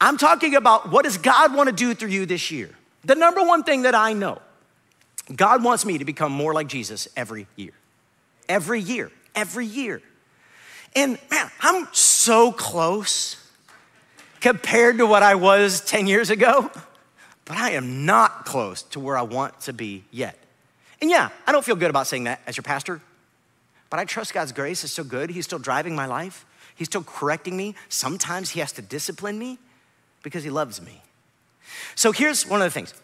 I'm 0.00 0.18
talking 0.18 0.56
about 0.56 0.90
what 0.90 1.04
does 1.04 1.18
God 1.18 1.54
want 1.54 1.68
to 1.68 1.74
do 1.74 1.94
through 1.94 2.10
you 2.10 2.26
this 2.26 2.50
year? 2.50 2.70
The 3.04 3.14
number 3.14 3.42
one 3.42 3.62
thing 3.62 3.82
that 3.82 3.94
I 3.94 4.12
know, 4.12 4.40
God 5.34 5.62
wants 5.62 5.86
me 5.86 5.98
to 5.98 6.04
become 6.04 6.32
more 6.32 6.52
like 6.52 6.66
Jesus 6.66 7.06
every 7.16 7.46
year. 7.54 7.72
Every 8.48 8.80
year, 8.80 9.12
every 9.36 9.66
year. 9.66 10.02
And 10.96 11.16
man, 11.30 11.50
I'm 11.60 11.86
so 11.92 12.50
close 12.50 13.36
compared 14.40 14.98
to 14.98 15.06
what 15.06 15.22
I 15.22 15.36
was 15.36 15.80
10 15.82 16.08
years 16.08 16.30
ago, 16.30 16.72
but 17.44 17.56
I 17.56 17.70
am 17.70 18.04
not 18.04 18.44
close 18.44 18.82
to 18.82 19.00
where 19.00 19.16
I 19.16 19.22
want 19.22 19.60
to 19.62 19.72
be 19.72 20.02
yet. 20.10 20.36
And 21.00 21.08
yeah, 21.08 21.28
I 21.46 21.52
don't 21.52 21.64
feel 21.64 21.76
good 21.76 21.90
about 21.90 22.08
saying 22.08 22.24
that 22.24 22.40
as 22.44 22.56
your 22.56 22.64
pastor, 22.64 23.00
but 23.90 23.98
I 23.98 24.04
trust 24.04 24.34
God's 24.34 24.52
grace 24.52 24.84
is 24.84 24.92
still 24.92 25.04
good. 25.04 25.30
He's 25.30 25.44
still 25.44 25.58
driving 25.58 25.94
my 25.94 26.06
life, 26.06 26.44
He's 26.74 26.88
still 26.88 27.02
correcting 27.02 27.56
me. 27.56 27.74
Sometimes 27.88 28.50
He 28.50 28.60
has 28.60 28.72
to 28.72 28.82
discipline 28.82 29.38
me 29.38 29.58
because 30.22 30.44
He 30.44 30.50
loves 30.50 30.80
me. 30.80 31.02
So 31.94 32.12
here's 32.12 32.46
one 32.46 32.60
of 32.60 32.66
the 32.66 32.70
things, 32.70 32.94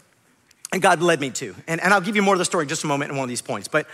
and 0.72 0.80
God 0.80 1.02
led 1.02 1.20
me 1.20 1.30
to, 1.30 1.54
and, 1.66 1.80
and 1.80 1.92
I'll 1.92 2.00
give 2.00 2.16
you 2.16 2.22
more 2.22 2.34
of 2.34 2.38
the 2.38 2.44
story 2.44 2.62
in 2.62 2.68
just 2.68 2.84
a 2.84 2.86
moment 2.86 3.10
in 3.10 3.16
one 3.16 3.24
of 3.24 3.28
these 3.28 3.42
points. 3.42 3.68
But 3.68 3.86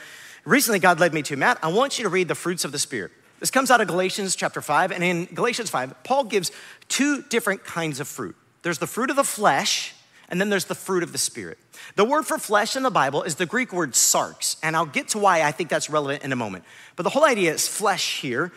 recently, 0.44 0.78
God 0.78 1.00
led 1.00 1.12
me 1.14 1.22
to, 1.22 1.36
Matt, 1.36 1.58
I 1.62 1.68
want 1.68 1.98
you 1.98 2.04
to 2.04 2.08
read 2.08 2.28
the 2.28 2.34
fruits 2.34 2.64
of 2.64 2.72
the 2.72 2.78
Spirit. 2.78 3.12
This 3.40 3.50
comes 3.50 3.70
out 3.70 3.80
of 3.80 3.88
Galatians 3.88 4.36
chapter 4.36 4.60
5, 4.60 4.92
and 4.92 5.02
in 5.02 5.24
Galatians 5.26 5.70
5, 5.70 6.04
Paul 6.04 6.24
gives 6.24 6.52
two 6.88 7.22
different 7.22 7.64
kinds 7.64 8.00
of 8.00 8.06
fruit 8.06 8.36
there's 8.62 8.78
the 8.78 8.86
fruit 8.86 9.10
of 9.10 9.16
the 9.16 9.24
flesh, 9.24 9.94
and 10.30 10.40
then 10.40 10.48
there's 10.48 10.66
the 10.66 10.74
fruit 10.74 11.02
of 11.02 11.12
the 11.12 11.18
Spirit. 11.18 11.58
The 11.96 12.04
word 12.04 12.24
for 12.24 12.38
flesh 12.38 12.76
in 12.76 12.82
the 12.82 12.90
Bible 12.90 13.22
is 13.22 13.34
the 13.34 13.46
Greek 13.46 13.72
word 13.72 13.92
sarx, 13.92 14.56
and 14.62 14.76
I'll 14.76 14.86
get 14.86 15.08
to 15.08 15.18
why 15.18 15.42
I 15.42 15.52
think 15.52 15.68
that's 15.68 15.90
relevant 15.90 16.22
in 16.22 16.32
a 16.32 16.36
moment. 16.36 16.64
But 16.96 17.02
the 17.02 17.10
whole 17.10 17.24
idea 17.24 17.52
is 17.52 17.66
flesh 17.66 18.20
here, 18.20 18.52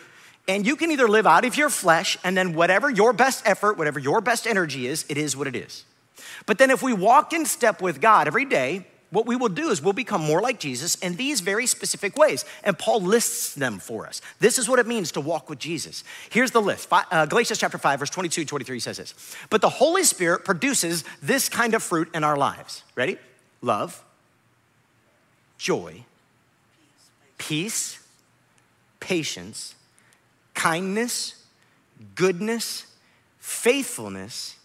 and 0.46 0.66
you 0.66 0.76
can 0.76 0.90
either 0.90 1.08
live 1.08 1.26
out 1.26 1.44
of 1.44 1.56
your 1.56 1.70
flesh, 1.70 2.16
and 2.22 2.36
then 2.36 2.54
whatever 2.54 2.90
your 2.90 3.12
best 3.12 3.46
effort, 3.46 3.76
whatever 3.76 3.98
your 3.98 4.20
best 4.20 4.46
energy 4.46 4.86
is, 4.86 5.04
it 5.08 5.18
is 5.18 5.36
what 5.36 5.46
it 5.46 5.56
is. 5.56 5.84
But 6.46 6.58
then 6.58 6.70
if 6.70 6.82
we 6.82 6.92
walk 6.92 7.32
in 7.32 7.46
step 7.46 7.82
with 7.82 8.00
God 8.00 8.26
every 8.26 8.44
day, 8.44 8.86
what 9.14 9.26
we 9.26 9.36
will 9.36 9.48
do 9.48 9.70
is 9.70 9.80
we'll 9.80 9.92
become 9.92 10.20
more 10.20 10.40
like 10.40 10.58
Jesus 10.58 10.96
in 10.96 11.16
these 11.16 11.40
very 11.40 11.66
specific 11.66 12.18
ways. 12.18 12.44
And 12.64 12.78
Paul 12.78 13.00
lists 13.00 13.54
them 13.54 13.78
for 13.78 14.06
us. 14.06 14.20
This 14.40 14.58
is 14.58 14.68
what 14.68 14.78
it 14.78 14.86
means 14.86 15.12
to 15.12 15.20
walk 15.20 15.48
with 15.48 15.58
Jesus. 15.58 16.04
Here's 16.30 16.50
the 16.50 16.60
list 16.60 16.88
uh, 16.92 17.26
Galatians 17.26 17.58
chapter 17.58 17.78
5, 17.78 18.00
verse 18.00 18.10
22 18.10 18.44
23 18.44 18.80
says 18.80 18.96
this. 18.98 19.14
But 19.50 19.60
the 19.60 19.68
Holy 19.68 20.02
Spirit 20.02 20.44
produces 20.44 21.04
this 21.22 21.48
kind 21.48 21.74
of 21.74 21.82
fruit 21.82 22.10
in 22.14 22.24
our 22.24 22.36
lives. 22.36 22.82
Ready? 22.94 23.16
Love, 23.62 24.02
joy, 25.56 26.04
peace, 27.38 27.98
patience, 29.00 29.74
kindness, 30.54 31.42
goodness, 32.14 32.86
faithfulness, 33.38 34.56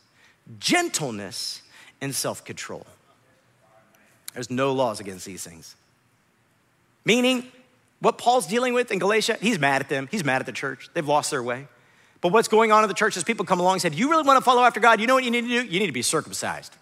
gentleness, 0.59 1.61
and 2.01 2.15
self 2.15 2.43
control. 2.43 2.85
There's 4.33 4.49
no 4.49 4.73
laws 4.73 4.99
against 4.99 5.25
these 5.25 5.43
things. 5.43 5.75
Meaning, 7.05 7.45
what 7.99 8.17
Paul's 8.17 8.47
dealing 8.47 8.73
with 8.73 8.91
in 8.91 8.99
Galatia, 8.99 9.37
he's 9.41 9.59
mad 9.59 9.81
at 9.81 9.89
them. 9.89 10.07
He's 10.11 10.23
mad 10.23 10.41
at 10.41 10.45
the 10.45 10.51
church. 10.51 10.89
They've 10.93 11.07
lost 11.07 11.31
their 11.31 11.43
way. 11.43 11.67
But 12.21 12.31
what's 12.33 12.47
going 12.47 12.71
on 12.71 12.83
in 12.83 12.87
the 12.89 12.93
church 12.93 13.15
is 13.17 13.23
people 13.23 13.45
come 13.45 13.59
along 13.59 13.73
and 13.73 13.81
said, 13.81 13.95
You 13.95 14.09
really 14.09 14.23
want 14.23 14.37
to 14.37 14.43
follow 14.43 14.63
after 14.63 14.79
God? 14.79 14.99
You 14.99 15.07
know 15.07 15.15
what 15.15 15.23
you 15.23 15.31
need 15.31 15.41
to 15.41 15.47
do? 15.47 15.65
You 15.65 15.79
need 15.79 15.87
to 15.87 15.93
be 15.93 16.01
circumcised. 16.01 16.75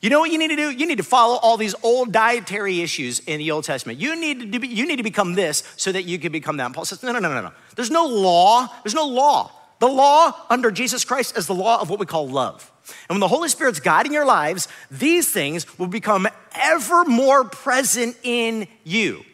You 0.00 0.10
know 0.10 0.20
what 0.20 0.30
you 0.30 0.38
need 0.38 0.48
to 0.48 0.56
do? 0.56 0.70
You 0.70 0.86
need 0.86 0.98
to 0.98 1.04
follow 1.04 1.36
all 1.36 1.56
these 1.56 1.74
old 1.82 2.12
dietary 2.12 2.80
issues 2.80 3.18
in 3.20 3.38
the 3.38 3.50
Old 3.50 3.64
Testament. 3.64 3.98
You 3.98 4.18
need 4.18 4.52
to, 4.52 4.60
be, 4.60 4.68
you 4.68 4.86
need 4.86 4.96
to 4.96 5.02
become 5.02 5.34
this 5.34 5.64
so 5.76 5.90
that 5.90 6.04
you 6.04 6.20
can 6.20 6.30
become 6.30 6.56
that. 6.58 6.66
And 6.66 6.74
Paul 6.74 6.84
says, 6.84 7.02
No, 7.02 7.12
no, 7.12 7.18
no, 7.18 7.34
no, 7.34 7.40
no. 7.42 7.52
There's 7.74 7.90
no 7.90 8.06
law. 8.06 8.68
There's 8.84 8.94
no 8.94 9.06
law. 9.06 9.52
The 9.80 9.88
law 9.88 10.32
under 10.50 10.70
Jesus 10.70 11.04
Christ 11.04 11.36
is 11.36 11.46
the 11.46 11.54
law 11.54 11.80
of 11.80 11.90
what 11.90 12.00
we 12.00 12.06
call 12.06 12.28
love. 12.28 12.70
And 13.08 13.16
when 13.16 13.20
the 13.20 13.28
Holy 13.28 13.48
Spirit's 13.48 13.80
guiding 13.80 14.12
your 14.12 14.26
lives, 14.26 14.68
these 14.90 15.30
things 15.30 15.78
will 15.78 15.86
become 15.86 16.28
ever 16.54 17.04
more 17.04 17.44
present 17.44 18.16
in 18.22 18.66
you. 18.84 19.24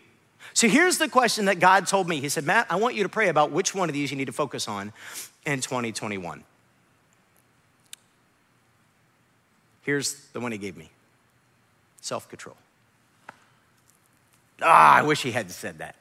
So 0.54 0.68
here's 0.68 0.98
the 0.98 1.08
question 1.08 1.46
that 1.46 1.58
God 1.58 1.86
told 1.86 2.08
me. 2.08 2.20
He 2.20 2.28
said, 2.28 2.44
Matt, 2.44 2.66
I 2.70 2.76
want 2.76 2.94
you 2.94 3.02
to 3.02 3.08
pray 3.08 3.28
about 3.28 3.50
which 3.50 3.74
one 3.74 3.88
of 3.88 3.92
these 3.92 4.10
you 4.10 4.16
need 4.16 4.26
to 4.26 4.32
focus 4.32 4.68
on 4.68 4.92
in 5.44 5.60
2021. 5.60 6.44
Here's 9.82 10.14
the 10.32 10.40
one 10.40 10.52
he 10.52 10.58
gave 10.58 10.76
me 10.76 10.90
self 12.00 12.28
control. 12.28 12.56
Ah, 14.62 14.96
I 14.96 15.02
wish 15.02 15.22
he 15.22 15.32
hadn't 15.32 15.52
said 15.52 15.78
that. 15.78 15.96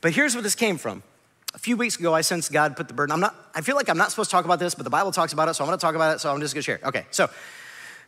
But 0.00 0.12
here's 0.12 0.34
where 0.34 0.42
this 0.42 0.54
came 0.54 0.78
from. 0.78 1.02
A 1.54 1.58
few 1.58 1.76
weeks 1.76 1.96
ago, 1.98 2.12
I 2.12 2.20
sensed 2.20 2.52
God 2.52 2.76
put 2.76 2.88
the 2.88 2.94
burden. 2.94 3.12
I'm 3.12 3.20
not, 3.20 3.34
I 3.54 3.60
feel 3.60 3.76
like 3.76 3.88
I'm 3.88 3.96
not 3.96 4.10
supposed 4.10 4.30
to 4.30 4.36
talk 4.36 4.44
about 4.44 4.58
this, 4.58 4.74
but 4.74 4.82
the 4.82 4.90
Bible 4.90 5.12
talks 5.12 5.32
about 5.32 5.48
it, 5.48 5.54
so 5.54 5.62
I'm 5.62 5.68
gonna 5.68 5.78
talk 5.78 5.94
about 5.94 6.16
it, 6.16 6.20
so 6.20 6.32
I'm 6.32 6.40
just 6.40 6.52
gonna 6.52 6.62
share. 6.62 6.80
Okay, 6.84 7.06
so 7.10 7.30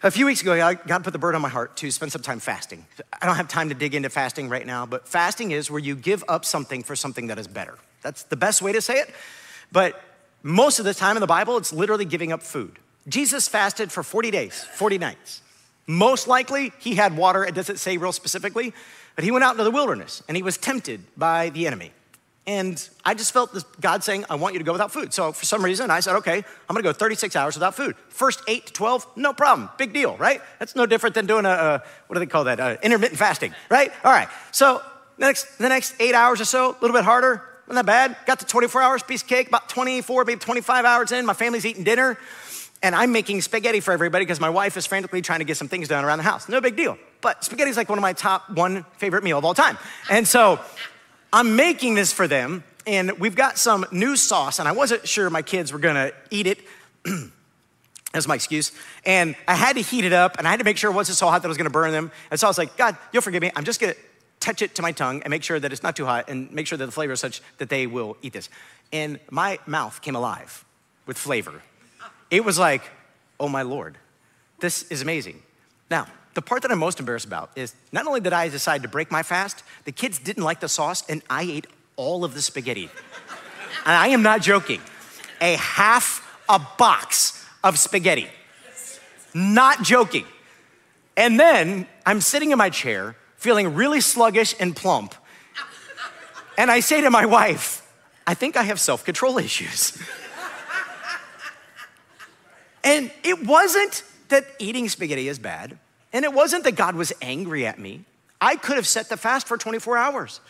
a 0.03 0.11
few 0.11 0.27
weeks 0.27 0.43
ago, 0.43 0.75
God 0.87 1.05
put 1.05 1.13
the 1.13 1.19
burden 1.19 1.37
on 1.37 1.43
my 1.43 1.49
heart 1.49 1.77
to 1.77 1.91
spend 1.91 2.13
some 2.13 2.23
time 2.23 2.41
fasting. 2.41 2.87
I 3.21 3.25
don't 3.25 3.37
have 3.37 3.49
time 3.49 3.69
to 3.69 3.75
dig 3.75 3.95
into 3.95 4.11
fasting 4.11 4.49
right 4.49 4.67
now, 4.67 4.85
but 4.85 5.09
fasting 5.09 5.53
is 5.53 5.71
where 5.71 5.81
you 5.81 5.95
give 5.95 6.25
up 6.29 6.45
something 6.45 6.83
for 6.83 6.97
something 6.97 7.29
that 7.29 7.39
is 7.39 7.47
better. 7.47 7.79
That's 8.03 8.25
the 8.25 8.37
best 8.37 8.63
way 8.63 8.73
to 8.73 8.83
say 8.83 8.99
it. 8.99 9.11
But 9.73 10.01
most 10.43 10.79
of 10.79 10.85
the 10.85 10.93
time 10.93 11.17
in 11.17 11.21
the 11.21 11.27
Bible, 11.27 11.57
it's 11.57 11.73
literally 11.73 12.05
giving 12.05 12.33
up 12.33 12.43
food. 12.43 12.79
Jesus 13.09 13.49
fasted 13.49 13.91
for 13.93 14.03
40 14.03 14.31
days, 14.33 14.67
40 14.75 14.99
nights. 14.99 15.41
Most 15.87 16.27
likely, 16.27 16.73
he 16.81 16.97
had 16.97 17.17
water. 17.17 17.45
It 17.45 17.55
doesn't 17.55 17.79
say 17.79 17.97
real 17.97 18.13
specifically, 18.13 18.75
but 19.15 19.25
he 19.25 19.31
went 19.31 19.45
out 19.45 19.53
into 19.53 19.65
the 19.65 19.71
wilderness 19.71 20.23
and 20.27 20.37
he 20.37 20.43
was 20.43 20.59
tempted 20.59 21.01
by 21.17 21.51
the 21.51 21.67
enemy. 21.67 21.93
And 22.47 22.89
I 23.05 23.15
just 23.15 23.33
felt 23.33 23.53
this 23.53 23.65
God 23.81 24.05
saying, 24.05 24.25
I 24.31 24.37
want 24.37 24.55
you 24.55 24.61
to 24.61 24.65
go 24.65 24.71
without 24.71 24.93
food. 24.93 25.13
So 25.13 25.33
for 25.33 25.45
some 25.45 25.65
reason, 25.65 25.91
I 25.91 25.99
said, 25.99 26.15
okay, 26.17 26.37
I'm 26.37 26.75
gonna 26.75 26.83
go 26.83 26.93
36 26.93 27.35
hours 27.35 27.57
without 27.57 27.75
food. 27.75 27.97
First 28.09 28.43
eight 28.47 28.67
to 28.67 28.73
12, 28.73 29.07
no 29.17 29.33
problem, 29.33 29.69
big 29.79 29.93
deal, 29.93 30.17
right? 30.17 30.41
That's 30.61 30.77
no 30.77 30.87
different 30.87 31.17
than 31.17 31.27
doing 31.27 31.45
a, 31.45 31.51
a 31.51 31.83
what 32.07 32.15
do 32.15 32.21
they 32.21 32.27
call 32.27 32.45
that? 32.45 32.85
Intermittent 32.85 33.19
fasting, 33.19 33.53
right? 33.69 33.93
All 34.05 34.13
right, 34.13 34.29
so 34.53 34.81
the 35.19 35.27
next, 35.27 35.59
the 35.59 35.69
next 35.69 35.97
eight 35.99 36.15
hours 36.15 36.41
or 36.41 36.45
so, 36.45 36.71
a 36.71 36.79
little 36.81 36.97
bit 36.97 37.05
harder, 37.05 37.43
not 37.67 37.75
that 37.75 37.87
bad. 37.87 38.17
Got 38.27 38.39
to 38.41 38.47
24 38.47 38.81
hours, 38.81 39.03
piece 39.03 39.23
of 39.23 39.29
cake, 39.29 39.49
about 39.49 39.69
24, 39.69 40.25
maybe 40.25 40.39
25 40.39 40.85
hours 40.85 41.11
in, 41.11 41.27
my 41.27 41.33
family's 41.33 41.67
eating 41.67 41.83
dinner, 41.83 42.17
and 42.81 42.95
I'm 42.95 43.11
making 43.11 43.41
spaghetti 43.41 43.81
for 43.81 43.91
everybody 43.91 44.25
because 44.25 44.39
my 44.39 44.51
wife 44.51 44.77
is 44.77 44.87
frantically 44.87 45.23
trying 45.23 45.41
to 45.41 45.45
get 45.45 45.57
some 45.57 45.67
things 45.67 45.89
done 45.89 46.05
around 46.05 46.19
the 46.19 46.25
house. 46.25 46.49
No 46.49 46.61
big 46.61 46.77
deal. 46.77 46.97
But 47.23 47.43
spaghetti's 47.43 47.77
like 47.77 47.89
one 47.89 47.99
of 47.99 48.03
my 48.03 48.13
top 48.13 48.51
one 48.51 48.85
favorite 48.99 49.25
meal 49.25 49.39
of 49.39 49.45
all 49.45 49.55
time. 49.55 49.79
And 50.11 50.29
so 50.29 50.61
I'm 51.33 51.57
making 51.57 51.95
this 51.95 52.13
for 52.13 52.29
them, 52.29 52.65
and 52.87 53.19
we've 53.19 53.37
got 53.37 53.59
some 53.59 53.85
new 53.91 54.17
sauce, 54.17 54.59
and 54.59 54.69
I 54.69 54.73
wasn't 54.73 55.07
sure 55.07 55.29
my 55.31 55.43
kids 55.43 55.73
were 55.73 55.79
gonna 55.79 56.13
eat 56.31 56.47
it. 56.47 56.61
That's 58.13 58.29
my 58.29 58.35
excuse. 58.35 58.73
And 59.05 59.37
I 59.47 59.55
had 59.55 59.77
to 59.77 59.83
heat 59.83 60.05
it 60.05 60.13
up, 60.13 60.39
and 60.39 60.47
I 60.47 60.51
had 60.51 60.61
to 60.61 60.65
make 60.65 60.79
sure 60.79 60.91
it 60.91 60.95
wasn't 60.95 61.19
so 61.19 61.27
hot 61.27 61.43
that 61.43 61.49
it 61.49 61.49
was 61.49 61.59
gonna 61.59 61.71
burn 61.71 61.93
them. 61.93 62.11
And 62.31 62.39
so 62.39 62.47
I 62.47 62.51
was 62.51 62.59
like, 62.59 62.77
God, 62.77 62.97
you'll 63.13 63.23
forgive 63.23 63.43
me. 63.43 63.51
I'm 63.55 63.65
just 63.65 63.81
gonna 63.81 63.95
touch 64.41 64.63
it 64.63 64.75
to 64.77 64.83
my 64.83 64.93
tongue 64.93 65.23
and 65.23 65.31
make 65.31 65.43
sure 65.43 65.59
that 65.59 65.73
it's 65.73 65.83
not 65.83 65.97
too 65.97 66.07
hot 66.07 66.29
and 66.29 66.51
make 66.53 66.67
sure 66.67 66.79
that 66.79 66.87
the 66.87 66.93
flavor 66.93 67.15
is 67.15 67.21
such 67.21 67.43
that 67.59 67.69
they 67.69 67.87
will 67.87 68.17
eat 68.23 68.33
this. 68.33 68.49
And 68.93 69.19
my 69.31 69.59
mouth 69.67 70.01
came 70.01 70.15
alive 70.15 70.65
with 71.07 71.19
flavor. 71.19 71.63
It 72.31 72.45
was 72.45 72.59
like, 72.59 72.83
oh 73.41 73.49
my 73.49 73.63
Lord, 73.63 73.99
this 74.61 74.85
is 74.91 75.03
amazing. 75.03 75.43
Now, 75.91 76.07
the 76.37 76.43
part 76.43 76.61
that 76.63 76.71
I'm 76.71 76.79
most 76.79 77.01
embarrassed 77.01 77.25
about 77.25 77.51
is 77.57 77.75
not 77.93 78.07
only 78.07 78.21
did 78.21 78.35
I 78.35 78.51
decide 78.51 78.83
to 78.83 78.89
break 78.89 79.11
my 79.11 79.23
fast, 79.23 79.65
the 79.87 79.91
kids 79.91 80.19
didn't 80.19 80.45
like 80.45 80.61
the 80.61 80.69
sauce 80.69 81.03
and 81.09 81.23
I 81.31 81.45
ate 81.45 81.67
all 81.97 82.27
of 82.27 82.35
the 82.35 82.43
spaghetti. 82.43 82.91
and 83.87 83.95
I 83.95 84.09
am 84.09 84.23
not 84.23 84.43
joking. 84.43 84.83
A 85.41 85.57
half 85.57 86.23
a 86.47 86.59
box 86.59 87.43
of 87.65 87.79
spaghetti. 87.79 88.29
Not 89.33 89.83
joking. 89.83 90.27
And 91.17 91.41
then 91.41 91.87
I'm 92.05 92.21
sitting 92.21 92.51
in 92.51 92.59
my 92.59 92.69
chair, 92.69 93.17
feeling 93.37 93.75
really 93.75 94.03
sluggish 94.03 94.55
and 94.61 94.77
plump. 94.77 95.15
And 96.59 96.71
I 96.71 96.81
say 96.81 97.01
to 97.01 97.11
my 97.11 97.25
wife, 97.25 97.83
I 98.27 98.35
think 98.35 98.59
I 98.59 98.63
have 98.65 98.79
self 98.79 99.07
control 99.07 99.39
issues. 99.39 99.97
and 102.85 103.11
it 103.25 103.47
wasn't 103.47 104.03
that 104.29 104.45
eating 104.59 104.91
spaghetti 104.91 105.29
is 105.29 105.39
bad. 105.39 105.79
And 106.17 106.25
it 106.25 106.33
wasn't 106.33 106.65
that 106.65 106.77
God 106.77 106.95
was 106.95 107.13
angry 107.21 107.67
at 107.67 107.79
me. 107.79 108.01
I 108.41 108.57
could 108.57 108.77
have 108.77 108.87
set 108.87 109.11
the 109.11 109.19
fast 109.19 109.47
for 109.47 109.59
24 109.59 109.99
hours. 109.99 110.41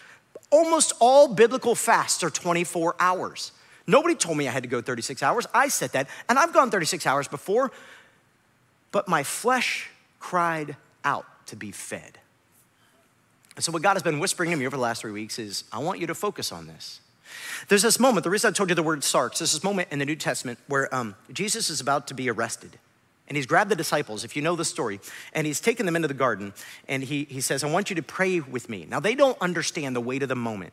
Almost 0.52 0.92
all 1.00 1.26
biblical 1.26 1.74
fasts 1.74 2.22
are 2.22 2.30
24 2.30 2.94
hours. 3.00 3.50
Nobody 3.84 4.14
told 4.14 4.38
me 4.38 4.46
I 4.46 4.52
had 4.52 4.62
to 4.62 4.68
go 4.68 4.80
36 4.80 5.24
hours. 5.24 5.44
I 5.52 5.66
said 5.66 5.90
that, 5.90 6.08
and 6.28 6.38
I've 6.38 6.52
gone 6.52 6.70
36 6.70 7.04
hours 7.04 7.26
before, 7.26 7.72
but 8.92 9.08
my 9.08 9.24
flesh 9.24 9.90
cried 10.20 10.76
out 11.04 11.26
to 11.46 11.56
be 11.56 11.72
fed. 11.72 12.20
And 13.56 13.64
so, 13.64 13.72
what 13.72 13.82
God 13.82 13.94
has 13.94 14.04
been 14.04 14.20
whispering 14.20 14.52
to 14.52 14.56
me 14.56 14.68
over 14.68 14.76
the 14.76 14.82
last 14.82 15.00
three 15.00 15.10
weeks 15.10 15.36
is, 15.36 15.64
I 15.72 15.80
want 15.80 15.98
you 15.98 16.06
to 16.06 16.14
focus 16.14 16.52
on 16.52 16.68
this. 16.68 17.00
There's 17.66 17.82
this 17.82 17.98
moment, 17.98 18.22
the 18.22 18.30
reason 18.30 18.50
I 18.50 18.52
told 18.52 18.68
you 18.68 18.76
the 18.76 18.84
word 18.84 19.00
sarx, 19.00 19.38
there's 19.38 19.52
this 19.52 19.64
moment 19.64 19.88
in 19.90 19.98
the 19.98 20.06
New 20.06 20.14
Testament 20.14 20.60
where 20.68 20.94
um, 20.94 21.16
Jesus 21.32 21.70
is 21.70 21.80
about 21.80 22.06
to 22.06 22.14
be 22.14 22.30
arrested. 22.30 22.78
And 23.28 23.36
he's 23.36 23.46
grabbed 23.46 23.70
the 23.70 23.76
disciples, 23.76 24.24
if 24.24 24.36
you 24.36 24.42
know 24.42 24.54
the 24.54 24.64
story, 24.64 25.00
and 25.32 25.46
he's 25.46 25.60
taken 25.60 25.84
them 25.84 25.96
into 25.96 26.06
the 26.06 26.14
garden, 26.14 26.52
and 26.86 27.02
he, 27.02 27.24
he 27.24 27.40
says, 27.40 27.64
I 27.64 27.70
want 27.70 27.90
you 27.90 27.96
to 27.96 28.02
pray 28.02 28.40
with 28.40 28.68
me. 28.68 28.86
Now, 28.88 29.00
they 29.00 29.16
don't 29.16 29.36
understand 29.40 29.96
the 29.96 30.00
weight 30.00 30.22
of 30.22 30.28
the 30.28 30.36
moment. 30.36 30.72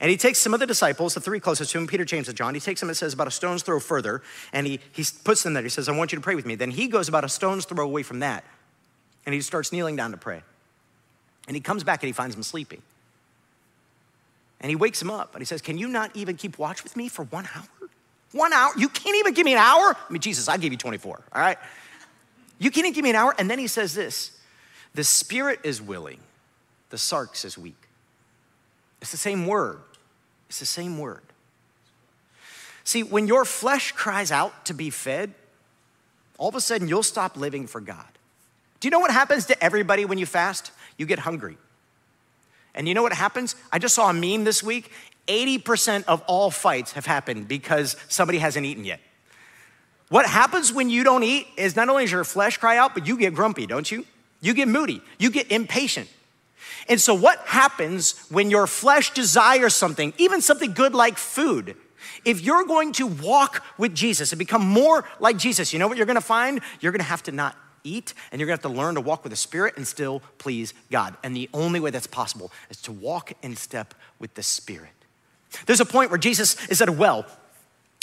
And 0.00 0.10
he 0.10 0.16
takes 0.16 0.38
some 0.38 0.54
of 0.54 0.60
the 0.60 0.66
disciples, 0.66 1.14
the 1.14 1.20
three 1.20 1.40
closest 1.40 1.72
to 1.72 1.78
him, 1.78 1.86
Peter, 1.86 2.04
James, 2.04 2.28
and 2.28 2.36
John, 2.36 2.54
he 2.54 2.60
takes 2.60 2.80
them 2.80 2.88
and 2.88 2.96
says 2.96 3.12
about 3.12 3.26
a 3.26 3.32
stone's 3.32 3.62
throw 3.62 3.80
further, 3.80 4.22
and 4.52 4.66
he, 4.66 4.80
he 4.92 5.04
puts 5.24 5.42
them 5.42 5.54
there. 5.54 5.62
He 5.62 5.68
says, 5.68 5.88
I 5.88 5.96
want 5.96 6.12
you 6.12 6.16
to 6.16 6.22
pray 6.22 6.34
with 6.34 6.46
me. 6.46 6.54
Then 6.54 6.70
he 6.70 6.88
goes 6.88 7.08
about 7.08 7.24
a 7.24 7.28
stone's 7.28 7.64
throw 7.64 7.84
away 7.84 8.02
from 8.02 8.20
that, 8.20 8.44
and 9.26 9.34
he 9.34 9.40
starts 9.40 9.72
kneeling 9.72 9.96
down 9.96 10.12
to 10.12 10.16
pray. 10.16 10.42
And 11.48 11.56
he 11.56 11.60
comes 11.60 11.84
back 11.84 12.02
and 12.02 12.08
he 12.08 12.12
finds 12.12 12.36
them 12.36 12.42
sleeping. 12.42 12.82
And 14.60 14.70
he 14.70 14.76
wakes 14.76 15.00
them 15.00 15.10
up 15.10 15.34
and 15.34 15.40
he 15.40 15.44
says, 15.44 15.60
Can 15.60 15.76
you 15.76 15.88
not 15.88 16.14
even 16.14 16.36
keep 16.36 16.58
watch 16.58 16.84
with 16.84 16.96
me 16.96 17.08
for 17.08 17.24
one 17.24 17.48
hour? 17.54 17.81
One 18.32 18.52
hour? 18.52 18.72
You 18.76 18.88
can't 18.88 19.16
even 19.16 19.34
give 19.34 19.44
me 19.44 19.52
an 19.52 19.58
hour? 19.58 19.96
I 19.96 20.12
mean, 20.12 20.20
Jesus, 20.20 20.48
I 20.48 20.56
give 20.56 20.72
you 20.72 20.78
24, 20.78 21.22
all 21.32 21.40
right? 21.40 21.58
You 22.58 22.70
can't 22.70 22.86
even 22.86 22.94
give 22.94 23.02
me 23.02 23.10
an 23.10 23.16
hour? 23.16 23.34
And 23.38 23.50
then 23.50 23.58
he 23.58 23.66
says 23.66 23.94
this 23.94 24.38
the 24.94 25.04
spirit 25.04 25.60
is 25.64 25.80
willing, 25.80 26.20
the 26.90 26.96
sarx 26.96 27.44
is 27.44 27.56
weak. 27.56 27.76
It's 29.00 29.10
the 29.10 29.16
same 29.16 29.46
word. 29.46 29.80
It's 30.48 30.60
the 30.60 30.66
same 30.66 30.98
word. 30.98 31.22
See, 32.84 33.02
when 33.02 33.26
your 33.26 33.44
flesh 33.44 33.92
cries 33.92 34.30
out 34.30 34.66
to 34.66 34.74
be 34.74 34.90
fed, 34.90 35.32
all 36.38 36.48
of 36.48 36.54
a 36.54 36.60
sudden 36.60 36.88
you'll 36.88 37.02
stop 37.02 37.36
living 37.36 37.66
for 37.66 37.80
God. 37.80 38.06
Do 38.80 38.86
you 38.86 38.90
know 38.90 38.98
what 38.98 39.10
happens 39.10 39.46
to 39.46 39.64
everybody 39.64 40.04
when 40.04 40.18
you 40.18 40.26
fast? 40.26 40.72
You 40.98 41.06
get 41.06 41.20
hungry. 41.20 41.56
And 42.74 42.88
you 42.88 42.94
know 42.94 43.02
what 43.02 43.12
happens? 43.12 43.54
I 43.70 43.78
just 43.78 43.94
saw 43.94 44.10
a 44.10 44.12
meme 44.12 44.44
this 44.44 44.62
week. 44.62 44.90
80% 45.28 46.04
of 46.04 46.22
all 46.26 46.50
fights 46.50 46.92
have 46.92 47.06
happened 47.06 47.48
because 47.48 47.96
somebody 48.08 48.38
hasn't 48.38 48.66
eaten 48.66 48.84
yet. 48.84 49.00
What 50.08 50.26
happens 50.26 50.72
when 50.72 50.90
you 50.90 51.04
don't 51.04 51.22
eat 51.22 51.46
is 51.56 51.74
not 51.74 51.88
only 51.88 52.04
does 52.04 52.12
your 52.12 52.24
flesh 52.24 52.58
cry 52.58 52.76
out, 52.76 52.92
but 52.92 53.06
you 53.06 53.16
get 53.16 53.34
grumpy, 53.34 53.66
don't 53.66 53.90
you? 53.90 54.04
You 54.42 54.52
get 54.52 54.68
moody, 54.68 55.00
you 55.18 55.30
get 55.30 55.50
impatient. 55.50 56.08
And 56.88 57.00
so, 57.00 57.14
what 57.14 57.38
happens 57.46 58.26
when 58.28 58.50
your 58.50 58.66
flesh 58.66 59.14
desires 59.14 59.74
something, 59.74 60.12
even 60.18 60.42
something 60.42 60.72
good 60.72 60.94
like 60.94 61.16
food? 61.16 61.76
If 62.24 62.40
you're 62.40 62.64
going 62.64 62.92
to 62.94 63.06
walk 63.06 63.64
with 63.78 63.94
Jesus 63.94 64.32
and 64.32 64.38
become 64.38 64.66
more 64.66 65.04
like 65.20 65.36
Jesus, 65.38 65.72
you 65.72 65.78
know 65.78 65.88
what 65.88 65.96
you're 65.96 66.06
gonna 66.06 66.20
find? 66.20 66.60
You're 66.80 66.92
gonna 66.92 67.04
have 67.04 67.22
to 67.24 67.32
not 67.32 67.56
eat, 67.84 68.14
and 68.30 68.40
you're 68.40 68.46
gonna 68.46 68.56
have 68.56 68.62
to 68.62 68.68
learn 68.68 68.96
to 68.96 69.00
walk 69.00 69.24
with 69.24 69.30
the 69.30 69.36
Spirit 69.36 69.76
and 69.76 69.86
still 69.86 70.20
please 70.38 70.74
God. 70.90 71.16
And 71.22 71.34
the 71.34 71.48
only 71.54 71.80
way 71.80 71.90
that's 71.90 72.06
possible 72.06 72.52
is 72.70 72.80
to 72.82 72.92
walk 72.92 73.32
in 73.42 73.56
step 73.56 73.94
with 74.18 74.34
the 74.34 74.42
Spirit. 74.42 75.01
There's 75.66 75.80
a 75.80 75.86
point 75.86 76.10
where 76.10 76.18
Jesus 76.18 76.68
is 76.68 76.80
at 76.80 76.88
a 76.88 76.92
well 76.92 77.26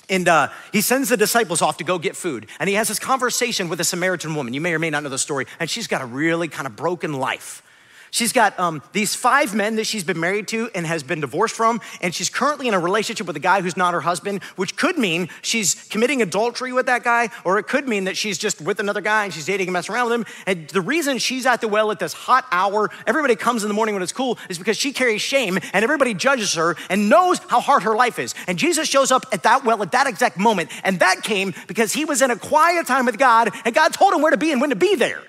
and 0.09 0.27
uh, 0.27 0.49
he 0.73 0.81
sends 0.81 1.09
the 1.09 1.17
disciples 1.17 1.61
off 1.61 1.77
to 1.77 1.83
go 1.83 1.99
get 1.99 2.15
food. 2.15 2.47
And 2.59 2.67
he 2.67 2.75
has 2.75 2.87
this 2.87 2.99
conversation 2.99 3.69
with 3.69 3.79
a 3.79 3.83
Samaritan 3.83 4.33
woman. 4.33 4.53
You 4.53 4.61
may 4.61 4.73
or 4.73 4.79
may 4.79 4.89
not 4.89 5.03
know 5.03 5.09
the 5.09 5.19
story. 5.19 5.45
And 5.59 5.69
she's 5.69 5.87
got 5.87 6.01
a 6.01 6.05
really 6.05 6.47
kind 6.47 6.65
of 6.65 6.75
broken 6.75 7.13
life. 7.13 7.61
She's 8.11 8.33
got 8.33 8.59
um, 8.59 8.81
these 8.93 9.15
five 9.15 9.53
men 9.53 9.75
that 9.75 9.85
she's 9.85 10.03
been 10.03 10.19
married 10.19 10.47
to 10.49 10.69
and 10.73 10.85
has 10.85 11.03
been 11.03 11.21
divorced 11.21 11.55
from, 11.55 11.81
and 12.01 12.13
she's 12.13 12.29
currently 12.29 12.67
in 12.67 12.73
a 12.73 12.79
relationship 12.79 13.27
with 13.27 13.35
a 13.35 13.39
guy 13.39 13.61
who's 13.61 13.77
not 13.77 13.93
her 13.93 14.01
husband, 14.01 14.43
which 14.55 14.75
could 14.75 14.97
mean 14.97 15.29
she's 15.41 15.75
committing 15.89 16.21
adultery 16.21 16.73
with 16.73 16.87
that 16.87 17.03
guy, 17.03 17.29
or 17.43 17.59
it 17.59 17.67
could 17.67 17.87
mean 17.87 18.05
that 18.05 18.17
she's 18.17 18.37
just 18.37 18.61
with 18.61 18.79
another 18.79 19.01
guy 19.01 19.25
and 19.25 19.33
she's 19.33 19.45
dating 19.45 19.67
and 19.67 19.73
messing 19.73 19.93
around 19.93 20.09
with 20.09 20.19
him. 20.19 20.25
And 20.45 20.67
the 20.69 20.81
reason 20.81 21.17
she's 21.17 21.45
at 21.45 21.61
the 21.61 21.67
well 21.67 21.91
at 21.91 21.99
this 21.99 22.13
hot 22.13 22.45
hour, 22.51 22.89
everybody 23.05 23.35
comes 23.35 23.63
in 23.63 23.67
the 23.67 23.73
morning 23.73 23.95
when 23.95 24.01
it's 24.01 24.11
cool, 24.11 24.37
is 24.49 24.57
because 24.57 24.77
she 24.77 24.91
carries 24.91 25.21
shame 25.21 25.59
and 25.73 25.83
everybody 25.83 26.13
judges 26.13 26.53
her 26.55 26.75
and 26.89 27.09
knows 27.09 27.39
how 27.47 27.59
hard 27.59 27.83
her 27.83 27.95
life 27.95 28.19
is. 28.19 28.33
And 28.47 28.57
Jesus 28.57 28.87
shows 28.87 29.11
up 29.11 29.25
at 29.31 29.43
that 29.43 29.63
well 29.63 29.81
at 29.83 29.91
that 29.91 30.07
exact 30.07 30.37
moment, 30.37 30.69
and 30.83 30.99
that 30.99 31.23
came 31.23 31.53
because 31.67 31.93
he 31.93 32.05
was 32.05 32.21
in 32.21 32.31
a 32.31 32.35
quiet 32.35 32.87
time 32.87 33.05
with 33.05 33.17
God, 33.17 33.49
and 33.65 33.75
God 33.75 33.93
told 33.93 34.13
him 34.13 34.21
where 34.21 34.31
to 34.31 34.37
be 34.37 34.51
and 34.51 34.61
when 34.61 34.71
to 34.71 34.75
be 34.75 34.95
there. 34.95 35.21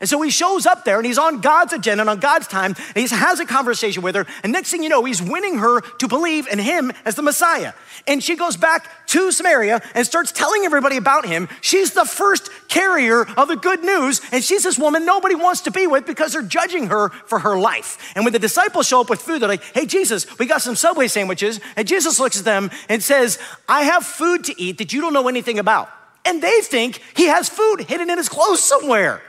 And 0.00 0.08
so 0.08 0.20
he 0.22 0.30
shows 0.30 0.66
up 0.66 0.84
there 0.84 0.98
and 0.98 1.06
he's 1.06 1.18
on 1.18 1.40
God's 1.40 1.72
agenda 1.72 2.02
and 2.02 2.10
on 2.10 2.20
God's 2.20 2.46
time, 2.46 2.74
and 2.94 2.96
he 2.96 3.14
has 3.14 3.40
a 3.40 3.46
conversation 3.46 4.02
with 4.02 4.14
her. 4.14 4.26
And 4.42 4.52
next 4.52 4.70
thing 4.70 4.82
you 4.82 4.88
know, 4.88 5.04
he's 5.04 5.22
winning 5.22 5.58
her 5.58 5.80
to 5.80 6.08
believe 6.08 6.46
in 6.48 6.58
him 6.58 6.92
as 7.04 7.14
the 7.14 7.22
Messiah. 7.22 7.72
And 8.06 8.22
she 8.22 8.36
goes 8.36 8.56
back 8.56 9.06
to 9.08 9.32
Samaria 9.32 9.82
and 9.94 10.06
starts 10.06 10.32
telling 10.32 10.64
everybody 10.64 10.96
about 10.96 11.26
him. 11.26 11.48
She's 11.60 11.92
the 11.92 12.04
first 12.04 12.50
carrier 12.68 13.26
of 13.36 13.48
the 13.48 13.56
good 13.56 13.82
news, 13.82 14.20
and 14.32 14.42
she's 14.42 14.62
this 14.62 14.78
woman 14.78 15.04
nobody 15.04 15.34
wants 15.34 15.62
to 15.62 15.70
be 15.70 15.86
with 15.86 16.06
because 16.06 16.32
they're 16.32 16.42
judging 16.42 16.88
her 16.88 17.08
for 17.08 17.38
her 17.38 17.58
life. 17.58 18.12
And 18.14 18.24
when 18.24 18.32
the 18.32 18.38
disciples 18.38 18.86
show 18.86 19.00
up 19.00 19.10
with 19.10 19.20
food, 19.20 19.40
they're 19.40 19.48
like, 19.48 19.62
hey, 19.74 19.86
Jesus, 19.86 20.26
we 20.38 20.46
got 20.46 20.62
some 20.62 20.76
Subway 20.76 21.08
sandwiches. 21.08 21.60
And 21.76 21.86
Jesus 21.86 22.20
looks 22.20 22.38
at 22.38 22.44
them 22.44 22.70
and 22.88 23.02
says, 23.02 23.38
I 23.68 23.82
have 23.82 24.04
food 24.04 24.44
to 24.44 24.60
eat 24.60 24.78
that 24.78 24.92
you 24.92 25.00
don't 25.00 25.12
know 25.12 25.28
anything 25.28 25.58
about. 25.58 25.90
And 26.24 26.42
they 26.42 26.60
think 26.60 27.00
he 27.14 27.26
has 27.26 27.48
food 27.48 27.82
hidden 27.82 28.10
in 28.10 28.18
his 28.18 28.28
clothes 28.28 28.62
somewhere. 28.62 29.22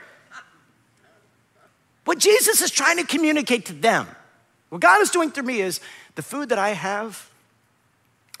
What 2.08 2.20
Jesus 2.20 2.62
is 2.62 2.70
trying 2.70 2.96
to 2.96 3.04
communicate 3.04 3.66
to 3.66 3.74
them, 3.74 4.06
what 4.70 4.80
God 4.80 5.02
is 5.02 5.10
doing 5.10 5.30
through 5.30 5.42
me 5.42 5.60
is 5.60 5.78
the 6.14 6.22
food 6.22 6.48
that 6.48 6.58
I 6.58 6.70
have 6.70 7.28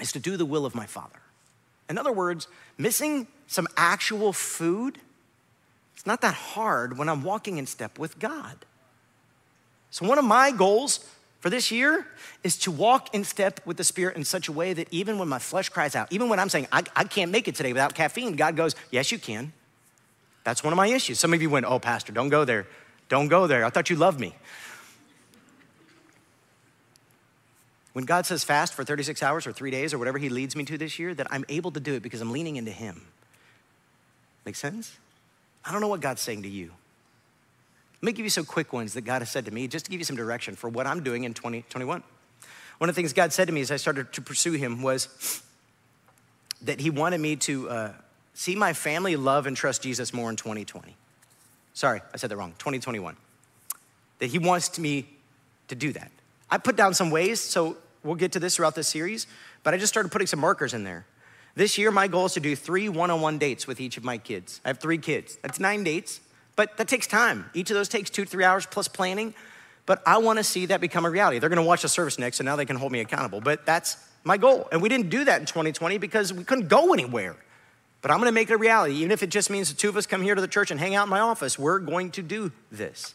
is 0.00 0.10
to 0.12 0.18
do 0.18 0.38
the 0.38 0.46
will 0.46 0.64
of 0.64 0.74
my 0.74 0.86
Father. 0.86 1.20
In 1.90 1.98
other 1.98 2.10
words, 2.10 2.48
missing 2.78 3.26
some 3.46 3.68
actual 3.76 4.32
food, 4.32 4.96
it's 5.94 6.06
not 6.06 6.22
that 6.22 6.32
hard 6.32 6.96
when 6.96 7.10
I'm 7.10 7.22
walking 7.22 7.58
in 7.58 7.66
step 7.66 7.98
with 7.98 8.18
God. 8.18 8.56
So, 9.90 10.08
one 10.08 10.16
of 10.16 10.24
my 10.24 10.50
goals 10.50 11.00
for 11.40 11.50
this 11.50 11.70
year 11.70 12.06
is 12.42 12.56
to 12.60 12.70
walk 12.70 13.14
in 13.14 13.22
step 13.22 13.60
with 13.66 13.76
the 13.76 13.84
Spirit 13.84 14.16
in 14.16 14.24
such 14.24 14.48
a 14.48 14.52
way 14.52 14.72
that 14.72 14.88
even 14.90 15.18
when 15.18 15.28
my 15.28 15.38
flesh 15.38 15.68
cries 15.68 15.94
out, 15.94 16.10
even 16.10 16.30
when 16.30 16.40
I'm 16.40 16.48
saying, 16.48 16.68
I, 16.72 16.84
I 16.96 17.04
can't 17.04 17.30
make 17.30 17.48
it 17.48 17.54
today 17.54 17.74
without 17.74 17.94
caffeine, 17.94 18.34
God 18.34 18.56
goes, 18.56 18.74
Yes, 18.90 19.12
you 19.12 19.18
can. 19.18 19.52
That's 20.42 20.64
one 20.64 20.72
of 20.72 20.78
my 20.78 20.86
issues. 20.86 21.20
Some 21.20 21.34
of 21.34 21.42
you 21.42 21.50
went, 21.50 21.66
Oh, 21.66 21.78
Pastor, 21.78 22.14
don't 22.14 22.30
go 22.30 22.46
there. 22.46 22.66
Don't 23.08 23.28
go 23.28 23.46
there. 23.46 23.64
I 23.64 23.70
thought 23.70 23.90
you 23.90 23.96
loved 23.96 24.20
me. 24.20 24.34
When 27.92 28.04
God 28.04 28.26
says 28.26 28.44
fast 28.44 28.74
for 28.74 28.84
36 28.84 29.22
hours 29.22 29.46
or 29.46 29.52
three 29.52 29.70
days 29.70 29.92
or 29.92 29.98
whatever 29.98 30.18
He 30.18 30.28
leads 30.28 30.54
me 30.54 30.64
to 30.66 30.78
this 30.78 30.98
year, 30.98 31.14
that 31.14 31.26
I'm 31.30 31.44
able 31.48 31.70
to 31.72 31.80
do 31.80 31.94
it 31.94 32.02
because 32.02 32.20
I'm 32.20 32.30
leaning 32.30 32.56
into 32.56 32.70
Him. 32.70 33.02
Make 34.44 34.56
sense? 34.56 34.96
I 35.64 35.72
don't 35.72 35.80
know 35.80 35.88
what 35.88 36.00
God's 36.00 36.22
saying 36.22 36.42
to 36.42 36.48
you. 36.48 36.70
Let 38.00 38.06
me 38.06 38.12
give 38.12 38.24
you 38.24 38.30
some 38.30 38.44
quick 38.44 38.72
ones 38.72 38.94
that 38.94 39.00
God 39.00 39.22
has 39.22 39.30
said 39.30 39.46
to 39.46 39.50
me 39.50 39.66
just 39.66 39.86
to 39.86 39.90
give 39.90 40.00
you 40.00 40.04
some 40.04 40.16
direction 40.16 40.54
for 40.54 40.68
what 40.68 40.86
I'm 40.86 41.02
doing 41.02 41.24
in 41.24 41.34
2021. 41.34 42.02
One 42.78 42.88
of 42.88 42.94
the 42.94 43.00
things 43.00 43.12
God 43.12 43.32
said 43.32 43.48
to 43.48 43.52
me 43.52 43.60
as 43.60 43.72
I 43.72 43.76
started 43.76 44.12
to 44.12 44.22
pursue 44.22 44.52
Him 44.52 44.82
was 44.82 45.42
that 46.62 46.80
He 46.80 46.90
wanted 46.90 47.20
me 47.20 47.34
to 47.36 47.68
uh, 47.68 47.92
see 48.34 48.54
my 48.54 48.72
family 48.72 49.16
love 49.16 49.46
and 49.46 49.56
trust 49.56 49.82
Jesus 49.82 50.14
more 50.14 50.30
in 50.30 50.36
2020. 50.36 50.94
Sorry, 51.78 52.02
I 52.12 52.16
said 52.16 52.30
that 52.30 52.36
wrong. 52.36 52.54
2021. 52.58 53.16
That 54.18 54.26
he 54.26 54.40
wants 54.40 54.80
me 54.80 55.06
to 55.68 55.76
do 55.76 55.92
that. 55.92 56.10
I 56.50 56.58
put 56.58 56.74
down 56.74 56.92
some 56.92 57.12
ways, 57.12 57.38
so 57.38 57.76
we'll 58.02 58.16
get 58.16 58.32
to 58.32 58.40
this 58.40 58.56
throughout 58.56 58.74
this 58.74 58.88
series, 58.88 59.28
but 59.62 59.74
I 59.74 59.76
just 59.76 59.92
started 59.92 60.10
putting 60.10 60.26
some 60.26 60.40
markers 60.40 60.74
in 60.74 60.82
there. 60.82 61.06
This 61.54 61.78
year, 61.78 61.92
my 61.92 62.08
goal 62.08 62.26
is 62.26 62.32
to 62.32 62.40
do 62.40 62.56
three 62.56 62.88
one 62.88 63.12
on 63.12 63.20
one 63.20 63.38
dates 63.38 63.68
with 63.68 63.80
each 63.80 63.96
of 63.96 64.02
my 64.02 64.18
kids. 64.18 64.60
I 64.64 64.70
have 64.70 64.80
three 64.80 64.98
kids. 64.98 65.38
That's 65.40 65.60
nine 65.60 65.84
dates, 65.84 66.18
but 66.56 66.76
that 66.78 66.88
takes 66.88 67.06
time. 67.06 67.48
Each 67.54 67.70
of 67.70 67.76
those 67.76 67.88
takes 67.88 68.10
two 68.10 68.24
to 68.24 68.28
three 68.28 68.42
hours 68.42 68.66
plus 68.66 68.88
planning, 68.88 69.32
but 69.86 70.02
I 70.04 70.18
wanna 70.18 70.42
see 70.42 70.66
that 70.66 70.80
become 70.80 71.06
a 71.06 71.10
reality. 71.10 71.38
They're 71.38 71.48
gonna 71.48 71.62
watch 71.62 71.82
the 71.82 71.88
service 71.88 72.18
next, 72.18 72.38
so 72.38 72.42
now 72.42 72.56
they 72.56 72.66
can 72.66 72.74
hold 72.74 72.90
me 72.90 72.98
accountable, 72.98 73.40
but 73.40 73.64
that's 73.64 73.98
my 74.24 74.36
goal. 74.36 74.66
And 74.72 74.82
we 74.82 74.88
didn't 74.88 75.10
do 75.10 75.24
that 75.26 75.38
in 75.38 75.46
2020 75.46 75.98
because 75.98 76.32
we 76.32 76.42
couldn't 76.42 76.66
go 76.66 76.92
anywhere. 76.92 77.36
But 78.00 78.10
I'm 78.10 78.18
gonna 78.18 78.32
make 78.32 78.50
it 78.50 78.54
a 78.54 78.58
reality. 78.58 78.94
Even 78.96 79.10
if 79.10 79.22
it 79.22 79.30
just 79.30 79.50
means 79.50 79.70
the 79.70 79.76
two 79.76 79.88
of 79.88 79.96
us 79.96 80.06
come 80.06 80.22
here 80.22 80.34
to 80.34 80.40
the 80.40 80.48
church 80.48 80.70
and 80.70 80.78
hang 80.78 80.94
out 80.94 81.04
in 81.04 81.10
my 81.10 81.20
office, 81.20 81.58
we're 81.58 81.78
going 81.78 82.10
to 82.12 82.22
do 82.22 82.52
this. 82.70 83.14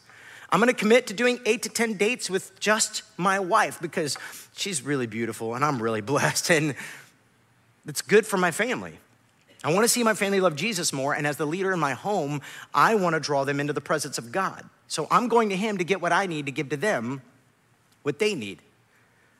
I'm 0.49 0.59
gonna 0.59 0.73
commit 0.73 1.07
to 1.07 1.13
doing 1.13 1.39
eight 1.45 1.63
to 1.63 1.69
10 1.69 1.93
dates 1.93 2.29
with 2.29 2.59
just 2.59 3.03
my 3.17 3.39
wife 3.39 3.79
because 3.81 4.17
she's 4.55 4.81
really 4.81 5.07
beautiful 5.07 5.55
and 5.55 5.63
I'm 5.63 5.81
really 5.81 6.01
blessed 6.13 6.51
and 6.51 6.75
it's 7.87 8.01
good 8.01 8.25
for 8.25 8.37
my 8.37 8.51
family. 8.51 8.99
I 9.63 9.73
wanna 9.73 9.87
see 9.87 10.03
my 10.03 10.13
family 10.13 10.41
love 10.41 10.57
Jesus 10.57 10.91
more, 10.91 11.13
and 11.13 11.25
as 11.25 11.37
the 11.37 11.47
leader 11.47 11.71
in 11.71 11.79
my 11.79 11.93
home, 11.93 12.41
I 12.73 12.95
wanna 12.95 13.21
draw 13.21 13.45
them 13.45 13.61
into 13.61 13.71
the 13.71 13.81
presence 13.81 14.17
of 14.17 14.31
God. 14.31 14.69
So 14.87 15.07
I'm 15.09 15.27
going 15.27 15.49
to 15.49 15.55
Him 15.55 15.77
to 15.77 15.83
get 15.83 16.01
what 16.01 16.11
I 16.11 16.27
need 16.27 16.45
to 16.45 16.51
give 16.51 16.69
to 16.69 16.77
them 16.77 17.21
what 18.03 18.19
they 18.19 18.35
need. 18.35 18.59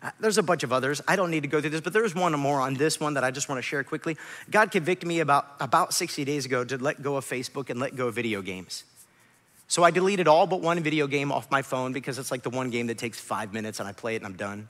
Uh, 0.04 0.12
there's 0.20 0.38
a 0.38 0.44
bunch 0.44 0.64
of 0.64 0.74
others. 0.74 1.02
I 1.08 1.16
don't 1.16 1.32
need 1.32 1.44
to 1.44 1.48
go 1.48 1.62
through 1.62 1.70
this, 1.70 1.82
but 1.82 1.94
there's 1.94 2.14
one 2.14 2.34
more 2.34 2.60
on 2.60 2.74
this 2.74 3.00
one 3.00 3.14
that 3.14 3.24
I 3.24 3.32
just 3.32 3.48
want 3.48 3.58
to 3.58 3.64
share 3.64 3.84
quickly. 3.84 4.18
God 4.52 4.70
convicted 4.70 5.08
me 5.08 5.22
about, 5.22 5.48
about 5.62 5.94
60 5.94 6.26
days 6.26 6.46
ago 6.46 6.66
to 6.66 6.78
let 6.78 7.02
go 7.02 7.16
of 7.16 7.26
Facebook 7.26 7.70
and 7.70 7.80
let 7.80 7.96
go 7.96 8.08
of 8.08 8.16
video 8.16 8.42
games. 8.42 8.84
So 9.70 9.82
I 9.82 9.92
deleted 9.92 10.28
all 10.28 10.46
but 10.46 10.62
one 10.62 10.84
video 10.84 11.08
game 11.08 11.32
off 11.32 11.50
my 11.50 11.62
phone 11.62 11.94
because 11.94 12.20
it's 12.20 12.32
like 12.32 12.44
the 12.44 12.50
one 12.50 12.70
game 12.70 12.88
that 12.88 12.98
takes 12.98 13.20
five 13.20 13.54
minutes 13.54 13.80
and 13.80 13.88
I 13.88 13.94
play 13.94 14.16
it 14.16 14.18
and 14.18 14.26
I'm 14.26 14.36
done. 14.36 14.68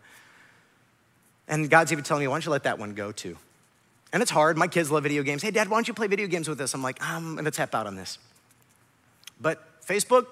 And 1.48 1.70
God's 1.70 1.92
even 1.92 2.04
telling 2.04 2.22
me, 2.22 2.28
why 2.28 2.36
don't 2.36 2.46
you 2.46 2.52
let 2.52 2.64
that 2.64 2.78
one 2.78 2.94
go 2.94 3.12
too? 3.12 3.36
And 4.14 4.22
it's 4.22 4.32
hard. 4.32 4.56
My 4.56 4.68
kids 4.68 4.92
love 4.92 5.04
video 5.04 5.24
games. 5.24 5.42
Hey, 5.42 5.50
Dad, 5.50 5.68
why 5.68 5.78
don't 5.78 5.88
you 5.88 5.96
play 5.96 6.08
video 6.08 6.28
games 6.28 6.48
with 6.48 6.62
us? 6.62 6.76
I'm 6.76 6.84
like, 6.84 7.00
I'm 7.02 7.36
gonna 7.36 7.50
tap 7.50 7.74
out 7.74 7.88
on 7.88 7.96
this. 7.96 8.20
But 9.42 9.84
Facebook, 9.86 10.28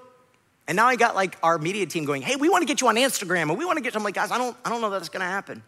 and 0.72 0.78
now 0.78 0.88
I 0.88 0.96
got 0.96 1.16
like 1.16 1.38
our 1.44 1.58
media 1.58 1.86
team 1.86 2.06
going, 2.06 2.22
hey, 2.22 2.38
we 2.38 2.48
want 2.48 2.62
to 2.62 2.66
get 2.66 2.80
you 2.80 2.88
on 2.88 2.96
Instagram 2.96 3.50
and 3.50 3.58
we 3.58 3.66
want 3.66 3.76
to 3.76 3.84
get, 3.84 3.94
I'm 3.94 4.06
like, 4.06 4.14
guys, 4.14 4.32
I 4.32 4.38
don't, 4.38 4.56
I 4.64 4.70
don't 4.70 4.80
know 4.80 4.90
that's 4.90 5.10
going 5.10 5.20
to 5.20 5.26
happen. 5.26 5.64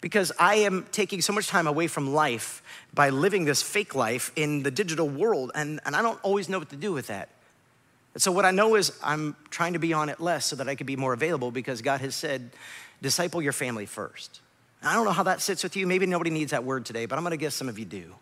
Because 0.00 0.32
I 0.40 0.56
am 0.56 0.88
taking 0.90 1.20
so 1.20 1.32
much 1.32 1.46
time 1.46 1.68
away 1.68 1.86
from 1.86 2.12
life 2.12 2.60
by 2.92 3.10
living 3.10 3.44
this 3.44 3.62
fake 3.62 3.94
life 3.94 4.32
in 4.34 4.64
the 4.64 4.72
digital 4.72 5.08
world, 5.08 5.52
and, 5.54 5.78
and 5.86 5.94
I 5.94 6.02
don't 6.02 6.18
always 6.24 6.48
know 6.48 6.58
what 6.58 6.70
to 6.70 6.76
do 6.76 6.92
with 6.92 7.06
that. 7.06 7.28
And 8.14 8.20
so, 8.20 8.32
what 8.32 8.44
I 8.44 8.50
know 8.50 8.74
is 8.74 8.90
I'm 9.04 9.36
trying 9.50 9.74
to 9.74 9.78
be 9.78 9.92
on 9.92 10.08
it 10.08 10.18
less 10.18 10.46
so 10.46 10.56
that 10.56 10.68
I 10.68 10.74
can 10.74 10.88
be 10.88 10.96
more 10.96 11.12
available 11.12 11.52
because 11.52 11.80
God 11.80 12.00
has 12.00 12.16
said, 12.16 12.50
disciple 13.00 13.40
your 13.40 13.52
family 13.52 13.86
first. 13.86 14.40
I 14.82 14.94
don't 14.94 15.04
know 15.04 15.12
how 15.12 15.24
that 15.24 15.42
sits 15.42 15.62
with 15.62 15.76
you. 15.76 15.86
Maybe 15.86 16.06
nobody 16.06 16.30
needs 16.30 16.50
that 16.50 16.64
word 16.64 16.86
today, 16.86 17.06
but 17.06 17.18
I'm 17.18 17.22
gonna 17.22 17.36
guess 17.36 17.54
some 17.54 17.68
of 17.68 17.78
you 17.78 17.84
do. 17.84 18.06
All 18.08 18.16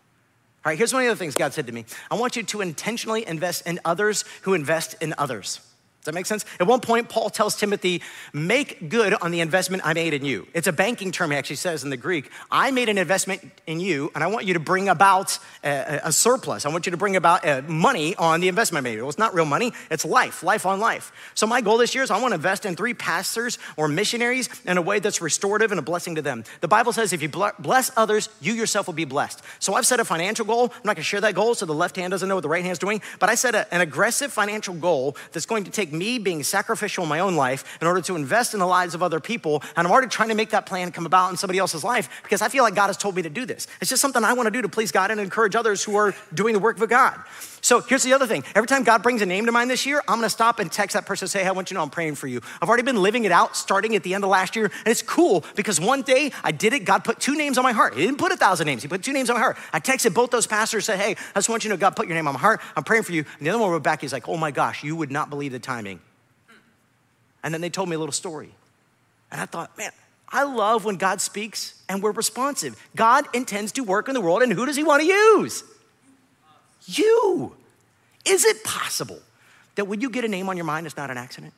right, 0.65 0.77
here's 0.77 0.93
one 0.93 1.01
of 1.01 1.07
the 1.07 1.11
other 1.11 1.17
things 1.17 1.33
God 1.33 1.53
said 1.53 1.65
to 1.65 1.73
me 1.73 1.85
I 2.11 2.15
want 2.15 2.35
you 2.35 2.43
to 2.43 2.61
intentionally 2.61 3.27
invest 3.27 3.65
in 3.65 3.79
others 3.83 4.25
who 4.43 4.53
invest 4.53 4.95
in 5.01 5.15
others 5.17 5.59
that 6.07 6.13
make 6.13 6.25
sense? 6.25 6.43
At 6.59 6.67
one 6.67 6.81
point, 6.81 7.09
Paul 7.09 7.29
tells 7.29 7.55
Timothy, 7.55 8.01
make 8.33 8.89
good 8.89 9.13
on 9.13 9.31
the 9.31 9.41
investment 9.41 9.83
I 9.85 9.93
made 9.93 10.13
in 10.13 10.25
you. 10.25 10.47
It's 10.53 10.67
a 10.67 10.73
banking 10.73 11.11
term, 11.11 11.31
he 11.31 11.37
actually 11.37 11.57
says 11.57 11.83
in 11.83 11.89
the 11.89 11.97
Greek. 11.97 12.31
I 12.49 12.71
made 12.71 12.89
an 12.89 12.97
investment 12.97 13.41
in 13.67 13.79
you, 13.79 14.11
and 14.15 14.23
I 14.23 14.27
want 14.27 14.45
you 14.45 14.53
to 14.55 14.59
bring 14.59 14.89
about 14.89 15.37
a, 15.63 16.01
a 16.05 16.11
surplus. 16.11 16.65
I 16.65 16.69
want 16.69 16.85
you 16.85 16.91
to 16.91 16.97
bring 16.97 17.15
about 17.15 17.45
uh, 17.45 17.61
money 17.67 18.15
on 18.15 18.39
the 18.39 18.47
investment 18.47 18.85
I 18.85 18.89
made. 18.89 18.99
Well, 18.99 19.09
it's 19.09 19.17
not 19.17 19.33
real 19.33 19.45
money, 19.45 19.73
it's 19.91 20.05
life, 20.05 20.43
life 20.43 20.65
on 20.65 20.79
life. 20.79 21.11
So, 21.35 21.45
my 21.45 21.61
goal 21.61 21.77
this 21.77 21.93
year 21.93 22.03
is 22.03 22.11
I 22.11 22.19
want 22.19 22.31
to 22.31 22.35
invest 22.35 22.65
in 22.65 22.75
three 22.75 22.93
pastors 22.93 23.59
or 23.75 23.87
missionaries 23.87 24.49
in 24.65 24.77
a 24.77 24.81
way 24.81 24.99
that's 24.99 25.21
restorative 25.21 25.71
and 25.71 25.79
a 25.79 25.83
blessing 25.83 26.15
to 26.15 26.21
them. 26.21 26.43
The 26.61 26.67
Bible 26.67 26.93
says 26.93 27.13
if 27.13 27.21
you 27.21 27.29
bless 27.29 27.91
others, 27.95 28.29
you 28.41 28.53
yourself 28.53 28.87
will 28.87 28.93
be 28.93 29.05
blessed. 29.05 29.41
So, 29.59 29.73
I've 29.73 29.85
set 29.85 29.99
a 29.99 30.05
financial 30.05 30.45
goal. 30.45 30.71
I'm 30.73 30.81
not 30.83 30.95
going 30.95 30.97
to 30.97 31.03
share 31.03 31.21
that 31.21 31.35
goal 31.35 31.53
so 31.53 31.65
the 31.65 31.73
left 31.73 31.95
hand 31.95 32.11
doesn't 32.11 32.27
know 32.27 32.35
what 32.35 32.41
the 32.41 32.49
right 32.49 32.63
hand's 32.63 32.79
doing, 32.79 33.01
but 33.19 33.29
I 33.29 33.35
set 33.35 33.55
a, 33.55 33.71
an 33.73 33.81
aggressive 33.81 34.31
financial 34.31 34.73
goal 34.73 35.17
that's 35.31 35.45
going 35.45 35.63
to 35.65 35.71
take 35.71 35.91
me 35.97 36.19
being 36.19 36.43
sacrificial 36.43 37.03
in 37.03 37.09
my 37.09 37.19
own 37.19 37.35
life 37.35 37.77
in 37.81 37.87
order 37.87 38.01
to 38.01 38.15
invest 38.15 38.53
in 38.53 38.59
the 38.59 38.65
lives 38.65 38.93
of 38.93 39.03
other 39.03 39.19
people. 39.19 39.63
And 39.75 39.87
I'm 39.87 39.91
already 39.91 40.07
trying 40.07 40.29
to 40.29 40.35
make 40.35 40.51
that 40.51 40.65
plan 40.65 40.91
come 40.91 41.05
about 41.05 41.31
in 41.31 41.37
somebody 41.37 41.59
else's 41.59 41.83
life 41.83 42.09
because 42.23 42.41
I 42.41 42.49
feel 42.49 42.63
like 42.63 42.75
God 42.75 42.87
has 42.87 42.97
told 42.97 43.15
me 43.15 43.21
to 43.21 43.29
do 43.29 43.45
this. 43.45 43.67
It's 43.81 43.89
just 43.89 44.01
something 44.01 44.23
I 44.23 44.33
want 44.33 44.47
to 44.47 44.51
do 44.51 44.61
to 44.61 44.69
please 44.69 44.91
God 44.91 45.11
and 45.11 45.19
encourage 45.19 45.55
others 45.55 45.83
who 45.83 45.95
are 45.95 46.15
doing 46.33 46.53
the 46.53 46.59
work 46.59 46.79
of 46.79 46.89
God. 46.89 47.19
So 47.67 47.81
here's 47.81 48.03
the 48.03 48.13
other 48.13 48.25
thing. 48.25 48.45
Every 48.55 48.65
time 48.65 48.83
God 48.83 49.03
brings 49.03 49.21
a 49.21 49.25
name 49.25 49.45
to 49.45 49.51
mind 49.51 49.69
this 49.69 49.85
year, 49.85 50.01
I'm 50.07 50.19
gonna 50.19 50.29
stop 50.29 50.59
and 50.59 50.71
text 50.71 50.93
that 50.93 51.05
person 51.05 51.25
and 51.25 51.31
say, 51.31 51.43
hey, 51.43 51.49
I 51.49 51.51
want 51.51 51.69
you 51.69 51.75
to 51.75 51.79
know 51.79 51.83
I'm 51.83 51.89
praying 51.89 52.15
for 52.15 52.25
you. 52.25 52.39
I've 52.61 52.69
already 52.69 52.83
been 52.83 53.01
living 53.01 53.25
it 53.25 53.31
out 53.33 53.57
starting 53.57 53.93
at 53.93 54.03
the 54.03 54.13
end 54.13 54.23
of 54.23 54.29
last 54.29 54.55
year. 54.55 54.67
And 54.67 54.87
it's 54.87 55.01
cool 55.01 55.43
because 55.53 55.77
one 55.77 56.01
day 56.01 56.31
I 56.45 56.53
did 56.53 56.71
it. 56.71 56.85
God 56.85 57.03
put 57.03 57.19
two 57.19 57.35
names 57.35 57.57
on 57.57 57.65
my 57.65 57.73
heart. 57.73 57.95
He 57.95 58.05
didn't 58.05 58.19
put 58.19 58.31
a 58.31 58.37
thousand 58.37 58.67
names, 58.67 58.83
He 58.83 58.87
put 58.87 59.03
two 59.03 59.11
names 59.11 59.29
on 59.29 59.35
my 59.35 59.41
heart. 59.41 59.57
I 59.73 59.81
texted 59.81 60.13
both 60.13 60.31
those 60.31 60.47
pastors, 60.47 60.87
and 60.87 60.97
said, 60.97 61.05
hey, 61.05 61.17
I 61.35 61.39
just 61.39 61.49
want 61.49 61.65
you 61.65 61.69
to 61.69 61.75
know 61.75 61.77
God 61.77 61.97
put 61.97 62.07
your 62.07 62.15
name 62.15 62.25
on 62.29 62.35
my 62.35 62.39
heart. 62.39 62.61
I'm 62.77 62.85
praying 62.85 63.03
for 63.03 63.11
you. 63.11 63.25
And 63.37 63.45
the 63.45 63.49
other 63.49 63.59
one 63.59 63.69
wrote 63.69 63.83
back, 63.83 63.99
he's 63.99 64.13
like, 64.13 64.29
oh 64.29 64.37
my 64.37 64.51
gosh, 64.51 64.85
you 64.85 64.95
would 64.95 65.11
not 65.11 65.29
believe 65.29 65.51
the 65.51 65.59
timing. 65.59 65.99
And 67.43 67.53
then 67.53 67.59
they 67.59 67.69
told 67.69 67.89
me 67.89 67.97
a 67.97 67.99
little 67.99 68.13
story. 68.13 68.55
And 69.29 69.41
I 69.41 69.45
thought, 69.45 69.77
man, 69.77 69.91
I 70.29 70.43
love 70.43 70.85
when 70.85 70.95
God 70.95 71.19
speaks 71.19 71.83
and 71.89 72.01
we're 72.01 72.11
responsive. 72.11 72.81
God 72.95 73.25
intends 73.33 73.73
to 73.73 73.83
work 73.83 74.07
in 74.07 74.13
the 74.13 74.21
world, 74.21 74.41
and 74.41 74.53
who 74.53 74.65
does 74.65 74.77
He 74.77 74.85
want 74.85 75.01
to 75.01 75.05
use? 75.05 75.65
You. 76.87 77.55
Is 78.25 78.43
it 78.43 78.63
possible 78.63 79.19
that 79.75 79.85
when 79.85 80.01
you 80.01 80.09
get 80.09 80.25
a 80.25 80.27
name 80.27 80.49
on 80.49 80.57
your 80.57 80.65
mind, 80.65 80.85
it's 80.85 80.97
not 80.97 81.11
an 81.11 81.17
accident? 81.17 81.53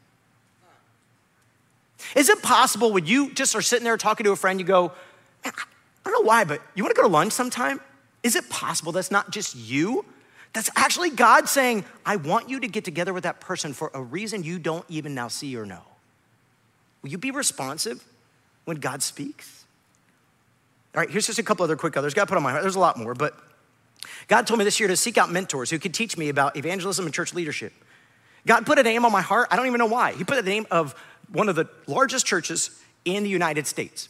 Is 2.16 2.30
it 2.30 2.42
possible 2.42 2.92
when 2.92 3.06
you 3.06 3.34
just 3.34 3.56
are 3.56 3.62
sitting 3.62 3.84
there 3.84 3.98
talking 3.98 4.24
to 4.24 4.32
a 4.32 4.36
friend, 4.36 4.60
you 4.60 4.66
go, 4.66 4.92
I 5.46 5.52
don't 6.04 6.14
know 6.14 6.28
why, 6.28 6.44
but 6.44 6.62
you 6.76 6.84
wanna 6.84 6.96
go 6.96 7.04
to 7.04 7.08
lunch 7.08 7.34
sometime? 7.34 7.80
Is 8.24 8.36
it 8.36 8.50
possible 8.50 8.92
that's 8.92 9.12
not 9.12 9.32
just 9.32 9.56
you? 9.56 10.06
That's 10.54 10.70
actually 10.76 11.12
God 11.12 11.48
saying, 11.48 11.86
I 12.06 12.16
want 12.16 12.50
you 12.50 12.60
to 12.60 12.68
get 12.68 12.84
together 12.84 13.14
with 13.14 13.24
that 13.24 13.40
person 13.40 13.74
for 13.74 13.92
a 13.94 14.02
reason 14.02 14.44
you 14.44 14.60
don't 14.60 14.86
even 14.90 15.14
now 15.14 15.28
see 15.28 15.56
or 15.56 15.66
know. 15.66 15.84
Will 17.02 17.10
you 17.10 17.18
be 17.18 17.32
responsive 17.32 18.04
when 18.66 18.78
God 18.78 19.04
speaks? 19.04 19.66
All 20.96 21.02
right, 21.02 21.10
here's 21.10 21.28
just 21.28 21.40
a 21.40 21.44
couple 21.44 21.64
other 21.64 21.76
quick 21.76 21.96
others. 21.96 22.14
God 22.14 22.28
put 22.28 22.36
on 22.36 22.44
my 22.44 22.52
heart. 22.52 22.64
There's 22.64 22.76
a 22.76 22.80
lot 22.80 22.98
more, 22.98 23.14
but 23.14 23.38
God 24.28 24.48
told 24.48 24.60
me 24.60 24.64
this 24.64 24.80
year 24.80 24.88
to 24.88 24.96
seek 24.96 25.18
out 25.18 25.32
mentors 25.32 25.70
who 25.70 25.80
could 25.80 25.94
teach 25.94 26.18
me 26.18 26.30
about 26.30 26.56
evangelism 26.56 27.06
and 27.06 27.14
church 27.14 27.34
leadership. 27.34 27.74
God 28.46 28.66
put 28.66 28.80
a 28.80 28.84
name 28.84 29.06
on 29.06 29.12
my 29.12 29.22
heart. 29.22 29.50
I 29.52 29.56
don't 29.56 29.68
even 29.68 29.80
know 29.80 29.86
why. 29.86 30.14
He 30.14 30.24
put 30.24 30.36
the 30.44 30.50
name 30.50 30.66
of 30.72 30.96
one 31.32 31.50
of 31.50 31.56
the 31.56 31.68
largest 31.88 32.26
churches 32.26 32.72
in 33.06 33.24
the 33.24 33.30
United 33.30 33.68
States. 33.68 34.10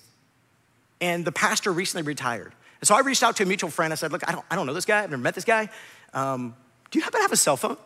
And 1.02 1.26
the 1.26 1.32
pastor 1.32 1.72
recently 1.72 2.04
retired. 2.04 2.54
And 2.82 2.88
so 2.88 2.96
I 2.96 3.02
reached 3.02 3.24
out 3.24 3.36
to 3.38 3.44
a 3.44 3.46
mutual 3.46 3.70
friend. 3.70 3.92
I 3.92 3.96
said, 3.96 4.12
Look, 4.12 4.28
I 4.28 4.32
don't, 4.32 4.46
I 4.50 4.56
don't 4.56 4.68
know 4.68 4.74
this 4.74 4.86
guy. 4.86 5.04
I've 5.04 5.10
never 5.10 5.22
met 5.22 5.36
this 5.36 5.46
guy. 5.46 5.70
Um, 6.14 6.56
do 6.92 7.00
you 7.00 7.04
happen 7.04 7.20
to 7.20 7.24
have 7.24 7.32
a 7.32 7.38
cell 7.38 7.58
phone? 7.58 7.78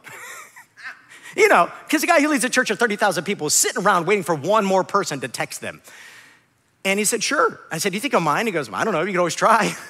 you 1.37 1.47
know, 1.47 1.71
because 1.85 2.01
the 2.01 2.07
guy 2.07 2.21
who 2.21 2.29
leads 2.29 2.43
a 2.43 2.49
church 2.49 2.69
of 2.69 2.79
30,000 2.79 3.23
people 3.23 3.47
is 3.47 3.53
sitting 3.53 3.83
around 3.83 4.05
waiting 4.07 4.23
for 4.23 4.35
one 4.35 4.65
more 4.65 4.83
person 4.83 5.19
to 5.21 5.27
text 5.27 5.61
them. 5.61 5.81
And 6.85 6.99
he 6.99 7.05
said, 7.05 7.23
Sure. 7.23 7.59
I 7.71 7.77
said, 7.77 7.91
Do 7.91 7.95
you 7.95 8.01
think 8.01 8.13
I'm 8.13 8.23
mine? 8.23 8.45
He 8.45 8.51
goes, 8.51 8.71
I 8.71 8.83
don't 8.83 8.93
know. 8.93 9.01
You 9.01 9.11
can 9.11 9.19
always 9.19 9.35
try. 9.35 9.75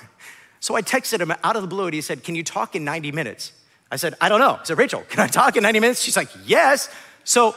So 0.64 0.78
I 0.78 0.82
texted 0.82 1.20
him 1.20 1.30
out 1.44 1.58
of 1.58 1.62
the 1.62 1.68
blue 1.68 1.88
and 1.88 1.94
he 1.94 2.00
said, 2.00 2.24
Can 2.24 2.36
you 2.36 2.44
talk 2.44 2.74
in 2.74 2.86
90 2.86 3.12
minutes? 3.12 3.52
I 3.92 3.98
said, 3.98 4.16
I 4.22 4.30
don't 4.30 4.40
know. 4.40 4.60
I 4.62 4.64
said, 4.64 4.78
Rachel, 4.78 5.02
can 5.10 5.20
I 5.20 5.28
talk 5.28 5.58
in 5.58 5.64
90 5.64 5.82
minutes? 5.82 6.02
She's 6.02 6.16
like, 6.16 6.30
Yes. 6.46 6.88
So 7.26 7.54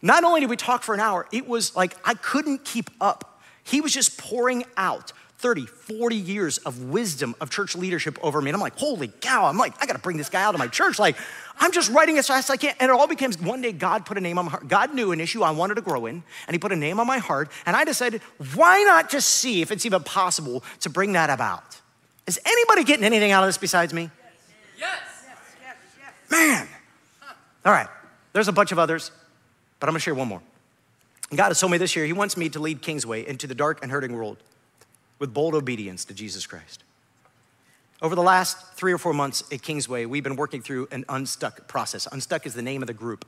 not 0.00 0.24
only 0.24 0.40
did 0.40 0.48
we 0.48 0.56
talk 0.56 0.82
for 0.82 0.94
an 0.94 1.00
hour, 1.00 1.26
it 1.30 1.46
was 1.46 1.76
like 1.76 1.94
I 2.06 2.14
couldn't 2.14 2.64
keep 2.64 2.88
up. 3.02 3.42
He 3.64 3.82
was 3.82 3.92
just 3.92 4.16
pouring 4.16 4.64
out 4.78 5.12
30, 5.40 5.66
40 5.66 6.16
years 6.16 6.56
of 6.56 6.84
wisdom 6.84 7.34
of 7.38 7.50
church 7.50 7.76
leadership 7.76 8.18
over 8.22 8.40
me. 8.40 8.48
And 8.48 8.56
I'm 8.56 8.62
like, 8.62 8.78
holy 8.78 9.08
cow, 9.08 9.44
I'm 9.44 9.58
like, 9.58 9.74
I 9.82 9.84
gotta 9.84 9.98
bring 9.98 10.16
this 10.16 10.30
guy 10.30 10.42
out 10.42 10.54
of 10.54 10.58
my 10.58 10.68
church. 10.68 10.98
Like, 10.98 11.16
I'm 11.58 11.70
just 11.70 11.90
writing 11.90 12.16
as 12.16 12.28
fast 12.28 12.48
as 12.48 12.54
I 12.54 12.56
can. 12.56 12.74
And 12.80 12.90
it 12.90 12.94
all 12.94 13.06
becomes 13.06 13.38
one 13.38 13.60
day 13.60 13.72
God 13.72 14.06
put 14.06 14.16
a 14.16 14.22
name 14.22 14.38
on 14.38 14.46
my 14.46 14.52
heart. 14.52 14.68
God 14.68 14.94
knew 14.94 15.12
an 15.12 15.20
issue 15.20 15.42
I 15.42 15.50
wanted 15.50 15.74
to 15.74 15.82
grow 15.82 16.06
in, 16.06 16.22
and 16.46 16.54
He 16.54 16.58
put 16.58 16.72
a 16.72 16.76
name 16.76 16.98
on 16.98 17.06
my 17.06 17.18
heart. 17.18 17.50
And 17.66 17.76
I 17.76 17.84
decided, 17.84 18.22
why 18.54 18.84
not 18.84 19.10
just 19.10 19.28
see 19.28 19.60
if 19.60 19.70
it's 19.70 19.84
even 19.84 20.02
possible 20.02 20.64
to 20.80 20.88
bring 20.88 21.12
that 21.12 21.28
about? 21.28 21.82
Is 22.28 22.38
anybody 22.44 22.84
getting 22.84 23.06
anything 23.06 23.32
out 23.32 23.42
of 23.42 23.48
this 23.48 23.56
besides 23.56 23.94
me? 23.94 24.10
Yes. 24.78 25.00
Yes. 25.58 26.12
Man. 26.30 26.68
All 27.64 27.72
right. 27.72 27.88
There's 28.34 28.48
a 28.48 28.52
bunch 28.52 28.70
of 28.70 28.78
others, 28.78 29.10
but 29.80 29.88
I'm 29.88 29.94
gonna 29.94 30.00
share 30.00 30.14
one 30.14 30.28
more. 30.28 30.42
God 31.34 31.48
has 31.48 31.58
told 31.58 31.72
me 31.72 31.78
this 31.78 31.96
year 31.96 32.04
He 32.04 32.12
wants 32.12 32.36
me 32.36 32.50
to 32.50 32.60
lead 32.60 32.82
Kingsway 32.82 33.26
into 33.26 33.46
the 33.46 33.54
dark 33.54 33.82
and 33.82 33.90
hurting 33.90 34.12
world 34.12 34.36
with 35.18 35.32
bold 35.32 35.54
obedience 35.54 36.04
to 36.04 36.12
Jesus 36.12 36.46
Christ. 36.46 36.84
Over 38.02 38.14
the 38.14 38.22
last 38.22 38.74
three 38.74 38.92
or 38.92 38.98
four 38.98 39.14
months 39.14 39.42
at 39.50 39.62
Kingsway, 39.62 40.04
we've 40.04 40.22
been 40.22 40.36
working 40.36 40.60
through 40.60 40.88
an 40.90 41.06
Unstuck 41.08 41.66
process. 41.66 42.06
Unstuck 42.12 42.44
is 42.44 42.52
the 42.52 42.60
name 42.60 42.82
of 42.82 42.88
the 42.88 42.94
group. 42.94 43.24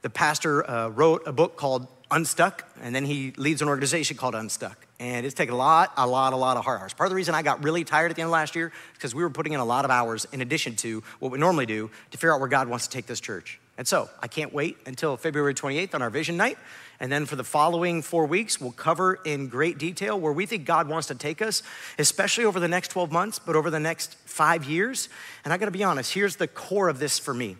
The 0.00 0.08
pastor 0.10 0.68
uh, 0.68 0.88
wrote 0.88 1.22
a 1.26 1.32
book 1.32 1.56
called 1.56 1.86
Unstuck, 2.10 2.64
and 2.82 2.94
then 2.94 3.04
he 3.04 3.34
leads 3.36 3.60
an 3.60 3.68
organization 3.68 4.16
called 4.16 4.34
Unstuck. 4.34 4.85
And 4.98 5.26
it's 5.26 5.34
taken 5.34 5.54
a 5.54 5.58
lot, 5.58 5.92
a 5.96 6.06
lot, 6.06 6.32
a 6.32 6.36
lot 6.36 6.56
of 6.56 6.64
hard 6.64 6.80
hours. 6.80 6.94
Part 6.94 7.06
of 7.06 7.10
the 7.10 7.16
reason 7.16 7.34
I 7.34 7.42
got 7.42 7.62
really 7.62 7.84
tired 7.84 8.10
at 8.10 8.16
the 8.16 8.22
end 8.22 8.28
of 8.28 8.32
last 8.32 8.54
year 8.54 8.68
is 8.68 8.72
because 8.94 9.14
we 9.14 9.22
were 9.22 9.30
putting 9.30 9.52
in 9.52 9.60
a 9.60 9.64
lot 9.64 9.84
of 9.84 9.90
hours 9.90 10.26
in 10.32 10.40
addition 10.40 10.74
to 10.76 11.02
what 11.18 11.30
we 11.30 11.38
normally 11.38 11.66
do 11.66 11.90
to 12.10 12.18
figure 12.18 12.32
out 12.32 12.40
where 12.40 12.48
God 12.48 12.68
wants 12.68 12.86
to 12.86 12.92
take 12.92 13.06
this 13.06 13.20
church. 13.20 13.60
And 13.76 13.86
so 13.86 14.08
I 14.22 14.26
can't 14.26 14.54
wait 14.54 14.78
until 14.86 15.18
February 15.18 15.52
28th 15.54 15.94
on 15.94 16.00
our 16.00 16.08
vision 16.08 16.38
night. 16.38 16.56
And 16.98 17.12
then 17.12 17.26
for 17.26 17.36
the 17.36 17.44
following 17.44 18.00
four 18.00 18.24
weeks, 18.24 18.58
we'll 18.58 18.72
cover 18.72 19.18
in 19.26 19.48
great 19.48 19.76
detail 19.76 20.18
where 20.18 20.32
we 20.32 20.46
think 20.46 20.64
God 20.64 20.88
wants 20.88 21.08
to 21.08 21.14
take 21.14 21.42
us, 21.42 21.62
especially 21.98 22.46
over 22.46 22.58
the 22.58 22.68
next 22.68 22.88
12 22.88 23.12
months, 23.12 23.38
but 23.38 23.54
over 23.54 23.68
the 23.68 23.80
next 23.80 24.14
five 24.24 24.64
years. 24.64 25.10
And 25.44 25.52
I 25.52 25.58
gotta 25.58 25.72
be 25.72 25.84
honest, 25.84 26.14
here's 26.14 26.36
the 26.36 26.48
core 26.48 26.88
of 26.88 26.98
this 26.98 27.18
for 27.18 27.34
me. 27.34 27.56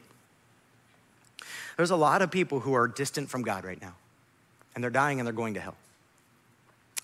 There's 1.76 1.90
a 1.90 1.96
lot 1.96 2.22
of 2.22 2.30
people 2.30 2.60
who 2.60 2.72
are 2.72 2.88
distant 2.88 3.28
from 3.28 3.42
God 3.42 3.64
right 3.64 3.80
now, 3.80 3.94
and 4.74 4.82
they're 4.82 4.90
dying 4.90 5.20
and 5.20 5.26
they're 5.26 5.34
going 5.34 5.54
to 5.54 5.60
hell. 5.60 5.76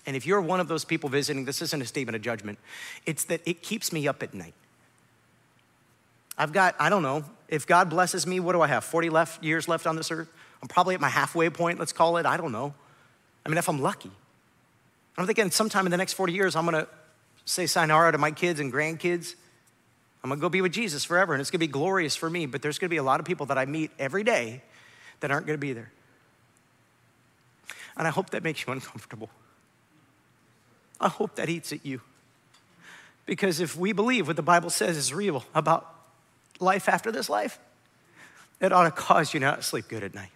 And 0.05 0.15
if 0.15 0.25
you're 0.25 0.41
one 0.41 0.59
of 0.59 0.67
those 0.67 0.83
people 0.83 1.09
visiting, 1.09 1.45
this 1.45 1.61
isn't 1.61 1.81
a 1.81 1.85
statement 1.85 2.15
of 2.15 2.21
judgment, 2.21 2.59
it's 3.05 3.23
that 3.25 3.41
it 3.45 3.61
keeps 3.61 3.93
me 3.93 4.07
up 4.07 4.21
at 4.21 4.33
night. 4.33 4.53
I've 6.37 6.51
got, 6.51 6.75
I 6.79 6.89
don't 6.89 7.03
know, 7.03 7.23
if 7.47 7.67
God 7.67 7.89
blesses 7.89 8.25
me, 8.25 8.39
what 8.39 8.53
do 8.53 8.61
I 8.61 8.67
have? 8.67 8.83
40 8.83 9.09
left, 9.09 9.43
years 9.43 9.67
left 9.67 9.85
on 9.85 9.95
this 9.95 10.11
earth? 10.11 10.27
I'm 10.61 10.67
probably 10.67 10.95
at 10.95 11.01
my 11.01 11.09
halfway 11.09 11.49
point, 11.49 11.79
let's 11.79 11.93
call 11.93 12.17
it. 12.17 12.25
I 12.25 12.37
don't 12.37 12.51
know. 12.51 12.73
I 13.45 13.49
mean, 13.49 13.57
if 13.57 13.69
I'm 13.69 13.81
lucky. 13.81 14.11
I'm 15.17 15.27
thinking 15.27 15.51
sometime 15.51 15.85
in 15.85 15.91
the 15.91 15.97
next 15.97 16.13
40 16.13 16.33
years, 16.33 16.55
I'm 16.55 16.65
gonna 16.65 16.87
say 17.45 17.67
sayonara 17.67 18.13
to 18.13 18.17
my 18.17 18.31
kids 18.31 18.59
and 18.59 18.73
grandkids. 18.73 19.35
I'm 20.23 20.29
gonna 20.29 20.41
go 20.41 20.49
be 20.49 20.61
with 20.61 20.71
Jesus 20.71 21.03
forever, 21.03 21.33
and 21.33 21.41
it's 21.41 21.51
gonna 21.51 21.59
be 21.59 21.67
glorious 21.67 22.15
for 22.15 22.29
me, 22.29 22.45
but 22.45 22.61
there's 22.61 22.79
gonna 22.79 22.89
be 22.89 22.97
a 22.97 23.03
lot 23.03 23.19
of 23.19 23.25
people 23.25 23.45
that 23.47 23.57
I 23.57 23.65
meet 23.65 23.91
every 23.99 24.23
day 24.23 24.63
that 25.19 25.29
aren't 25.29 25.45
gonna 25.45 25.57
be 25.57 25.73
there. 25.73 25.91
And 27.95 28.07
I 28.07 28.09
hope 28.09 28.31
that 28.31 28.43
makes 28.43 28.65
you 28.65 28.73
uncomfortable. 28.73 29.29
I 30.99 31.09
hope 31.09 31.35
that 31.35 31.49
eats 31.49 31.73
at 31.73 31.85
you. 31.85 32.01
Because 33.25 33.59
if 33.59 33.77
we 33.77 33.93
believe 33.93 34.27
what 34.27 34.35
the 34.35 34.41
Bible 34.41 34.69
says 34.69 34.97
is 34.97 35.13
real 35.13 35.43
about 35.55 35.93
life 36.59 36.89
after 36.89 37.11
this 37.11 37.29
life, 37.29 37.59
it 38.59 38.71
ought 38.71 38.83
to 38.83 38.91
cause 38.91 39.33
you 39.33 39.39
not 39.39 39.57
to 39.57 39.63
sleep 39.63 39.87
good 39.87 40.03
at 40.03 40.13
night. 40.13 40.31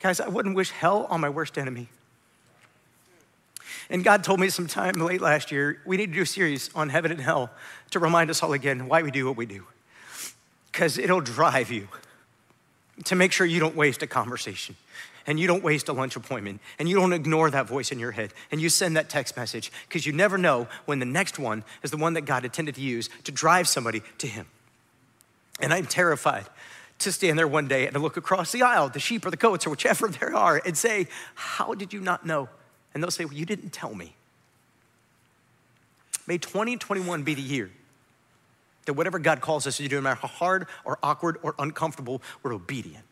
Guys, 0.00 0.20
I 0.20 0.28
wouldn't 0.28 0.54
wish 0.54 0.70
hell 0.70 1.06
on 1.10 1.20
my 1.20 1.28
worst 1.28 1.58
enemy. 1.58 1.88
And 3.88 4.02
God 4.02 4.24
told 4.24 4.40
me 4.40 4.48
sometime 4.48 4.94
late 4.94 5.20
last 5.20 5.52
year, 5.52 5.80
we 5.86 5.96
need 5.96 6.06
to 6.06 6.12
do 6.12 6.22
a 6.22 6.26
series 6.26 6.70
on 6.74 6.88
heaven 6.88 7.12
and 7.12 7.20
hell 7.20 7.50
to 7.90 7.98
remind 7.98 8.30
us 8.30 8.42
all 8.42 8.52
again 8.52 8.88
why 8.88 9.02
we 9.02 9.10
do 9.10 9.26
what 9.26 9.36
we 9.36 9.46
do. 9.46 9.64
Because 10.72 10.98
it'll 10.98 11.20
drive 11.20 11.70
you 11.70 11.88
to 13.04 13.14
make 13.14 13.32
sure 13.32 13.46
you 13.46 13.60
don't 13.60 13.76
waste 13.76 14.02
a 14.02 14.06
conversation 14.06 14.76
and 15.26 15.40
you 15.40 15.46
don't 15.46 15.62
waste 15.62 15.88
a 15.88 15.92
lunch 15.92 16.16
appointment 16.16 16.60
and 16.78 16.88
you 16.88 16.96
don't 16.96 17.12
ignore 17.12 17.50
that 17.50 17.66
voice 17.66 17.90
in 17.90 17.98
your 17.98 18.12
head 18.12 18.32
and 18.50 18.60
you 18.60 18.68
send 18.68 18.96
that 18.96 19.08
text 19.08 19.36
message 19.36 19.72
because 19.88 20.06
you 20.06 20.12
never 20.12 20.38
know 20.38 20.68
when 20.84 20.98
the 20.98 21.06
next 21.06 21.38
one 21.38 21.64
is 21.82 21.90
the 21.90 21.96
one 21.96 22.14
that 22.14 22.22
God 22.22 22.44
intended 22.44 22.74
to 22.76 22.80
use 22.80 23.08
to 23.24 23.32
drive 23.32 23.68
somebody 23.68 24.02
to 24.18 24.26
Him. 24.26 24.46
And 25.60 25.72
I'm 25.72 25.86
terrified 25.86 26.46
to 27.00 27.12
stand 27.12 27.38
there 27.38 27.48
one 27.48 27.68
day 27.68 27.86
and 27.86 27.94
to 27.94 28.00
look 28.00 28.16
across 28.16 28.52
the 28.52 28.62
aisle, 28.62 28.88
the 28.88 29.00
sheep 29.00 29.26
or 29.26 29.30
the 29.30 29.36
goats 29.36 29.66
or 29.66 29.70
whichever 29.70 30.08
there 30.08 30.34
are, 30.34 30.60
and 30.64 30.76
say, 30.76 31.08
How 31.34 31.74
did 31.74 31.92
you 31.92 32.00
not 32.00 32.24
know? 32.24 32.48
And 32.94 33.02
they'll 33.02 33.10
say, 33.10 33.24
Well, 33.24 33.34
you 33.34 33.46
didn't 33.46 33.70
tell 33.70 33.94
me. 33.94 34.14
May 36.26 36.38
2021 36.38 37.22
be 37.22 37.34
the 37.34 37.42
year 37.42 37.70
that 38.86 38.94
whatever 38.94 39.18
God 39.18 39.40
calls 39.40 39.66
us 39.66 39.76
to 39.76 39.88
do, 39.88 39.96
no 39.96 40.02
matter 40.02 40.20
how 40.20 40.28
hard 40.28 40.66
or 40.84 40.98
awkward 41.02 41.38
or 41.42 41.54
uncomfortable, 41.58 42.22
we're 42.42 42.54
obedient. 42.54 43.04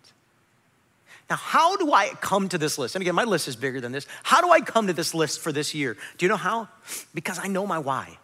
Now, 1.31 1.37
how 1.37 1.77
do 1.77 1.93
I 1.93 2.11
come 2.21 2.49
to 2.51 2.59
this 2.59 2.79
list? 2.79 2.95
And 2.95 3.03
again, 3.03 3.15
my 3.15 3.25
list 3.25 3.49
is 3.49 3.57
bigger 3.57 3.81
than 3.81 3.93
this. 3.93 4.07
How 4.23 4.41
do 4.41 4.51
I 4.51 4.61
come 4.61 4.87
to 4.89 4.93
this 4.93 5.15
list 5.15 5.41
for 5.41 5.53
this 5.53 5.75
year? 5.75 5.97
Do 6.19 6.27
you 6.27 6.29
know 6.29 6.37
how? 6.37 6.69
Because 7.15 7.39
I 7.39 7.47
know 7.47 7.67
my 7.67 7.79
why. 7.79 8.19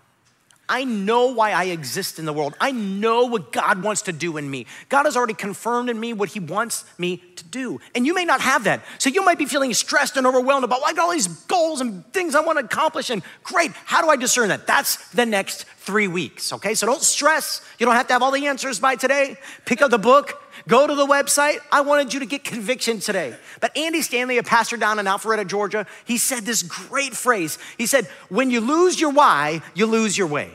I 0.71 0.85
know 0.85 1.33
why 1.33 1.51
I 1.51 1.65
exist 1.65 2.21
in 2.21 2.27
the 2.27 2.33
world. 2.33 2.55
I 2.61 2.71
know 2.71 3.25
what 3.25 3.51
God 3.51 3.83
wants 3.83 4.03
to 4.03 4.13
do 4.13 4.37
in 4.37 4.49
me. 4.49 4.67
God 4.89 5.05
has 5.05 5.17
already 5.17 5.35
confirmed 5.35 5.91
in 5.91 5.99
me 5.99 6.13
what 6.13 6.29
He 6.29 6.39
wants 6.39 6.85
me 6.97 7.17
to 7.35 7.45
do. 7.45 7.81
And 7.93 8.07
you 8.07 8.15
may 8.15 8.25
not 8.25 8.41
have 8.41 8.63
that. 8.65 8.85
So 8.99 9.11
you 9.11 9.25
might 9.25 9.37
be 9.37 9.47
feeling 9.47 9.75
stressed 9.75 10.17
and 10.17 10.29
overwhelmed 10.29 10.63
about, 10.63 10.81
well, 10.81 10.89
I 10.89 10.93
got 10.93 11.07
all 11.07 11.11
these 11.11 11.27
goals 11.27 11.81
and 11.81 12.05
things 12.13 12.37
I 12.37 12.41
want 12.41 12.61
to 12.61 12.65
accomplish. 12.65 13.11
And 13.11 13.23
great, 13.43 13.73
how 13.85 14.01
do 14.01 14.11
I 14.11 14.17
discern 14.17 14.51
that? 14.51 14.69
That's 14.69 15.11
the 15.11 15.27
next 15.27 15.65
three 15.65 16.07
weeks, 16.07 16.53
okay? 16.53 16.75
So 16.75 16.87
don't 16.87 17.03
stress. 17.03 17.63
You 17.81 17.87
don't 17.87 17.97
have 17.97 18.07
to 18.07 18.13
have 18.13 18.23
all 18.23 18.31
the 18.31 18.47
answers 18.47 18.79
by 18.79 18.95
today. 18.95 19.39
Pick 19.65 19.83
up 19.83 19.91
the 19.91 19.99
book, 19.99 20.41
go 20.69 20.87
to 20.87 20.95
the 20.95 21.07
website. 21.07 21.59
I 21.71 21.81
wanted 21.81 22.13
you 22.13 22.21
to 22.21 22.27
get 22.27 22.45
conviction 22.45 23.01
today. 23.01 23.35
But 23.61 23.77
Andy 23.77 24.03
Stanley, 24.03 24.39
a 24.39 24.43
pastor 24.43 24.77
down 24.77 24.99
in 24.99 25.07
Alpharetta, 25.07 25.47
Georgia, 25.47 25.87
he 26.05 26.19
said 26.19 26.45
this 26.45 26.63
great 26.63 27.15
phrase. 27.15 27.59
He 27.79 27.87
said, 27.87 28.07
When 28.29 28.51
you 28.51 28.61
lose 28.61 29.01
your 29.01 29.11
why, 29.11 29.63
you 29.75 29.87
lose 29.87 30.17
your 30.17 30.27
way. 30.27 30.51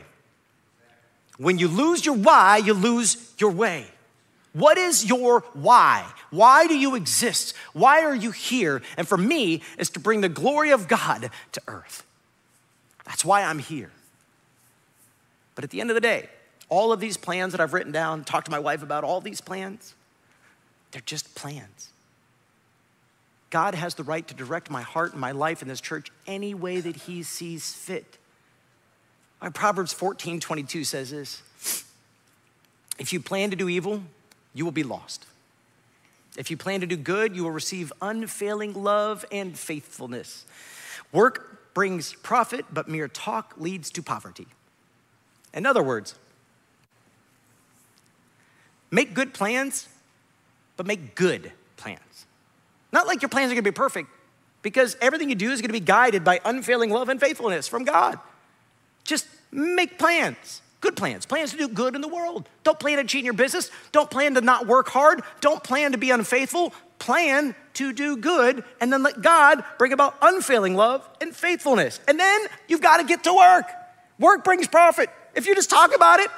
When 1.38 1.58
you 1.58 1.68
lose 1.68 2.06
your 2.06 2.16
why, 2.16 2.58
you 2.58 2.74
lose 2.74 3.32
your 3.38 3.50
way. 3.50 3.86
What 4.52 4.78
is 4.78 5.04
your 5.04 5.40
why? 5.52 6.06
Why 6.30 6.66
do 6.66 6.78
you 6.78 6.94
exist? 6.94 7.54
Why 7.74 8.02
are 8.02 8.14
you 8.14 8.30
here? 8.30 8.80
And 8.96 9.06
for 9.06 9.18
me, 9.18 9.62
is 9.76 9.90
to 9.90 10.00
bring 10.00 10.22
the 10.22 10.30
glory 10.30 10.70
of 10.70 10.88
God 10.88 11.30
to 11.52 11.60
earth. 11.68 12.06
That's 13.04 13.24
why 13.24 13.42
I'm 13.42 13.58
here. 13.58 13.90
But 15.54 15.64
at 15.64 15.70
the 15.70 15.80
end 15.80 15.90
of 15.90 15.94
the 15.94 16.00
day, 16.00 16.30
all 16.68 16.92
of 16.92 17.00
these 17.00 17.16
plans 17.16 17.52
that 17.52 17.60
I've 17.60 17.72
written 17.72 17.92
down, 17.92 18.24
talked 18.24 18.46
to 18.46 18.50
my 18.50 18.58
wife 18.58 18.82
about 18.82 19.04
all 19.04 19.20
these 19.20 19.40
plans, 19.40 19.94
they're 20.96 21.02
just 21.04 21.34
plans. 21.34 21.90
God 23.50 23.74
has 23.74 23.96
the 23.96 24.02
right 24.02 24.26
to 24.28 24.32
direct 24.32 24.70
my 24.70 24.80
heart 24.80 25.12
and 25.12 25.20
my 25.20 25.32
life 25.32 25.60
in 25.60 25.68
this 25.68 25.82
church 25.82 26.10
any 26.26 26.54
way 26.54 26.80
that 26.80 26.96
He 26.96 27.22
sees 27.22 27.74
fit. 27.74 28.16
My 29.42 29.50
Proverbs 29.50 29.92
14 29.92 30.40
22 30.40 30.84
says 30.84 31.10
this 31.10 31.42
If 32.98 33.12
you 33.12 33.20
plan 33.20 33.50
to 33.50 33.56
do 33.56 33.68
evil, 33.68 34.04
you 34.54 34.64
will 34.64 34.72
be 34.72 34.82
lost. 34.82 35.26
If 36.38 36.50
you 36.50 36.56
plan 36.56 36.80
to 36.80 36.86
do 36.86 36.96
good, 36.96 37.36
you 37.36 37.44
will 37.44 37.50
receive 37.50 37.92
unfailing 38.00 38.72
love 38.72 39.26
and 39.30 39.54
faithfulness. 39.54 40.46
Work 41.12 41.74
brings 41.74 42.14
profit, 42.14 42.64
but 42.72 42.88
mere 42.88 43.06
talk 43.06 43.52
leads 43.58 43.90
to 43.90 44.02
poverty. 44.02 44.46
In 45.52 45.66
other 45.66 45.82
words, 45.82 46.14
make 48.90 49.12
good 49.12 49.34
plans, 49.34 49.88
but 50.76 50.86
make 50.86 51.14
good 51.14 51.52
plans. 51.76 52.26
Not 52.92 53.06
like 53.06 53.22
your 53.22 53.28
plans 53.28 53.50
are 53.50 53.54
gonna 53.54 53.62
be 53.62 53.70
perfect, 53.70 54.08
because 54.62 54.96
everything 55.00 55.28
you 55.28 55.34
do 55.34 55.50
is 55.50 55.60
gonna 55.60 55.72
be 55.72 55.80
guided 55.80 56.24
by 56.24 56.40
unfailing 56.44 56.90
love 56.90 57.08
and 57.08 57.20
faithfulness 57.20 57.68
from 57.68 57.84
God. 57.84 58.18
Just 59.04 59.26
make 59.50 59.98
plans. 59.98 60.62
Good 60.80 60.96
plans, 60.96 61.26
plans 61.26 61.52
to 61.52 61.56
do 61.56 61.68
good 61.68 61.94
in 61.94 62.00
the 62.00 62.08
world. 62.08 62.48
Don't 62.62 62.78
plan 62.78 62.98
to 62.98 63.04
cheat 63.04 63.20
in 63.20 63.24
your 63.24 63.34
business. 63.34 63.70
Don't 63.92 64.10
plan 64.10 64.34
to 64.34 64.40
not 64.40 64.66
work 64.66 64.88
hard. 64.88 65.22
Don't 65.40 65.62
plan 65.64 65.92
to 65.92 65.98
be 65.98 66.10
unfaithful. 66.10 66.72
Plan 66.98 67.54
to 67.74 67.92
do 67.92 68.16
good 68.16 68.62
and 68.80 68.92
then 68.92 69.02
let 69.02 69.20
God 69.22 69.64
bring 69.78 69.92
about 69.92 70.16
unfailing 70.22 70.74
love 70.74 71.08
and 71.20 71.34
faithfulness. 71.34 71.98
And 72.06 72.20
then 72.20 72.40
you've 72.68 72.82
got 72.82 72.98
to 72.98 73.04
get 73.04 73.24
to 73.24 73.34
work. 73.34 73.66
Work 74.18 74.44
brings 74.44 74.68
profit. 74.68 75.10
If 75.34 75.46
you 75.46 75.54
just 75.54 75.70
talk 75.70 75.94
about 75.94 76.20
it, 76.20 76.30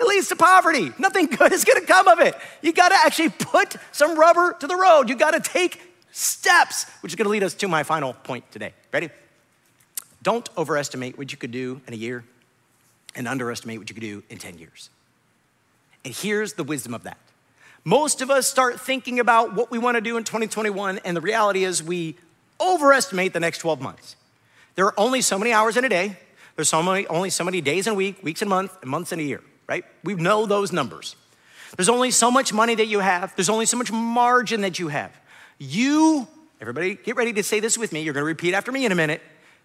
it 0.00 0.06
leads 0.06 0.28
to 0.28 0.36
poverty. 0.36 0.92
Nothing 0.98 1.26
good 1.26 1.52
is 1.52 1.64
going 1.64 1.80
to 1.80 1.86
come 1.86 2.08
of 2.08 2.20
it. 2.20 2.34
You 2.62 2.72
got 2.72 2.88
to 2.88 2.96
actually 2.96 3.30
put 3.30 3.76
some 3.92 4.18
rubber 4.18 4.56
to 4.60 4.66
the 4.66 4.76
road. 4.76 5.08
You 5.08 5.16
got 5.16 5.32
to 5.32 5.40
take 5.40 5.80
steps, 6.10 6.86
which 7.00 7.12
is 7.12 7.16
going 7.16 7.26
to 7.26 7.30
lead 7.30 7.42
us 7.42 7.54
to 7.54 7.68
my 7.68 7.82
final 7.82 8.12
point 8.12 8.50
today. 8.50 8.72
Ready? 8.92 9.10
Don't 10.22 10.48
overestimate 10.56 11.18
what 11.18 11.32
you 11.32 11.38
could 11.38 11.50
do 11.50 11.80
in 11.86 11.92
a 11.92 11.96
year 11.96 12.24
and 13.14 13.28
underestimate 13.28 13.78
what 13.78 13.88
you 13.88 13.94
could 13.94 14.00
do 14.00 14.22
in 14.30 14.38
10 14.38 14.58
years. 14.58 14.90
And 16.04 16.14
here's 16.14 16.54
the 16.54 16.64
wisdom 16.64 16.94
of 16.94 17.04
that. 17.04 17.18
Most 17.84 18.22
of 18.22 18.30
us 18.30 18.48
start 18.48 18.80
thinking 18.80 19.20
about 19.20 19.54
what 19.54 19.70
we 19.70 19.78
want 19.78 19.96
to 19.96 20.00
do 20.00 20.16
in 20.16 20.24
2021, 20.24 20.98
and 21.04 21.16
the 21.16 21.20
reality 21.20 21.64
is 21.64 21.82
we 21.82 22.16
overestimate 22.60 23.32
the 23.32 23.40
next 23.40 23.58
12 23.58 23.80
months. 23.80 24.16
There 24.74 24.86
are 24.86 24.94
only 24.98 25.20
so 25.20 25.38
many 25.38 25.52
hours 25.52 25.76
in 25.76 25.84
a 25.84 25.88
day, 25.88 26.16
there's 26.56 26.72
only 26.72 27.30
so 27.30 27.44
many 27.44 27.60
days 27.60 27.86
in 27.86 27.92
a 27.92 27.96
week, 27.96 28.22
weeks 28.22 28.40
in 28.40 28.48
a 28.48 28.48
month, 28.48 28.76
and 28.80 28.90
months 28.90 29.12
in 29.12 29.20
a 29.20 29.22
year, 29.22 29.42
right? 29.66 29.84
We 30.02 30.14
know 30.14 30.46
those 30.46 30.72
numbers. 30.72 31.16
There's 31.76 31.88
only 31.88 32.10
so 32.10 32.30
much 32.30 32.52
money 32.52 32.74
that 32.74 32.86
you 32.86 33.00
have, 33.00 33.34
there's 33.36 33.48
only 33.48 33.66
so 33.66 33.76
much 33.76 33.90
margin 33.90 34.60
that 34.62 34.78
you 34.78 34.88
have. 34.88 35.12
You, 35.58 36.26
everybody, 36.60 36.94
get 36.94 37.16
ready 37.16 37.32
to 37.32 37.42
say 37.42 37.60
this 37.60 37.76
with 37.76 37.92
me. 37.92 38.02
You're 38.02 38.14
to 38.14 38.22
repeat 38.22 38.54
after 38.54 38.72
me 38.72 38.84
in 38.84 38.92
a 38.92 38.96
minute. 38.96 39.22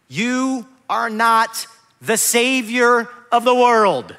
You 0.07 0.67
are 0.89 1.09
not 1.09 1.67
the 2.01 2.17
Savior 2.17 3.07
of 3.31 3.43
the 3.43 3.53
world. 3.53 4.15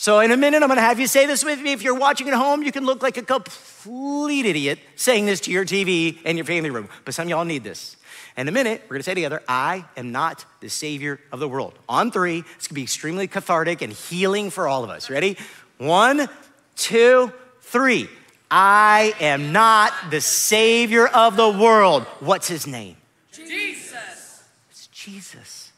So, 0.00 0.20
in 0.20 0.30
a 0.30 0.36
minute, 0.38 0.62
I'm 0.62 0.70
gonna 0.70 0.80
have 0.80 0.98
you 0.98 1.06
say 1.06 1.26
this 1.26 1.44
with 1.44 1.60
me. 1.60 1.72
If 1.72 1.82
you're 1.82 1.94
watching 1.94 2.26
at 2.26 2.32
home, 2.32 2.62
you 2.62 2.72
can 2.72 2.86
look 2.86 3.02
like 3.02 3.18
a 3.18 3.22
complete 3.22 4.46
idiot 4.46 4.78
saying 4.96 5.26
this 5.26 5.40
to 5.40 5.50
your 5.50 5.66
TV 5.66 6.16
and 6.24 6.38
your 6.38 6.46
family 6.46 6.70
room, 6.70 6.88
but 7.04 7.12
some 7.12 7.24
of 7.24 7.28
y'all 7.28 7.44
need 7.44 7.64
this. 7.64 7.98
In 8.34 8.48
a 8.48 8.50
minute, 8.50 8.80
we're 8.84 8.94
gonna 8.94 9.02
say 9.02 9.12
together, 9.12 9.42
I 9.46 9.84
am 9.98 10.10
not 10.10 10.46
the 10.60 10.70
Savior 10.70 11.20
of 11.30 11.38
the 11.38 11.46
world. 11.46 11.78
On 11.86 12.10
three, 12.10 12.44
it's 12.56 12.66
gonna 12.66 12.76
be 12.76 12.82
extremely 12.84 13.28
cathartic 13.28 13.82
and 13.82 13.92
healing 13.92 14.48
for 14.48 14.66
all 14.66 14.84
of 14.84 14.88
us. 14.88 15.10
Ready? 15.10 15.36
One, 15.76 16.30
two, 16.76 17.30
three. 17.60 18.08
I 18.50 19.14
am 19.20 19.52
not 19.52 19.92
the 20.10 20.22
Savior 20.22 21.08
of 21.08 21.36
the 21.36 21.50
world. 21.50 22.04
What's 22.20 22.48
his 22.48 22.66
name? 22.66 22.96
Jesus. 23.32 24.44
It's 24.70 24.86
Jesus. 24.86 25.72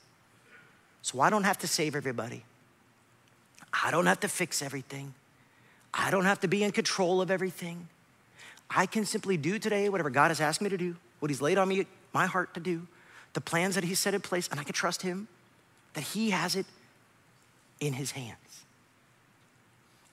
So 1.03 1.19
I 1.19 1.29
don't 1.29 1.43
have 1.43 1.59
to 1.59 1.67
save 1.67 1.97
everybody. 1.97 2.45
I 3.73 3.91
don't 3.91 4.07
have 4.07 4.21
to 4.21 4.29
fix 4.29 4.63
everything. 4.63 5.15
I 5.95 6.11
don't 6.11 6.25
have 6.25 6.41
to 6.41 6.49
be 6.49 6.63
in 6.63 6.73
control 6.73 7.21
of 7.21 7.31
everything. 7.31 7.89
I 8.71 8.87
can 8.87 9.05
simply 9.05 9.37
do 9.37 9.59
today 9.59 9.89
whatever 9.89 10.11
God 10.11 10.29
has 10.29 10.41
asked 10.41 10.61
me 10.61 10.71
to 10.71 10.79
do, 10.79 10.97
what 11.21 11.31
He's 11.31 11.43
laid 11.43 11.59
on 11.59 11.69
me, 11.69 11.87
my 12.13 12.27
heart 12.27 12.55
to 12.55 12.61
do, 12.61 12.87
the 13.35 13.41
plans 13.41 13.75
that 13.75 13.85
He 13.85 13.95
set 13.95 14.15
in 14.15 14.21
place, 14.21 14.49
and 14.49 14.59
I 14.59 14.65
can 14.65 14.73
trust 14.73 15.03
Him 15.03 15.29
that 15.95 16.03
He 16.03 16.31
has 16.31 16.57
it 16.57 16.67
in 17.81 17.93
His 17.93 18.13
hands. 18.13 18.37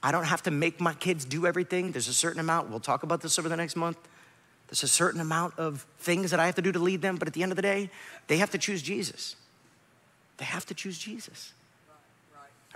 I 0.01 0.12
don't 0.12 0.26
have 0.26 0.43
to 0.43 0.51
make 0.51 0.80
my 0.80 0.93
kids 0.93 1.26
do 1.26 1.45
everything. 1.45 1.91
There's 1.91 2.07
a 2.07 2.14
certain 2.14 2.39
amount, 2.39 2.70
we'll 2.70 2.80
talk 2.80 3.03
about 3.03 3.22
this 3.22 3.38
over 3.38 3.49
the 3.49 3.57
next 3.57 3.76
month. 3.76 3.97
There's 4.68 4.84
a 4.84 4.88
certain 4.88 5.20
amount 5.20 5.57
of 5.57 5.86
things 5.99 6.32
that 6.32 6.39
I 6.39 6.45
have 6.45 6.55
to 6.55 6.62
do 6.62 6.72
to 6.72 6.80
lead 6.80 7.01
them, 7.01 7.18
but 7.18 7.28
at 7.28 7.34
the 7.34 7.43
end 7.43 7.51
of 7.51 7.55
the 7.55 7.62
day, 7.62 7.89
they 8.28 8.38
have 8.38 8.51
to 8.51 8.57
choose 8.57 8.82
Jesus. 8.82 9.36
They 10.38 10.45
have 10.45 10.66
to 10.68 10.74
choose 10.74 10.97
Jesus. 10.97 11.53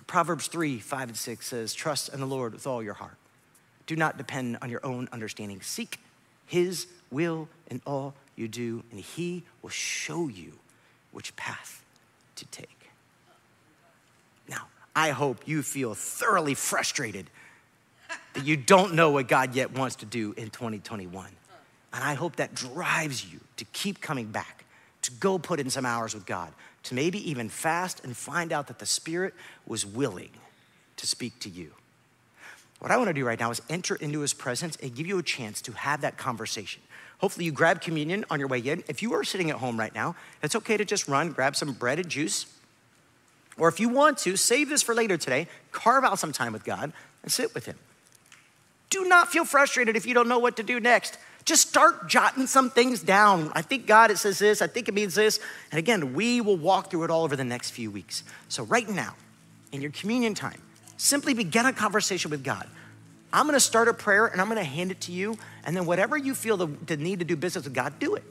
Proverbs 0.07 0.47
3 0.47 0.79
5 0.79 1.09
and 1.09 1.17
6 1.17 1.45
says, 1.45 1.73
Trust 1.73 2.13
in 2.13 2.19
the 2.19 2.25
Lord 2.25 2.53
with 2.53 2.67
all 2.67 2.83
your 2.83 2.93
heart. 2.93 3.17
Do 3.85 3.95
not 3.95 4.17
depend 4.17 4.57
on 4.61 4.69
your 4.69 4.85
own 4.85 5.09
understanding. 5.11 5.61
Seek 5.61 5.99
his 6.45 6.87
will 7.11 7.49
in 7.67 7.81
all 7.85 8.13
you 8.35 8.47
do, 8.47 8.83
and 8.91 8.99
he 8.99 9.43
will 9.61 9.69
show 9.69 10.27
you 10.27 10.53
which 11.11 11.35
path 11.35 11.83
to 12.35 12.45
take. 12.45 12.89
Now, 14.47 14.67
I 14.95 15.11
hope 15.11 15.47
you 15.47 15.61
feel 15.61 15.93
thoroughly 15.93 16.53
frustrated 16.53 17.29
that 18.33 18.45
you 18.45 18.57
don't 18.57 18.95
know 18.95 19.11
what 19.11 19.27
God 19.27 19.55
yet 19.55 19.71
wants 19.71 19.97
to 19.97 20.05
do 20.05 20.33
in 20.37 20.49
2021. 20.49 21.27
And 21.93 22.03
I 22.03 22.15
hope 22.15 22.37
that 22.37 22.55
drives 22.55 23.31
you 23.31 23.39
to 23.57 23.65
keep 23.65 24.01
coming 24.01 24.27
back, 24.27 24.62
to 25.03 25.11
go 25.11 25.37
put 25.37 25.59
in 25.59 25.69
some 25.69 25.85
hours 25.85 26.13
with 26.13 26.25
God, 26.25 26.51
to 26.83 26.95
maybe 26.95 27.29
even 27.29 27.49
fast 27.49 28.03
and 28.03 28.17
find 28.17 28.51
out 28.51 28.67
that 28.67 28.79
the 28.79 28.85
Spirit 28.85 29.33
was 29.65 29.85
willing 29.85 30.31
to 30.97 31.07
speak 31.07 31.39
to 31.39 31.49
you. 31.49 31.71
What 32.79 32.91
I 32.91 32.97
want 32.97 33.07
to 33.07 33.13
do 33.13 33.25
right 33.25 33.39
now 33.39 33.51
is 33.51 33.61
enter 33.69 33.95
into 33.95 34.19
His 34.19 34.33
presence 34.33 34.77
and 34.81 34.93
give 34.93 35.07
you 35.07 35.17
a 35.17 35.23
chance 35.23 35.61
to 35.63 35.71
have 35.71 36.01
that 36.01 36.17
conversation. 36.17 36.81
Hopefully, 37.19 37.45
you 37.45 37.51
grab 37.51 37.79
communion 37.79 38.25
on 38.29 38.39
your 38.39 38.49
way 38.49 38.59
in. 38.59 38.83
If 38.89 39.01
you 39.01 39.13
are 39.13 39.23
sitting 39.23 39.49
at 39.49 39.57
home 39.57 39.79
right 39.79 39.95
now, 39.95 40.15
it's 40.41 40.55
okay 40.55 40.75
to 40.75 40.83
just 40.83 41.07
run, 41.07 41.31
grab 41.31 41.55
some 41.55 41.71
bread 41.71 41.99
and 41.99 42.09
juice. 42.09 42.45
Or 43.57 43.69
if 43.69 43.79
you 43.79 43.87
want 43.87 44.17
to, 44.19 44.35
save 44.35 44.67
this 44.67 44.81
for 44.81 44.93
later 44.93 45.15
today, 45.15 45.47
carve 45.71 46.03
out 46.03 46.19
some 46.19 46.33
time 46.33 46.51
with 46.51 46.65
God 46.65 46.91
and 47.21 47.31
sit 47.31 47.53
with 47.53 47.65
Him. 47.65 47.77
Do 48.89 49.05
not 49.05 49.31
feel 49.31 49.45
frustrated 49.45 49.95
if 49.95 50.05
you 50.05 50.13
don't 50.13 50.27
know 50.27 50.39
what 50.39 50.57
to 50.57 50.63
do 50.63 50.79
next. 50.79 51.17
Just 51.45 51.67
start 51.67 52.07
jotting 52.07 52.47
some 52.47 52.69
things 52.69 53.01
down. 53.01 53.51
I 53.53 53.61
think 53.61 53.85
God, 53.85 54.11
it 54.11 54.17
says 54.17 54.39
this, 54.39 54.61
I 54.61 54.67
think 54.67 54.87
it 54.87 54.93
means 54.93 55.15
this. 55.15 55.39
And 55.71 55.79
again, 55.79 56.13
we 56.13 56.39
will 56.39 56.55
walk 56.55 56.89
through 56.89 57.03
it 57.03 57.09
all 57.09 57.23
over 57.23 57.35
the 57.35 57.43
next 57.43 57.71
few 57.71 57.91
weeks. 57.91 58.23
So, 58.47 58.63
right 58.63 58.87
now, 58.87 59.15
in 59.71 59.81
your 59.81 59.91
communion 59.91 60.35
time, 60.35 60.61
simply 60.95 61.33
begin 61.33 61.65
a 61.65 61.73
conversation 61.73 62.31
with 62.31 62.43
God. 62.43 62.67
I'm 63.33 63.45
gonna 63.45 63.59
start 63.59 63.87
a 63.87 63.93
prayer 63.93 64.27
and 64.27 64.39
I'm 64.39 64.47
gonna 64.47 64.63
hand 64.63 64.91
it 64.91 65.01
to 65.01 65.11
you. 65.11 65.37
And 65.65 65.75
then, 65.75 65.85
whatever 65.85 66.15
you 66.15 66.33
feel 66.33 66.55
the, 66.55 66.67
the 66.67 66.95
need 66.95 67.19
to 67.19 67.25
do 67.25 67.35
business 67.35 67.65
with 67.65 67.73
God, 67.73 67.99
do 67.99 68.15
it. 68.15 68.23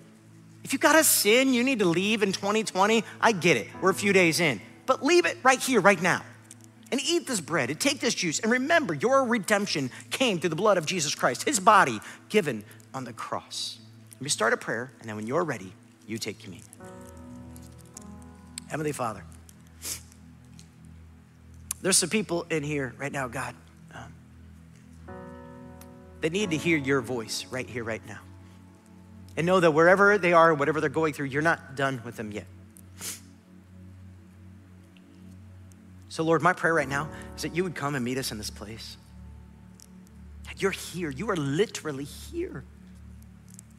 If 0.65 0.73
you 0.73 0.79
got 0.79 0.97
a 0.97 1.05
sin 1.05 1.53
you 1.53 1.65
need 1.65 1.81
to 1.81 1.87
leave 1.87 2.23
in 2.23 2.33
2020, 2.33 3.05
I 3.21 3.33
get 3.33 3.57
it. 3.57 3.67
We're 3.81 3.91
a 3.91 3.95
few 3.95 4.13
days 4.13 4.41
in. 4.41 4.61
But 4.87 5.05
leave 5.05 5.27
it 5.27 5.37
right 5.43 5.61
here, 5.61 5.81
right 5.81 6.01
now 6.01 6.23
and 6.93 7.01
eat 7.01 7.27
this 7.27 7.41
bread 7.41 7.71
and 7.71 7.81
take 7.81 8.01
this 8.01 8.15
juice. 8.15 8.39
And 8.39 8.53
remember, 8.53 8.93
your 8.93 9.25
redemption 9.25 9.91
came 10.11 10.39
through 10.39 10.51
the 10.51 10.57
blood 10.57 10.77
of 10.77 10.85
Jesus 10.85 11.15
Christ, 11.15 11.45
his 11.45 11.59
body 11.59 12.01
given 12.29 12.63
on 12.95 13.05
the 13.05 13.13
cross. 13.13 13.79
Let 14.13 14.23
me 14.23 14.29
start 14.29 14.53
a 14.53 14.57
prayer, 14.57 14.93
and 15.01 15.09
then 15.09 15.17
when 15.17 15.27
you're 15.27 15.45
ready, 15.45 15.73
you 16.07 16.19
take 16.19 16.39
communion. 16.39 16.69
Heavenly 18.69 18.93
Father, 18.93 19.25
there's 21.83 21.97
some 21.97 22.09
people 22.09 22.47
in 22.49 22.63
here 22.63 22.95
right 22.99 23.13
now, 23.13 23.29
God, 23.29 23.55
um, 23.95 25.15
that 26.21 26.33
need 26.33 26.51
to 26.51 26.57
hear 26.57 26.79
your 26.79 27.01
voice 27.01 27.47
right 27.51 27.69
here, 27.69 27.85
right 27.85 28.07
now. 28.07 28.21
And 29.37 29.47
know 29.47 29.61
that 29.61 29.73
wherever 29.73 30.19
they 30.19 30.33
are, 30.33 30.55
whatever 30.55 30.81
they're 30.81 30.91
going 30.91 31.15
through, 31.15 31.27
you're 31.27 31.43
not 31.43 31.75
done 31.75 32.01
with 32.05 32.17
them 32.17 32.33
yet. 32.33 32.47
So, 36.09 36.23
Lord, 36.23 36.43
my 36.43 36.53
prayer 36.53 36.75
right 36.75 36.89
now 36.89 37.09
is 37.37 37.43
that 37.43 37.57
you 37.57 37.65
would 37.65 37.75
come 37.75 37.95
and 37.95 38.05
meet 38.05 38.19
us 38.19 38.33
in 38.33 38.39
this 38.39 38.51
place. 38.51 38.99
You're 40.59 40.71
here. 40.71 41.09
You 41.09 41.31
are 41.31 41.37
literally 41.37 42.05
here. 42.05 42.65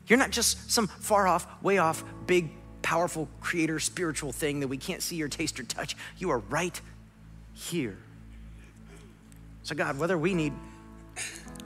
You're 0.08 0.20
not 0.20 0.32
just 0.32 0.72
some 0.72 0.88
far 0.88 1.28
off, 1.28 1.48
way 1.64 1.78
off, 1.78 2.04
big, 2.28 2.50
powerful 2.82 3.30
creator 3.42 3.80
spiritual 3.80 4.32
thing 4.32 4.60
that 4.60 4.68
we 4.68 4.78
can't 4.78 5.02
see 5.02 5.22
or 5.24 5.28
taste 5.28 5.60
or 5.60 5.64
touch. 5.64 5.96
You 6.18 6.30
are 6.32 6.40
right 6.40 6.80
here. 7.54 7.98
So, 9.64 9.76
God, 9.76 9.98
whether 9.98 10.18
we 10.18 10.34
need 10.34 10.54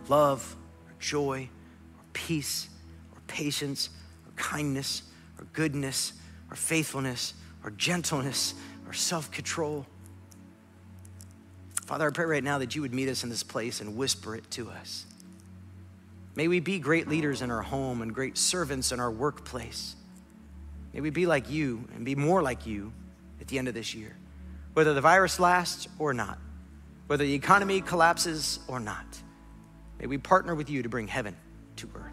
love 0.07 0.55
or 0.85 0.93
joy 0.99 1.49
or 1.95 2.03
peace 2.13 2.69
or 3.13 3.21
patience 3.27 3.89
or 4.25 4.31
kindness 4.35 5.03
or 5.39 5.45
goodness 5.53 6.13
or 6.49 6.55
faithfulness 6.55 7.33
or 7.63 7.71
gentleness 7.71 8.53
or 8.85 8.93
self 8.93 9.31
control. 9.31 9.85
Father, 11.85 12.07
I 12.07 12.11
pray 12.11 12.25
right 12.25 12.43
now 12.43 12.59
that 12.59 12.75
you 12.75 12.81
would 12.81 12.93
meet 12.93 13.09
us 13.09 13.23
in 13.23 13.29
this 13.29 13.43
place 13.43 13.81
and 13.81 13.95
whisper 13.95 14.35
it 14.35 14.49
to 14.51 14.69
us. 14.69 15.05
May 16.37 16.47
we 16.47 16.59
be 16.59 16.77
great 16.77 17.07
leaders 17.07 17.41
in 17.41 17.49
our 17.49 17.63
home 17.63 18.03
and 18.03 18.13
great 18.13 18.37
servants 18.37 18.91
in 18.91 18.99
our 18.99 19.09
workplace. 19.09 19.95
May 20.93 21.01
we 21.01 21.09
be 21.09 21.25
like 21.25 21.49
you 21.49 21.87
and 21.95 22.05
be 22.05 22.13
more 22.13 22.43
like 22.43 22.67
you 22.67 22.93
at 23.41 23.47
the 23.47 23.57
end 23.57 23.67
of 23.67 23.73
this 23.73 23.95
year, 23.95 24.15
whether 24.73 24.93
the 24.93 25.01
virus 25.01 25.39
lasts 25.39 25.87
or 25.97 26.13
not, 26.13 26.37
whether 27.07 27.25
the 27.25 27.33
economy 27.33 27.81
collapses 27.81 28.59
or 28.67 28.79
not. 28.79 29.19
May 29.99 30.05
we 30.05 30.19
partner 30.19 30.53
with 30.53 30.69
you 30.69 30.83
to 30.83 30.89
bring 30.89 31.07
heaven 31.07 31.35
to 31.77 31.89
earth. 31.95 32.03